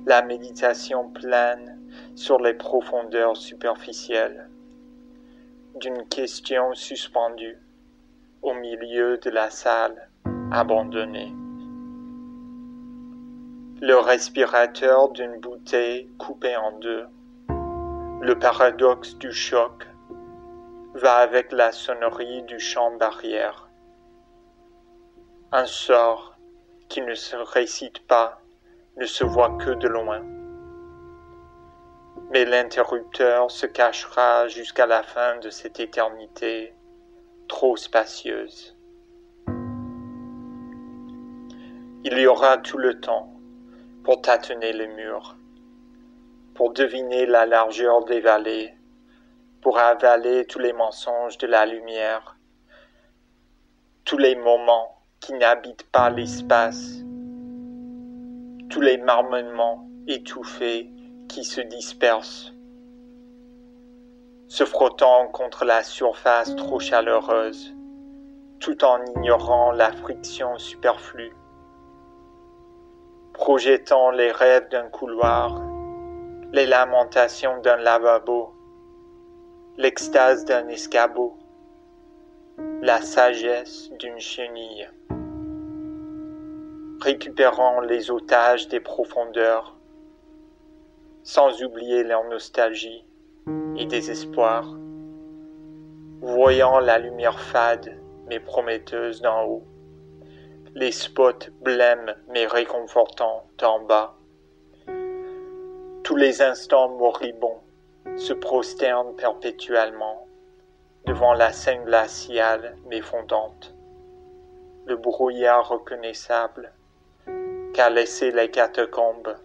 La 0.06 0.22
méditation 0.22 1.08
plane 1.12 1.80
sur 2.14 2.42
les 2.42 2.54
profondeurs 2.54 3.38
superficielles 3.38 4.50
d'une 5.76 6.06
question 6.10 6.74
suspendue 6.74 7.58
au 8.42 8.54
milieu 8.54 9.18
de 9.20 9.30
la 9.30 9.50
salle 9.50 10.10
abandonnée. 10.52 11.34
Le 13.82 13.96
respirateur 13.96 15.08
d'une 15.12 15.40
bouteille 15.40 16.10
coupée 16.18 16.58
en 16.58 16.78
deux, 16.80 17.06
le 17.48 18.38
paradoxe 18.38 19.16
du 19.20 19.32
choc, 19.32 19.88
va 20.96 21.16
avec 21.16 21.54
la 21.54 21.72
sonnerie 21.72 22.44
du 22.44 22.60
champ 22.60 22.98
barrière 22.98 23.69
un 25.52 25.66
sort 25.66 26.38
qui 26.90 27.02
ne 27.02 27.16
se 27.16 27.36
récite 27.36 28.06
pas, 28.06 28.40
ne 28.98 29.06
se 29.06 29.24
voit 29.24 29.58
que 29.58 29.72
de 29.72 29.88
loin. 29.88 30.24
Mais 32.30 32.46
l'interrupteur 32.46 33.50
se 33.50 33.66
cachera 33.66 34.48
jusqu'à 34.48 34.86
la 34.86 35.02
fin 35.02 35.38
de 35.38 35.50
cette 35.50 35.80
éternité 35.80 36.76
trop 37.48 37.76
spacieuse. 37.78 38.78
Il 42.04 42.18
y 42.18 42.28
aura 42.28 42.60
tout 42.60 42.78
le 42.78 43.00
temps 43.00 43.34
pour 44.04 44.22
tâtonner 44.22 44.72
les 44.72 44.88
murs, 44.88 45.36
pour 46.54 46.74
deviner 46.74 47.26
la 47.26 47.48
largeur 47.48 48.06
des 48.06 48.20
vallées, 48.20 48.76
pour 49.62 49.80
avaler 49.80 50.46
tous 50.46 50.60
les 50.60 50.74
mensonges 50.74 51.40
de 51.40 51.48
la 51.48 51.66
lumière, 51.66 52.38
tous 54.06 54.18
les 54.18 54.36
moments 54.36 54.99
qui 55.20 55.34
n'habitent 55.34 55.90
pas 55.92 56.10
l'espace, 56.10 57.04
tous 58.70 58.82
les 58.82 58.98
marmonnements 58.98 59.90
étouffés 60.08 60.92
qui 61.28 61.44
se 61.44 61.62
dispersent, 61.62 62.54
se 64.48 64.66
frottant 64.66 65.28
contre 65.28 65.66
la 65.66 65.84
surface 65.84 66.56
trop 66.56 66.80
chaleureuse, 66.80 67.74
tout 68.60 68.84
en 68.84 69.04
ignorant 69.06 69.72
la 69.72 69.92
friction 69.92 70.58
superflue, 70.58 71.36
projetant 73.34 74.12
les 74.12 74.32
rêves 74.32 74.70
d'un 74.70 74.90
couloir, 74.90 75.62
les 76.52 76.66
lamentations 76.66 77.60
d'un 77.62 77.78
lavabo, 77.78 78.54
l'extase 79.78 80.46
d'un 80.46 80.68
escabeau, 80.68 81.39
la 82.82 83.02
sagesse 83.02 83.92
d'une 84.00 84.20
chenille 84.20 84.88
récupérant 87.02 87.80
les 87.80 88.12
otages 88.12 88.68
des 88.68 88.80
profondeurs, 88.80 89.78
sans 91.24 91.64
oublier 91.64 92.04
leur 92.04 92.26
nostalgie 92.26 93.06
et 93.78 93.86
désespoir, 93.86 94.76
voyant 96.22 96.80
la 96.80 97.00
lumière 97.00 97.40
fade 97.40 97.98
mais 98.28 98.40
prometteuse 98.40 99.22
d'en 99.22 99.46
haut, 99.46 99.64
les 100.76 100.92
spots 100.92 101.50
blêmes 101.62 102.16
mais 102.28 102.46
réconfortants 102.46 103.46
d'en 103.58 103.80
bas. 103.80 104.16
Tous 106.04 106.16
les 106.16 106.42
instants 106.42 106.90
moribonds 106.90 107.62
se 108.18 108.34
prosternent 108.34 109.16
perpétuellement 109.16 110.29
devant 111.10 111.34
la 111.34 111.52
scène 111.52 111.86
glaciale 111.86 112.78
mais 112.86 113.02
fondante, 113.02 113.74
le 114.86 114.96
brouillard 114.96 115.68
reconnaissable 115.68 116.72
qu'a 117.74 117.90
laissé 117.90 118.30
les 118.30 118.52
catacombes 118.52 119.36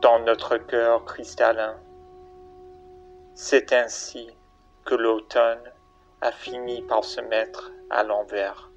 dans 0.00 0.20
notre 0.20 0.56
cœur 0.56 1.04
cristallin. 1.04 1.76
C'est 3.34 3.74
ainsi 3.74 4.26
que 4.86 4.94
l'automne 4.94 5.70
a 6.22 6.32
fini 6.32 6.80
par 6.80 7.04
se 7.04 7.20
mettre 7.20 7.70
à 7.90 8.02
l'envers. 8.02 8.71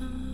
time. 0.00 0.29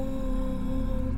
Oh 0.00 1.14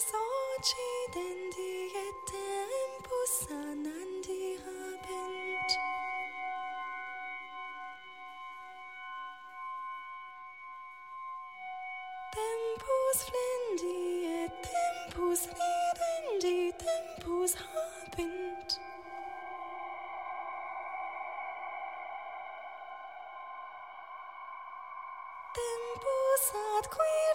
sorge 0.00 0.88
den 1.14 1.40
die 1.56 2.04
tempus 2.30 3.34
anandi 3.50 4.44
habent 4.64 5.72
tempus 12.36 13.18
flendi 13.28 14.00
et 14.40 14.54
tempus 14.68 15.42
ridendi 15.58 16.72
tempus 16.84 17.52
habent 17.66 18.80
tempus 25.58 26.44
ad 26.64 26.86
qui 26.94 27.29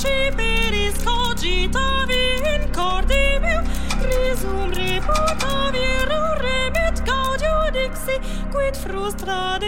principiris 0.00 0.94
cogitavi 1.02 2.22
in 2.54 2.70
cordibio 2.72 3.62
risum 4.06 4.70
reputavi 4.70 5.78
errorem 5.78 6.76
et 6.86 7.02
gaudio 7.04 7.56
dixi 7.72 8.20
quid 8.52 8.76
frustra 8.76 9.58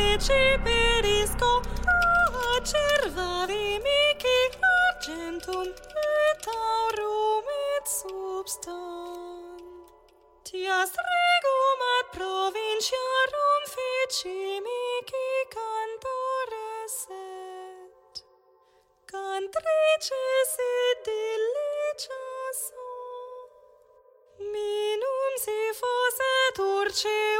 dulce 26.90 27.39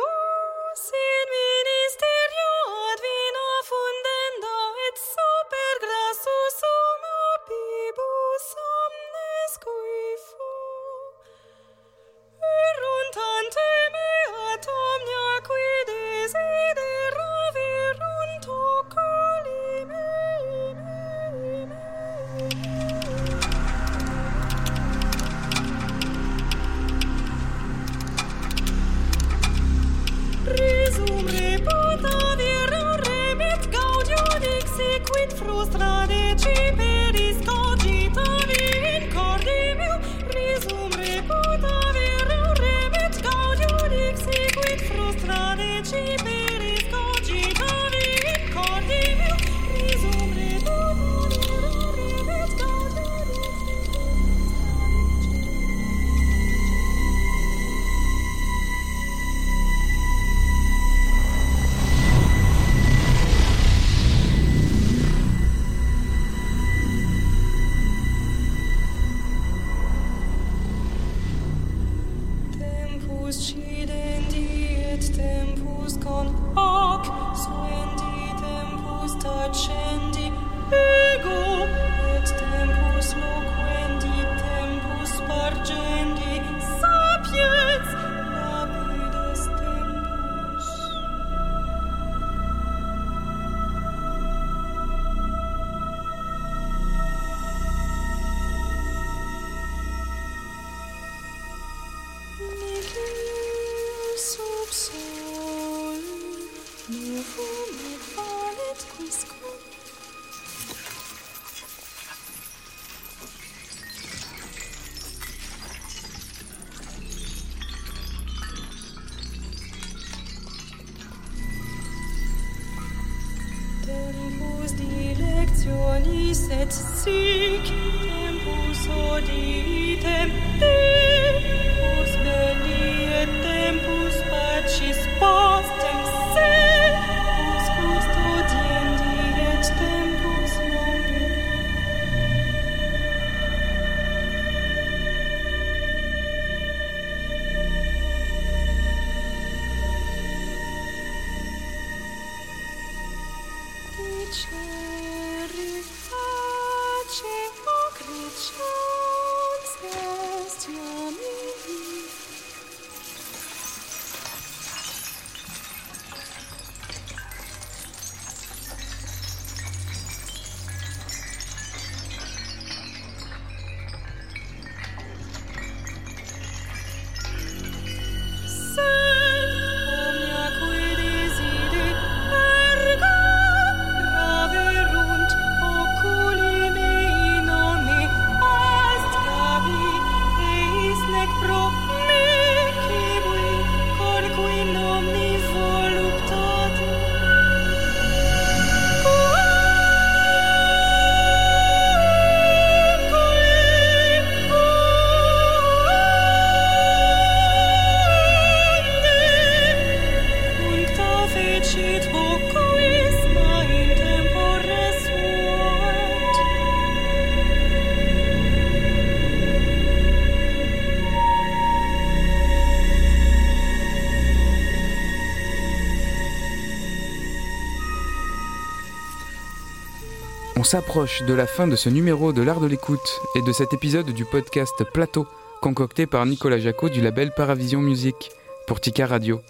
s'approche 230.70 231.24
de 231.24 231.34
la 231.34 231.48
fin 231.48 231.66
de 231.66 231.74
ce 231.74 231.88
numéro 231.88 232.32
de 232.32 232.42
l'art 232.42 232.60
de 232.60 232.68
l'écoute 232.68 233.20
et 233.34 233.42
de 233.42 233.50
cet 233.50 233.72
épisode 233.72 234.12
du 234.12 234.24
podcast 234.24 234.84
Plateau, 234.84 235.26
concocté 235.60 236.06
par 236.06 236.24
Nicolas 236.26 236.60
Jacot 236.60 236.88
du 236.88 237.00
label 237.00 237.32
Paravision 237.36 237.80
Music 237.80 238.30
pour 238.68 238.80
Tika 238.80 239.04
Radio. 239.04 239.40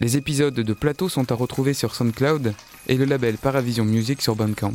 Les 0.00 0.16
épisodes 0.16 0.52
de 0.52 0.72
Plateau 0.72 1.08
sont 1.08 1.30
à 1.30 1.36
retrouver 1.36 1.74
sur 1.74 1.94
SoundCloud 1.94 2.54
et 2.88 2.96
le 2.96 3.04
label 3.04 3.36
Paravision 3.36 3.84
Music 3.84 4.20
sur 4.20 4.34
Bandcamp. 4.34 4.74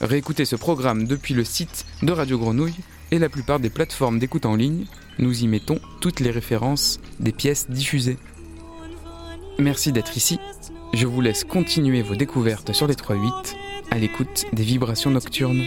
Réécoutez 0.00 0.46
ce 0.46 0.56
programme 0.56 1.06
depuis 1.06 1.34
le 1.34 1.44
site 1.44 1.84
de 2.02 2.12
Radio 2.12 2.38
Grenouille 2.38 2.80
et 3.10 3.18
la 3.18 3.28
plupart 3.28 3.60
des 3.60 3.68
plateformes 3.68 4.18
d'écoute 4.18 4.46
en 4.46 4.56
ligne. 4.56 4.86
Nous 5.18 5.44
y 5.44 5.46
mettons 5.46 5.78
toutes 6.00 6.20
les 6.20 6.30
références 6.30 7.00
des 7.20 7.32
pièces 7.32 7.68
diffusées. 7.68 8.16
Merci 9.58 9.92
d'être 9.92 10.16
ici. 10.16 10.38
Je 10.94 11.06
vous 11.06 11.20
laisse 11.20 11.44
continuer 11.44 12.00
vos 12.00 12.16
découvertes 12.16 12.72
sur 12.72 12.86
les 12.86 12.94
3-8 12.94 13.56
à 13.92 13.98
l'écoute 13.98 14.46
des 14.54 14.62
vibrations 14.62 15.10
nocturnes. 15.10 15.64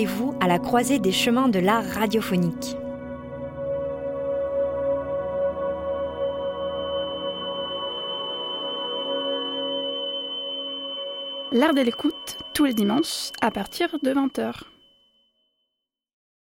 Rendez-vous 0.00 0.34
à 0.40 0.48
la 0.48 0.58
croisée 0.58 0.98
des 0.98 1.12
chemins 1.12 1.48
de 1.48 1.58
l'art 1.58 1.84
radiophonique. 1.84 2.76
L'art 11.52 11.74
de 11.74 11.82
l'écoute, 11.82 12.38
tous 12.54 12.64
les 12.64 12.74
dimanches, 12.74 13.30
à 13.42 13.50
partir 13.50 13.98
de 14.02 14.10
20h. 14.12 14.62